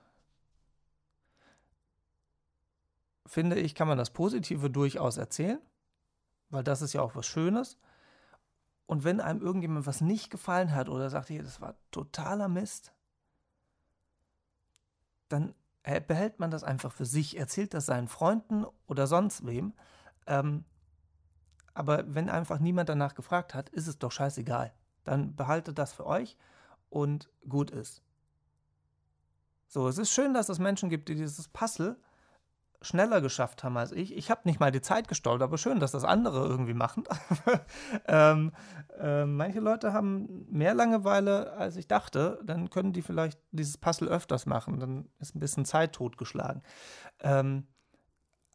finde 3.29 3.59
ich, 3.59 3.75
kann 3.75 3.87
man 3.87 3.97
das 3.97 4.09
Positive 4.09 4.69
durchaus 4.69 5.17
erzählen, 5.17 5.61
weil 6.49 6.63
das 6.63 6.81
ist 6.81 6.93
ja 6.93 7.01
auch 7.01 7.15
was 7.15 7.27
Schönes. 7.27 7.77
Und 8.87 9.03
wenn 9.03 9.21
einem 9.21 9.41
irgendjemand 9.41 9.85
was 9.85 10.01
nicht 10.01 10.31
gefallen 10.31 10.73
hat 10.73 10.89
oder 10.89 11.11
sagt, 11.11 11.27
hier, 11.27 11.43
das 11.43 11.61
war 11.61 11.75
totaler 11.91 12.47
Mist, 12.47 12.91
dann 15.27 15.53
behält 16.07 16.39
man 16.39 16.49
das 16.49 16.63
einfach 16.63 16.91
für 16.91 17.05
sich, 17.05 17.37
erzählt 17.37 17.75
das 17.75 17.85
seinen 17.85 18.07
Freunden 18.07 18.65
oder 18.87 19.05
sonst 19.05 19.45
wem. 19.45 19.73
Ähm, 20.25 20.65
aber 21.75 22.03
wenn 22.13 22.29
einfach 22.29 22.59
niemand 22.59 22.89
danach 22.89 23.13
gefragt 23.13 23.53
hat, 23.53 23.69
ist 23.69 23.87
es 23.87 23.99
doch 23.99 24.11
scheißegal. 24.11 24.73
Dann 25.03 25.35
behaltet 25.35 25.77
das 25.77 25.93
für 25.93 26.07
euch 26.07 26.35
und 26.89 27.29
gut 27.47 27.69
ist. 27.69 28.01
So, 29.67 29.87
es 29.87 29.99
ist 29.99 30.11
schön, 30.11 30.33
dass 30.33 30.49
es 30.49 30.57
Menschen 30.57 30.89
gibt, 30.89 31.09
die 31.09 31.15
dieses 31.15 31.47
Puzzle 31.47 31.95
schneller 32.81 33.19
geschafft 33.21 33.63
haben 33.63 33.77
als 33.77 33.91
ich. 33.91 34.15
Ich 34.15 34.31
habe 34.31 34.41
nicht 34.45 34.59
mal 34.59 34.71
die 34.71 34.81
Zeit 34.81 35.07
gestollt, 35.07 35.41
aber 35.41 35.57
schön, 35.57 35.79
dass 35.79 35.91
das 35.91 36.05
andere 36.05 36.47
irgendwie 36.47 36.73
machen. 36.73 37.03
ähm, 38.07 38.53
äh, 38.97 39.25
manche 39.25 39.59
Leute 39.59 39.91
haben 39.91 40.45
mehr 40.49 40.73
Langeweile, 40.73 41.53
als 41.53 41.75
ich 41.75 41.87
dachte. 41.87 42.39
Dann 42.43 42.69
können 42.69 42.93
die 42.93 43.01
vielleicht 43.01 43.39
dieses 43.51 43.77
Puzzle 43.77 44.07
öfters 44.07 44.45
machen. 44.45 44.79
Dann 44.79 45.09
ist 45.19 45.35
ein 45.35 45.39
bisschen 45.39 45.65
Zeit 45.65 45.93
totgeschlagen. 45.93 46.63
Ähm, 47.19 47.67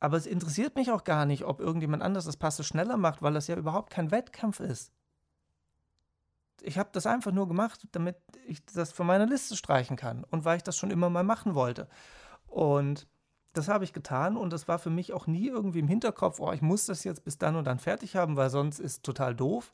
aber 0.01 0.17
es 0.17 0.27
interessiert 0.27 0.77
mich 0.77 0.91
auch 0.91 1.05
gar 1.05 1.27
nicht, 1.27 1.45
ob 1.45 1.61
irgendjemand 1.61 2.03
anders 2.03 2.25
das 2.25 2.37
Puzzle 2.37 2.65
schneller 2.65 2.97
macht, 2.97 3.23
weil 3.23 3.35
das 3.35 3.47
ja 3.47 3.57
überhaupt 3.57 3.91
kein 3.91 4.11
Wettkampf 4.11 4.61
ist. 4.61 4.93
Ich 6.63 6.79
habe 6.79 6.89
das 6.93 7.07
einfach 7.07 7.33
nur 7.33 7.47
gemacht, 7.47 7.87
damit 7.93 8.17
ich 8.47 8.65
das 8.65 8.93
von 8.93 9.07
meiner 9.07 9.27
Liste 9.27 9.55
streichen 9.57 9.97
kann 9.97 10.25
und 10.25 10.47
weil 10.47 10.57
ich 10.57 10.63
das 10.63 10.79
schon 10.79 10.91
immer 10.91 11.11
mal 11.11 11.25
machen 11.25 11.55
wollte. 11.55 11.89
Und 12.47 13.07
das 13.55 13.69
habe 13.69 13.85
ich 13.85 13.93
getan 13.93 14.37
und 14.37 14.53
das 14.53 14.69
war 14.69 14.79
für 14.79 14.91
mich 14.91 15.13
auch 15.13 15.27
nie 15.27 15.49
irgendwie 15.49 15.79
im 15.79 15.89
Hinterkopf, 15.89 16.41
oh, 16.41 16.53
ich 16.53 16.61
muss 16.61 16.87
das 16.87 17.05
jetzt 17.05 17.25
bis 17.25 17.39
dann 17.39 17.57
und 17.57 17.65
dann 17.65 17.79
fertig 17.79 18.17
haben, 18.17 18.37
weil 18.37 18.51
sonst 18.51 18.81
ist 18.81 19.03
total 19.03 19.35
doof. 19.35 19.73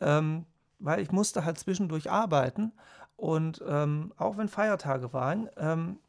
Ähm, 0.00 0.46
weil 0.80 1.00
ich 1.00 1.12
musste 1.12 1.44
halt 1.44 1.58
zwischendurch 1.58 2.10
arbeiten 2.10 2.72
und 3.16 3.62
ähm, 3.66 4.12
auch 4.16 4.36
wenn 4.36 4.48
Feiertage 4.48 5.12
waren, 5.12 5.48
ähm, 5.56 6.00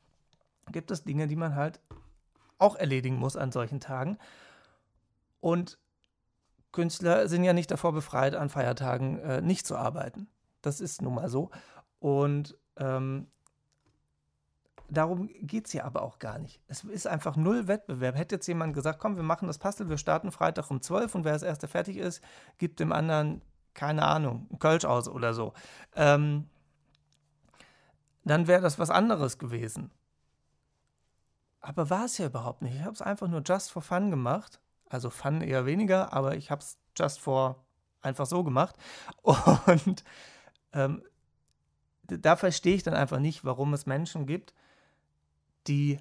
gibt 0.72 0.90
es 0.90 1.04
Dinge, 1.04 1.28
die 1.28 1.36
man 1.36 1.56
halt 1.56 1.80
auch 2.58 2.76
erledigen 2.76 3.18
muss 3.18 3.36
an 3.36 3.52
solchen 3.52 3.80
Tagen. 3.80 4.18
Und 5.42 5.78
Künstler 6.72 7.28
sind 7.28 7.44
ja 7.44 7.54
nicht 7.54 7.70
davor 7.70 7.94
befreit, 7.94 8.34
an 8.34 8.50
Feiertagen 8.50 9.20
äh, 9.20 9.42
nicht 9.42 9.68
zu 9.68 9.76
arbeiten. 9.76 10.28
Das 10.62 10.82
ist 10.82 11.02
nun 11.02 11.16
mal 11.16 11.30
so. 11.30 11.52
Und 12.00 12.58
ähm, 12.78 13.28
darum 14.90 15.30
geht 15.42 15.66
es 15.66 15.72
hier 15.72 15.86
aber 15.86 16.02
auch 16.02 16.20
gar 16.20 16.40
nicht. 16.40 16.62
Es 16.68 16.84
ist 16.84 17.08
einfach 17.08 17.36
null 17.36 17.68
Wettbewerb. 17.68 18.16
Hätte 18.16 18.36
jetzt 18.36 18.48
jemand 18.48 18.74
gesagt, 18.74 19.00
komm, 19.00 19.16
wir 19.16 19.24
machen 19.24 19.48
das 19.48 19.58
Puzzle, 19.58 19.90
wir 19.90 19.98
starten 19.98 20.32
Freitag 20.32 20.70
um 20.70 20.82
12 20.82 21.16
und 21.16 21.26
wer 21.26 21.34
als 21.34 21.44
erster 21.44 21.68
fertig 21.68 21.98
ist, 21.98 22.22
gibt 22.58 22.80
dem 22.80 22.92
anderen, 22.92 23.42
keine 23.74 24.04
Ahnung, 24.04 24.48
ein 24.52 24.60
Kölsch 24.60 24.86
aus 24.86 25.08
oder 25.08 25.34
so. 25.34 25.54
Ähm, 25.96 26.48
dann 28.26 28.48
wäre 28.48 28.62
das 28.62 28.80
was 28.80 28.90
anderes 28.90 29.38
gewesen. 29.38 29.92
Aber 31.60 31.90
war 31.90 32.06
es 32.06 32.18
ja 32.18 32.26
überhaupt 32.26 32.62
nicht. 32.62 32.76
Ich 32.76 32.82
habe 32.82 32.94
es 32.94 33.02
einfach 33.02 33.28
nur 33.28 33.42
just 33.46 33.72
for 33.72 33.82
fun 33.82 34.10
gemacht. 34.10 34.60
Also 34.90 35.10
Fun 35.10 35.42
eher 35.42 35.66
weniger, 35.66 36.14
aber 36.14 36.36
ich 36.36 36.52
habe 36.52 36.62
es 36.62 36.78
just 36.96 37.20
for 37.20 37.64
einfach 38.02 38.26
so 38.26 38.44
gemacht. 38.44 38.76
Und 39.24 40.04
ähm, 40.74 41.04
da 42.04 42.36
verstehe 42.36 42.76
ich 42.76 42.84
dann 42.84 42.94
einfach 42.94 43.20
nicht, 43.20 43.46
warum 43.46 43.74
es 43.74 43.86
Menschen 43.86 44.26
gibt, 44.26 44.54
die 45.68 46.00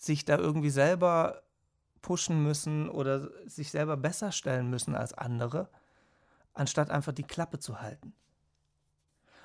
sich 0.00 0.24
da 0.24 0.36
irgendwie 0.36 0.70
selber 0.70 1.42
pushen 2.00 2.42
müssen 2.42 2.88
oder 2.88 3.30
sich 3.48 3.70
selber 3.70 3.96
besser 3.96 4.32
stellen 4.32 4.68
müssen 4.68 4.94
als 4.94 5.14
andere, 5.14 5.68
anstatt 6.52 6.90
einfach 6.90 7.12
die 7.12 7.22
Klappe 7.22 7.58
zu 7.58 7.80
halten. 7.80 8.12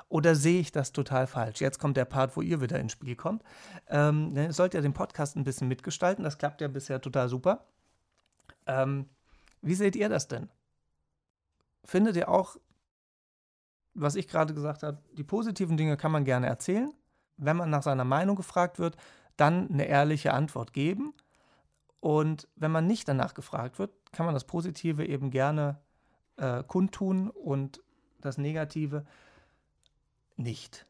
Oder 0.09 0.35
sehe 0.35 0.59
ich 0.59 0.71
das 0.71 0.93
total 0.93 1.27
falsch? 1.27 1.59
Jetzt 1.59 1.79
kommt 1.79 1.97
der 1.97 2.05
Part, 2.05 2.37
wo 2.37 2.41
ihr 2.41 2.61
wieder 2.61 2.79
ins 2.79 2.93
Spiel 2.93 3.15
kommt. 3.15 3.43
Ähm, 3.87 4.35
ihr 4.35 4.53
sollt 4.53 4.73
ja 4.73 4.81
den 4.81 4.93
Podcast 4.93 5.35
ein 5.35 5.43
bisschen 5.43 5.67
mitgestalten. 5.67 6.23
Das 6.23 6.37
klappt 6.37 6.61
ja 6.61 6.69
bisher 6.69 7.01
total 7.01 7.27
super. 7.27 7.65
Ähm, 8.65 9.09
wie 9.61 9.75
seht 9.75 9.95
ihr 9.95 10.07
das 10.07 10.27
denn? 10.27 10.49
Findet 11.83 12.15
ihr 12.15 12.29
auch, 12.29 12.55
was 13.93 14.15
ich 14.15 14.27
gerade 14.27 14.53
gesagt 14.53 14.83
habe, 14.83 15.01
die 15.17 15.23
positiven 15.23 15.75
Dinge 15.75 15.97
kann 15.97 16.11
man 16.11 16.23
gerne 16.23 16.47
erzählen. 16.47 16.93
Wenn 17.37 17.57
man 17.57 17.69
nach 17.69 17.83
seiner 17.83 18.03
Meinung 18.03 18.35
gefragt 18.35 18.79
wird, 18.79 18.97
dann 19.37 19.69
eine 19.69 19.85
ehrliche 19.85 20.33
Antwort 20.33 20.73
geben. 20.73 21.13
Und 21.99 22.47
wenn 22.55 22.71
man 22.71 22.87
nicht 22.87 23.07
danach 23.07 23.33
gefragt 23.33 23.79
wird, 23.79 23.91
kann 24.11 24.25
man 24.25 24.35
das 24.35 24.45
Positive 24.45 25.05
eben 25.05 25.31
gerne 25.31 25.79
äh, 26.37 26.63
kundtun 26.63 27.29
und 27.29 27.81
das 28.21 28.37
Negative 28.37 29.05
nicht. 30.35 30.85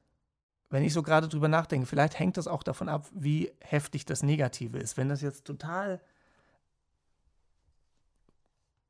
Wenn 0.70 0.84
ich 0.84 0.94
so 0.94 1.02
gerade 1.02 1.30
drüber 1.30 1.48
nachdenke, 1.48 1.88
vielleicht 1.88 2.20
hängt 2.20 2.38
das 2.38 2.48
auch 2.48 2.64
davon 2.64 2.90
ab, 2.90 3.08
wie 3.14 3.54
heftig 3.62 4.06
das 4.06 4.22
Negative 4.22 4.78
ist. 4.78 4.98
Wenn 4.98 5.08
das 5.08 5.22
jetzt 5.22 5.46
total 5.46 6.02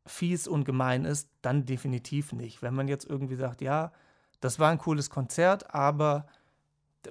fies 0.08 0.48
und 0.48 0.64
gemein 0.64 1.06
ist, 1.06 1.30
dann 1.42 1.66
definitiv 1.66 2.34
nicht. 2.34 2.62
Wenn 2.62 2.74
man 2.74 2.88
jetzt 2.88 3.06
irgendwie 3.08 3.36
sagt, 3.36 3.62
ja, 3.62 3.92
das 4.40 4.58
war 4.60 4.72
ein 4.72 4.78
cooles 4.80 5.10
Konzert, 5.10 5.74
aber 5.74 6.26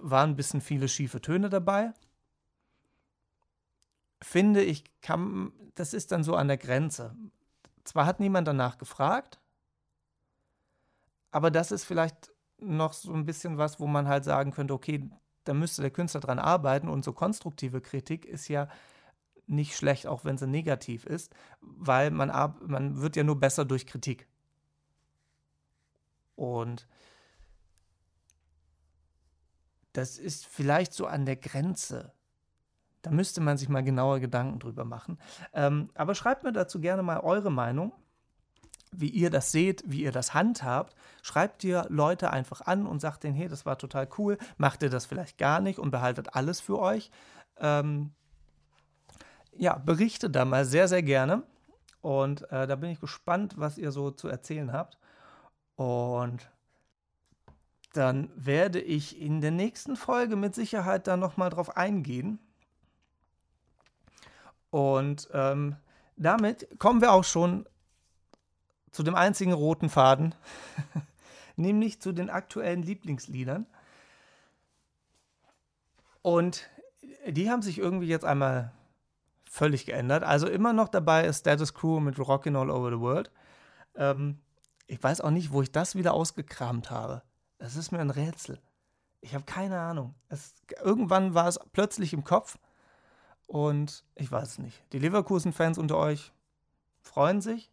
waren 0.00 0.30
ein 0.30 0.36
bisschen 0.36 0.60
viele 0.60 0.88
schiefe 0.88 1.20
Töne 1.20 1.48
dabei, 1.48 1.92
finde 4.22 4.62
ich, 4.62 4.84
kann, 5.00 5.52
das 5.74 5.94
ist 5.94 6.12
dann 6.12 6.24
so 6.24 6.34
an 6.34 6.48
der 6.48 6.56
Grenze. 6.56 7.14
Zwar 7.84 8.06
hat 8.06 8.20
niemand 8.20 8.48
danach 8.48 8.78
gefragt, 8.78 9.40
aber 11.30 11.50
das 11.50 11.70
ist 11.70 11.84
vielleicht 11.84 12.32
noch 12.58 12.92
so 12.92 13.12
ein 13.12 13.26
bisschen 13.26 13.58
was, 13.58 13.78
wo 13.78 13.86
man 13.86 14.08
halt 14.08 14.24
sagen 14.24 14.50
könnte, 14.50 14.74
okay, 14.74 15.10
da 15.44 15.54
müsste 15.54 15.82
der 15.82 15.90
Künstler 15.90 16.20
dran 16.20 16.38
arbeiten 16.38 16.88
und 16.88 17.04
so 17.04 17.12
konstruktive 17.12 17.80
Kritik 17.80 18.24
ist 18.24 18.48
ja 18.48 18.68
nicht 19.46 19.76
schlecht, 19.76 20.06
auch 20.06 20.24
wenn 20.24 20.38
sie 20.38 20.46
negativ 20.46 21.06
ist, 21.06 21.32
weil 21.60 22.10
man, 22.10 22.28
man 22.66 23.00
wird 23.00 23.16
ja 23.16 23.22
nur 23.22 23.38
besser 23.38 23.64
durch 23.64 23.86
Kritik. 23.86 24.26
Und 26.34 26.88
das 29.96 30.18
ist 30.18 30.46
vielleicht 30.46 30.92
so 30.92 31.06
an 31.06 31.26
der 31.26 31.36
Grenze. 31.36 32.12
Da 33.02 33.10
müsste 33.10 33.40
man 33.40 33.56
sich 33.56 33.68
mal 33.68 33.84
genauer 33.84 34.20
Gedanken 34.20 34.58
drüber 34.58 34.84
machen. 34.84 35.18
Ähm, 35.52 35.90
aber 35.94 36.14
schreibt 36.14 36.42
mir 36.42 36.52
dazu 36.52 36.80
gerne 36.80 37.02
mal 37.02 37.20
eure 37.20 37.52
Meinung 37.52 37.92
wie 38.92 39.08
ihr 39.08 39.30
das 39.30 39.52
seht, 39.52 39.82
wie 39.86 40.02
ihr 40.02 40.12
das 40.12 40.34
handhabt. 40.34 40.94
Schreibt 41.22 41.64
ihr 41.64 41.86
Leute 41.88 42.30
einfach 42.30 42.62
an 42.62 42.86
und 42.86 43.00
sagt 43.00 43.24
denen, 43.24 43.34
hey, 43.34 43.48
das 43.48 43.66
war 43.66 43.78
total 43.78 44.08
cool. 44.18 44.38
Macht 44.56 44.82
ihr 44.82 44.90
das 44.90 45.06
vielleicht 45.06 45.38
gar 45.38 45.60
nicht 45.60 45.78
und 45.78 45.90
behaltet 45.90 46.34
alles 46.34 46.60
für 46.60 46.78
euch. 46.78 47.10
Ähm, 47.58 48.12
ja, 49.52 49.76
berichte 49.78 50.30
da 50.30 50.44
mal 50.44 50.64
sehr, 50.64 50.88
sehr 50.88 51.02
gerne. 51.02 51.42
Und 52.00 52.50
äh, 52.50 52.66
da 52.66 52.76
bin 52.76 52.90
ich 52.90 53.00
gespannt, 53.00 53.54
was 53.56 53.78
ihr 53.78 53.90
so 53.90 54.10
zu 54.10 54.28
erzählen 54.28 54.72
habt. 54.72 54.98
Und 55.74 56.50
dann 57.96 58.30
werde 58.36 58.80
ich 58.80 59.20
in 59.20 59.40
der 59.40 59.50
nächsten 59.50 59.96
Folge 59.96 60.36
mit 60.36 60.54
Sicherheit 60.54 61.06
dann 61.06 61.20
nochmal 61.20 61.50
drauf 61.50 61.76
eingehen. 61.76 62.38
Und 64.70 65.28
ähm, 65.32 65.76
damit 66.16 66.78
kommen 66.78 67.00
wir 67.00 67.12
auch 67.12 67.24
schon 67.24 67.66
zu 68.92 69.02
dem 69.02 69.14
einzigen 69.14 69.52
roten 69.52 69.88
Faden, 69.88 70.34
nämlich 71.56 72.00
zu 72.00 72.12
den 72.12 72.30
aktuellen 72.30 72.82
Lieblingsliedern. 72.82 73.66
Und 76.22 76.68
die 77.26 77.50
haben 77.50 77.62
sich 77.62 77.78
irgendwie 77.78 78.08
jetzt 78.08 78.24
einmal 78.24 78.72
völlig 79.48 79.86
geändert. 79.86 80.22
Also 80.22 80.48
immer 80.48 80.72
noch 80.72 80.88
dabei 80.88 81.24
ist 81.26 81.40
Status 81.40 81.72
Quo 81.72 82.00
mit 82.00 82.18
Rockin' 82.18 82.56
All 82.56 82.70
Over 82.70 82.90
the 82.90 83.00
World. 83.00 83.30
Ähm, 83.94 84.40
ich 84.86 85.02
weiß 85.02 85.20
auch 85.20 85.30
nicht, 85.30 85.52
wo 85.52 85.62
ich 85.62 85.72
das 85.72 85.94
wieder 85.94 86.14
ausgekramt 86.14 86.90
habe. 86.90 87.22
Das 87.58 87.76
ist 87.76 87.92
mir 87.92 88.00
ein 88.00 88.10
Rätsel. 88.10 88.60
Ich 89.20 89.34
habe 89.34 89.44
keine 89.44 89.80
Ahnung. 89.80 90.14
Es, 90.28 90.54
irgendwann 90.82 91.34
war 91.34 91.48
es 91.48 91.58
plötzlich 91.72 92.12
im 92.12 92.24
Kopf 92.24 92.58
und 93.46 94.04
ich 94.14 94.30
weiß 94.30 94.48
es 94.48 94.58
nicht. 94.58 94.82
Die 94.92 94.98
Leverkusen-Fans 94.98 95.78
unter 95.78 95.96
euch 95.96 96.32
freuen 97.00 97.40
sich. 97.40 97.70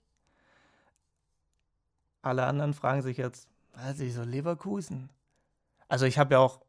Alle 2.22 2.46
anderen 2.46 2.74
fragen 2.74 3.02
sich 3.02 3.18
jetzt, 3.18 3.50
was 3.74 4.00
ist 4.00 4.16
so 4.16 4.24
Leverkusen? 4.24 5.10
Also 5.88 6.06
ich 6.06 6.18
habe 6.18 6.36
ja 6.36 6.40
auch 6.40 6.62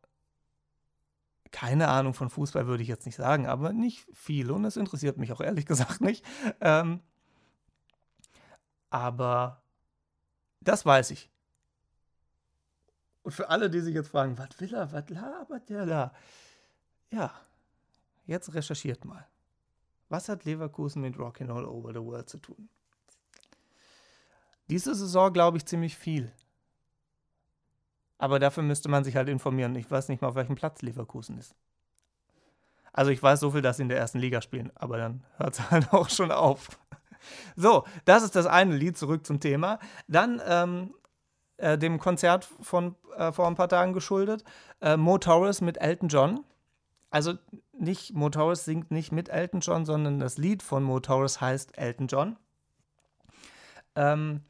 keine 1.50 1.88
Ahnung 1.88 2.14
von 2.14 2.30
Fußball, 2.30 2.66
würde 2.66 2.82
ich 2.82 2.88
jetzt 2.88 3.06
nicht 3.06 3.14
sagen, 3.14 3.46
aber 3.46 3.72
nicht 3.72 4.08
viel 4.12 4.50
und 4.50 4.64
es 4.64 4.76
interessiert 4.76 5.18
mich 5.18 5.32
auch 5.32 5.40
ehrlich 5.40 5.66
gesagt 5.66 6.00
nicht. 6.00 6.24
Ähm, 6.60 7.00
aber 8.90 9.62
das 10.60 10.84
weiß 10.84 11.12
ich. 11.12 11.30
Und 13.24 13.32
für 13.32 13.48
alle, 13.48 13.70
die 13.70 13.80
sich 13.80 13.94
jetzt 13.94 14.10
fragen, 14.10 14.36
was 14.38 14.60
will 14.60 14.74
er, 14.74 14.92
was 14.92 15.08
labert 15.08 15.68
der 15.70 15.86
da? 15.86 16.12
Ja, 17.10 17.32
jetzt 18.26 18.52
recherchiert 18.54 19.04
mal. 19.04 19.26
Was 20.10 20.28
hat 20.28 20.44
Leverkusen 20.44 21.00
mit 21.00 21.16
Rock'n'Roll 21.16 21.64
Over 21.64 21.94
the 21.94 22.00
World 22.00 22.28
zu 22.28 22.36
tun? 22.36 22.68
Diese 24.68 24.94
Saison 24.94 25.32
glaube 25.32 25.56
ich 25.56 25.64
ziemlich 25.64 25.96
viel. 25.96 26.30
Aber 28.18 28.38
dafür 28.38 28.62
müsste 28.62 28.90
man 28.90 29.04
sich 29.04 29.16
halt 29.16 29.30
informieren. 29.30 29.74
Ich 29.74 29.90
weiß 29.90 30.08
nicht 30.10 30.20
mal, 30.20 30.28
auf 30.28 30.34
welchem 30.34 30.54
Platz 30.54 30.82
Leverkusen 30.82 31.38
ist. 31.38 31.54
Also 32.92 33.10
ich 33.10 33.22
weiß 33.22 33.40
so 33.40 33.50
viel, 33.50 33.62
dass 33.62 33.78
sie 33.78 33.82
in 33.82 33.88
der 33.88 33.98
ersten 33.98 34.18
Liga 34.18 34.42
spielen, 34.42 34.70
aber 34.74 34.98
dann 34.98 35.24
hört 35.38 35.54
es 35.54 35.60
halt 35.70 35.92
auch 35.94 36.10
schon 36.10 36.30
auf. 36.30 36.78
So, 37.56 37.84
das 38.04 38.22
ist 38.22 38.36
das 38.36 38.44
eine 38.44 38.76
Lied, 38.76 38.98
zurück 38.98 39.24
zum 39.24 39.40
Thema. 39.40 39.78
Dann 40.08 40.42
ähm, 40.46 40.94
äh, 41.56 41.78
dem 41.78 41.98
Konzert 41.98 42.48
von 42.60 42.96
äh, 43.16 43.32
vor 43.32 43.46
ein 43.46 43.54
paar 43.54 43.68
Tagen 43.68 43.92
geschuldet, 43.92 44.44
äh, 44.80 44.96
Mo 44.96 45.18
Torres 45.18 45.60
mit 45.60 45.78
Elton 45.78 46.08
John. 46.08 46.44
Also 47.10 47.34
nicht, 47.72 48.14
Mo 48.14 48.28
Torres 48.30 48.64
singt 48.64 48.90
nicht 48.90 49.12
mit 49.12 49.28
Elton 49.28 49.60
John, 49.60 49.84
sondern 49.84 50.18
das 50.18 50.38
Lied 50.38 50.62
von 50.62 50.82
Mo 50.82 51.00
Torres 51.00 51.40
heißt 51.40 51.78
Elton 51.78 52.08
John. 52.08 52.36
Ähm, 53.94 54.42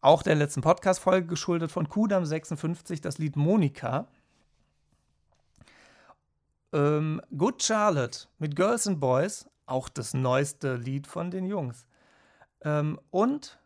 auch 0.00 0.22
der 0.22 0.34
letzten 0.34 0.60
Podcast-Folge 0.60 1.26
geschuldet 1.26 1.70
von 1.70 1.88
Kudam 1.88 2.24
56, 2.24 3.00
das 3.00 3.18
Lied 3.18 3.36
Monika. 3.36 4.06
Ähm, 6.72 7.20
Good 7.36 7.62
Charlotte 7.62 8.26
mit 8.38 8.56
Girls 8.56 8.86
and 8.86 9.00
Boys, 9.00 9.48
auch 9.66 9.88
das 9.88 10.14
neueste 10.14 10.76
Lied 10.76 11.06
von 11.06 11.30
den 11.30 11.46
Jungs. 11.46 11.86
Ähm, 12.62 13.00
und 13.10 13.58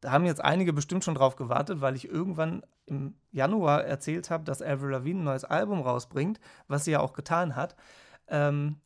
da 0.00 0.12
haben 0.12 0.24
jetzt 0.24 0.42
einige 0.42 0.72
bestimmt 0.72 1.04
schon 1.04 1.14
drauf 1.14 1.36
gewartet, 1.36 1.80
weil 1.80 1.96
ich 1.96 2.08
irgendwann 2.08 2.62
im 2.86 3.14
Januar 3.32 3.84
erzählt 3.84 4.30
habe, 4.30 4.44
dass 4.44 4.62
Avril 4.62 4.90
Lavigne 4.90 5.20
ein 5.20 5.24
neues 5.24 5.44
Album 5.44 5.80
rausbringt, 5.80 6.40
was 6.68 6.84
sie 6.84 6.92
ja 6.92 7.00
auch 7.00 7.12
getan 7.12 7.56
hat. 7.56 7.76
Ähm, 8.28 8.80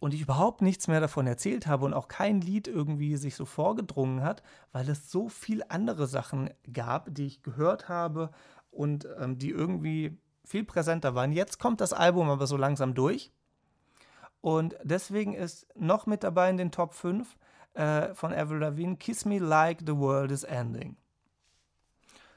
und 0.00 0.12
ich 0.12 0.20
überhaupt 0.20 0.60
nichts 0.60 0.86
mehr 0.86 1.00
davon 1.00 1.26
erzählt 1.26 1.66
habe 1.66 1.84
und 1.86 1.94
auch 1.94 2.08
kein 2.08 2.40
Lied 2.40 2.68
irgendwie 2.68 3.16
sich 3.16 3.36
so 3.36 3.44
vorgedrungen 3.44 4.22
hat, 4.22 4.42
weil 4.72 4.88
es 4.88 5.10
so 5.10 5.28
viele 5.28 5.70
andere 5.70 6.06
Sachen 6.06 6.50
gab, 6.72 7.14
die 7.14 7.26
ich 7.26 7.42
gehört 7.42 7.88
habe 7.88 8.30
und 8.70 9.08
ähm, 9.18 9.38
die 9.38 9.50
irgendwie 9.50 10.18
viel 10.44 10.64
präsenter 10.64 11.14
waren. 11.14 11.32
Jetzt 11.32 11.58
kommt 11.58 11.80
das 11.80 11.92
Album 11.92 12.28
aber 12.28 12.46
so 12.46 12.56
langsam 12.56 12.94
durch. 12.94 13.32
Und 14.40 14.76
deswegen 14.82 15.32
ist 15.32 15.66
noch 15.74 16.06
mit 16.06 16.22
dabei 16.22 16.50
in 16.50 16.58
den 16.58 16.70
Top 16.70 16.92
5 16.92 17.34
äh, 17.74 18.14
von 18.14 18.32
Avril 18.32 18.58
Lavigne 18.58 18.96
Kiss 18.96 19.24
Me 19.24 19.38
Like 19.38 19.80
the 19.86 19.96
World 19.96 20.30
is 20.30 20.44
Ending. 20.44 20.96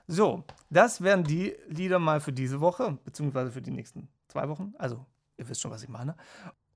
So, 0.08 0.44
das 0.70 1.02
wären 1.02 1.24
die 1.24 1.56
Lieder 1.68 2.00
mal 2.00 2.22
für 2.22 2.32
diese 2.32 2.62
Woche, 2.62 2.98
beziehungsweise 3.04 3.52
für 3.52 3.62
die 3.62 3.72
nächsten 3.72 4.08
zwei 4.28 4.48
Wochen. 4.48 4.74
Also, 4.78 5.06
ihr 5.38 5.48
wisst 5.50 5.62
schon, 5.62 5.72
was 5.72 5.84
ich 5.84 5.90
meine. 5.90 6.16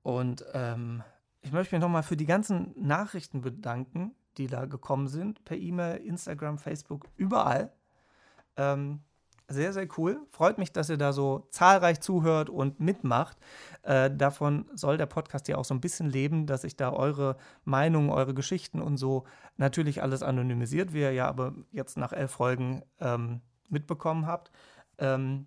Und 0.02 0.44
ähm, 0.52 1.02
ich 1.40 1.52
möchte 1.52 1.74
mich 1.74 1.82
nochmal 1.82 2.02
für 2.02 2.16
die 2.16 2.26
ganzen 2.26 2.74
Nachrichten 2.76 3.40
bedanken, 3.40 4.14
die 4.36 4.46
da 4.46 4.66
gekommen 4.66 5.08
sind, 5.08 5.44
per 5.44 5.56
E-Mail, 5.56 5.96
Instagram, 5.96 6.58
Facebook, 6.58 7.06
überall. 7.16 7.72
Ähm, 8.56 9.00
sehr, 9.52 9.72
sehr 9.72 9.86
cool. 9.96 10.20
Freut 10.30 10.58
mich, 10.58 10.72
dass 10.72 10.88
ihr 10.88 10.96
da 10.96 11.12
so 11.12 11.46
zahlreich 11.50 12.00
zuhört 12.00 12.50
und 12.50 12.80
mitmacht. 12.80 13.36
Äh, 13.82 14.10
davon 14.10 14.66
soll 14.74 14.96
der 14.96 15.06
Podcast 15.06 15.48
ja 15.48 15.56
auch 15.56 15.64
so 15.64 15.74
ein 15.74 15.80
bisschen 15.80 16.08
leben, 16.08 16.46
dass 16.46 16.64
ich 16.64 16.76
da 16.76 16.92
eure 16.92 17.36
Meinungen, 17.64 18.10
eure 18.10 18.34
Geschichten 18.34 18.80
und 18.80 18.96
so 18.96 19.24
natürlich 19.56 20.02
alles 20.02 20.22
anonymisiert, 20.22 20.92
wie 20.92 21.00
ihr 21.00 21.12
ja 21.12 21.28
aber 21.28 21.54
jetzt 21.70 21.96
nach 21.96 22.12
elf 22.12 22.30
Folgen 22.30 22.82
ähm, 23.00 23.40
mitbekommen 23.68 24.26
habt, 24.26 24.50
ähm, 24.98 25.46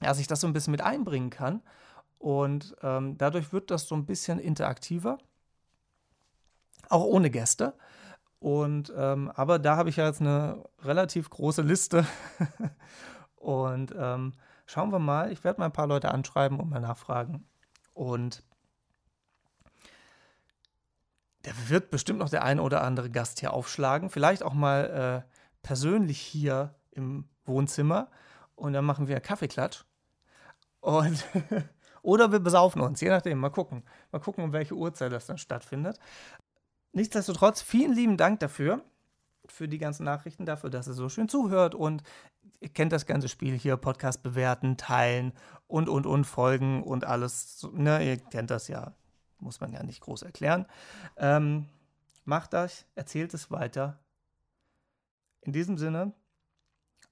dass 0.00 0.18
ich 0.18 0.26
das 0.26 0.40
so 0.40 0.46
ein 0.46 0.52
bisschen 0.52 0.70
mit 0.72 0.82
einbringen 0.82 1.30
kann. 1.30 1.62
Und 2.18 2.76
ähm, 2.82 3.16
dadurch 3.16 3.52
wird 3.52 3.70
das 3.70 3.88
so 3.88 3.94
ein 3.94 4.06
bisschen 4.06 4.38
interaktiver, 4.38 5.18
auch 6.88 7.04
ohne 7.04 7.30
Gäste. 7.30 7.74
Und 8.40 8.92
ähm, 8.96 9.30
aber 9.34 9.58
da 9.58 9.76
habe 9.76 9.90
ich 9.90 9.96
ja 9.96 10.06
jetzt 10.06 10.22
eine 10.22 10.64
relativ 10.82 11.28
große 11.28 11.62
Liste. 11.62 12.06
und 13.40 13.94
ähm, 13.98 14.34
schauen 14.66 14.92
wir 14.92 14.98
mal. 14.98 15.32
Ich 15.32 15.42
werde 15.42 15.60
mal 15.60 15.66
ein 15.66 15.72
paar 15.72 15.86
Leute 15.86 16.12
anschreiben 16.12 16.60
und 16.60 16.68
mal 16.68 16.80
nachfragen. 16.80 17.48
Und 17.94 18.44
da 21.42 21.52
wird 21.68 21.90
bestimmt 21.90 22.18
noch 22.18 22.28
der 22.28 22.44
eine 22.44 22.62
oder 22.62 22.82
andere 22.82 23.10
Gast 23.10 23.40
hier 23.40 23.54
aufschlagen. 23.54 24.10
Vielleicht 24.10 24.42
auch 24.42 24.52
mal 24.52 25.24
äh, 25.26 25.30
persönlich 25.62 26.20
hier 26.20 26.74
im 26.90 27.28
Wohnzimmer. 27.46 28.10
Und 28.56 28.74
dann 28.74 28.84
machen 28.84 29.08
wir 29.08 29.18
Kaffeeklatsch. 29.20 29.84
Und 30.80 31.24
oder 32.02 32.30
wir 32.30 32.40
besaufen 32.40 32.82
uns, 32.82 33.00
je 33.00 33.08
nachdem. 33.08 33.38
Mal 33.38 33.48
gucken. 33.48 33.84
Mal 34.12 34.20
gucken, 34.20 34.44
um 34.44 34.52
welche 34.52 34.74
Uhrzeit 34.74 35.12
das 35.12 35.24
dann 35.24 35.38
stattfindet. 35.38 35.98
Nichtsdestotrotz, 36.92 37.62
vielen 37.62 37.94
lieben 37.94 38.18
Dank 38.18 38.40
dafür, 38.40 38.84
für 39.46 39.66
die 39.66 39.78
ganzen 39.78 40.04
Nachrichten, 40.04 40.44
dafür, 40.44 40.68
dass 40.68 40.88
ihr 40.88 40.92
so 40.92 41.08
schön 41.08 41.28
zuhört 41.28 41.74
und 41.74 42.02
ihr 42.60 42.68
kennt 42.68 42.92
das 42.92 43.06
ganze 43.06 43.28
Spiel 43.28 43.56
hier, 43.56 43.76
Podcast 43.76 44.22
bewerten, 44.22 44.76
teilen 44.76 45.32
und, 45.66 45.88
und, 45.88 46.06
und, 46.06 46.24
folgen 46.24 46.82
und 46.82 47.04
alles. 47.04 47.66
Ne, 47.72 48.04
ihr 48.04 48.18
kennt 48.18 48.50
das 48.50 48.68
ja, 48.68 48.94
muss 49.38 49.60
man 49.60 49.72
ja 49.72 49.82
nicht 49.82 50.00
groß 50.00 50.22
erklären. 50.22 50.66
Ähm, 51.16 51.66
macht 52.24 52.52
das, 52.52 52.86
erzählt 52.94 53.34
es 53.34 53.50
weiter. 53.50 53.98
In 55.42 55.52
diesem 55.52 55.78
Sinne, 55.78 56.12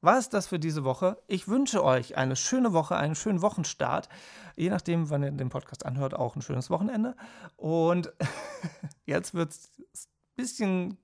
war 0.01 0.19
es 0.19 0.29
das 0.29 0.47
für 0.47 0.59
diese 0.59 0.85
Woche. 0.85 1.21
Ich 1.27 1.49
wünsche 1.49 1.83
euch 1.83 2.17
eine 2.17 2.37
schöne 2.37 2.73
Woche, 2.73 2.97
einen 2.97 3.15
schönen 3.15 3.43
Wochenstart. 3.43 4.09
Je 4.57 4.71
nachdem, 4.71 5.11
wann 5.11 5.23
ihr 5.23 5.31
den 5.33 5.49
Podcast 5.49 5.85
anhört, 5.85 6.15
auch 6.15 6.37
ein 6.37 6.43
schönes 6.43 6.71
Wochenende. 6.71 7.17
Und 7.57 8.13
jetzt 9.07 9.35
wird 9.35 9.51
es 9.53 9.71
ein 9.75 10.37
bisschen 10.37 10.99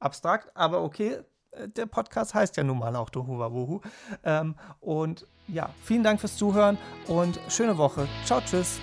abstrakt, 0.00 0.56
aber 0.56 0.82
okay. 0.82 1.20
Der 1.76 1.86
Podcast 1.86 2.34
heißt 2.34 2.56
ja 2.56 2.62
nun 2.62 2.78
mal 2.78 2.94
auch 2.96 3.10
Tohuwabohu. 3.10 3.80
Ähm, 4.24 4.54
und 4.80 5.26
ja, 5.48 5.70
vielen 5.82 6.04
Dank 6.04 6.20
fürs 6.20 6.36
Zuhören 6.36 6.78
und 7.06 7.40
schöne 7.48 7.76
Woche. 7.76 8.06
Ciao, 8.24 8.40
tschüss. 8.40 8.80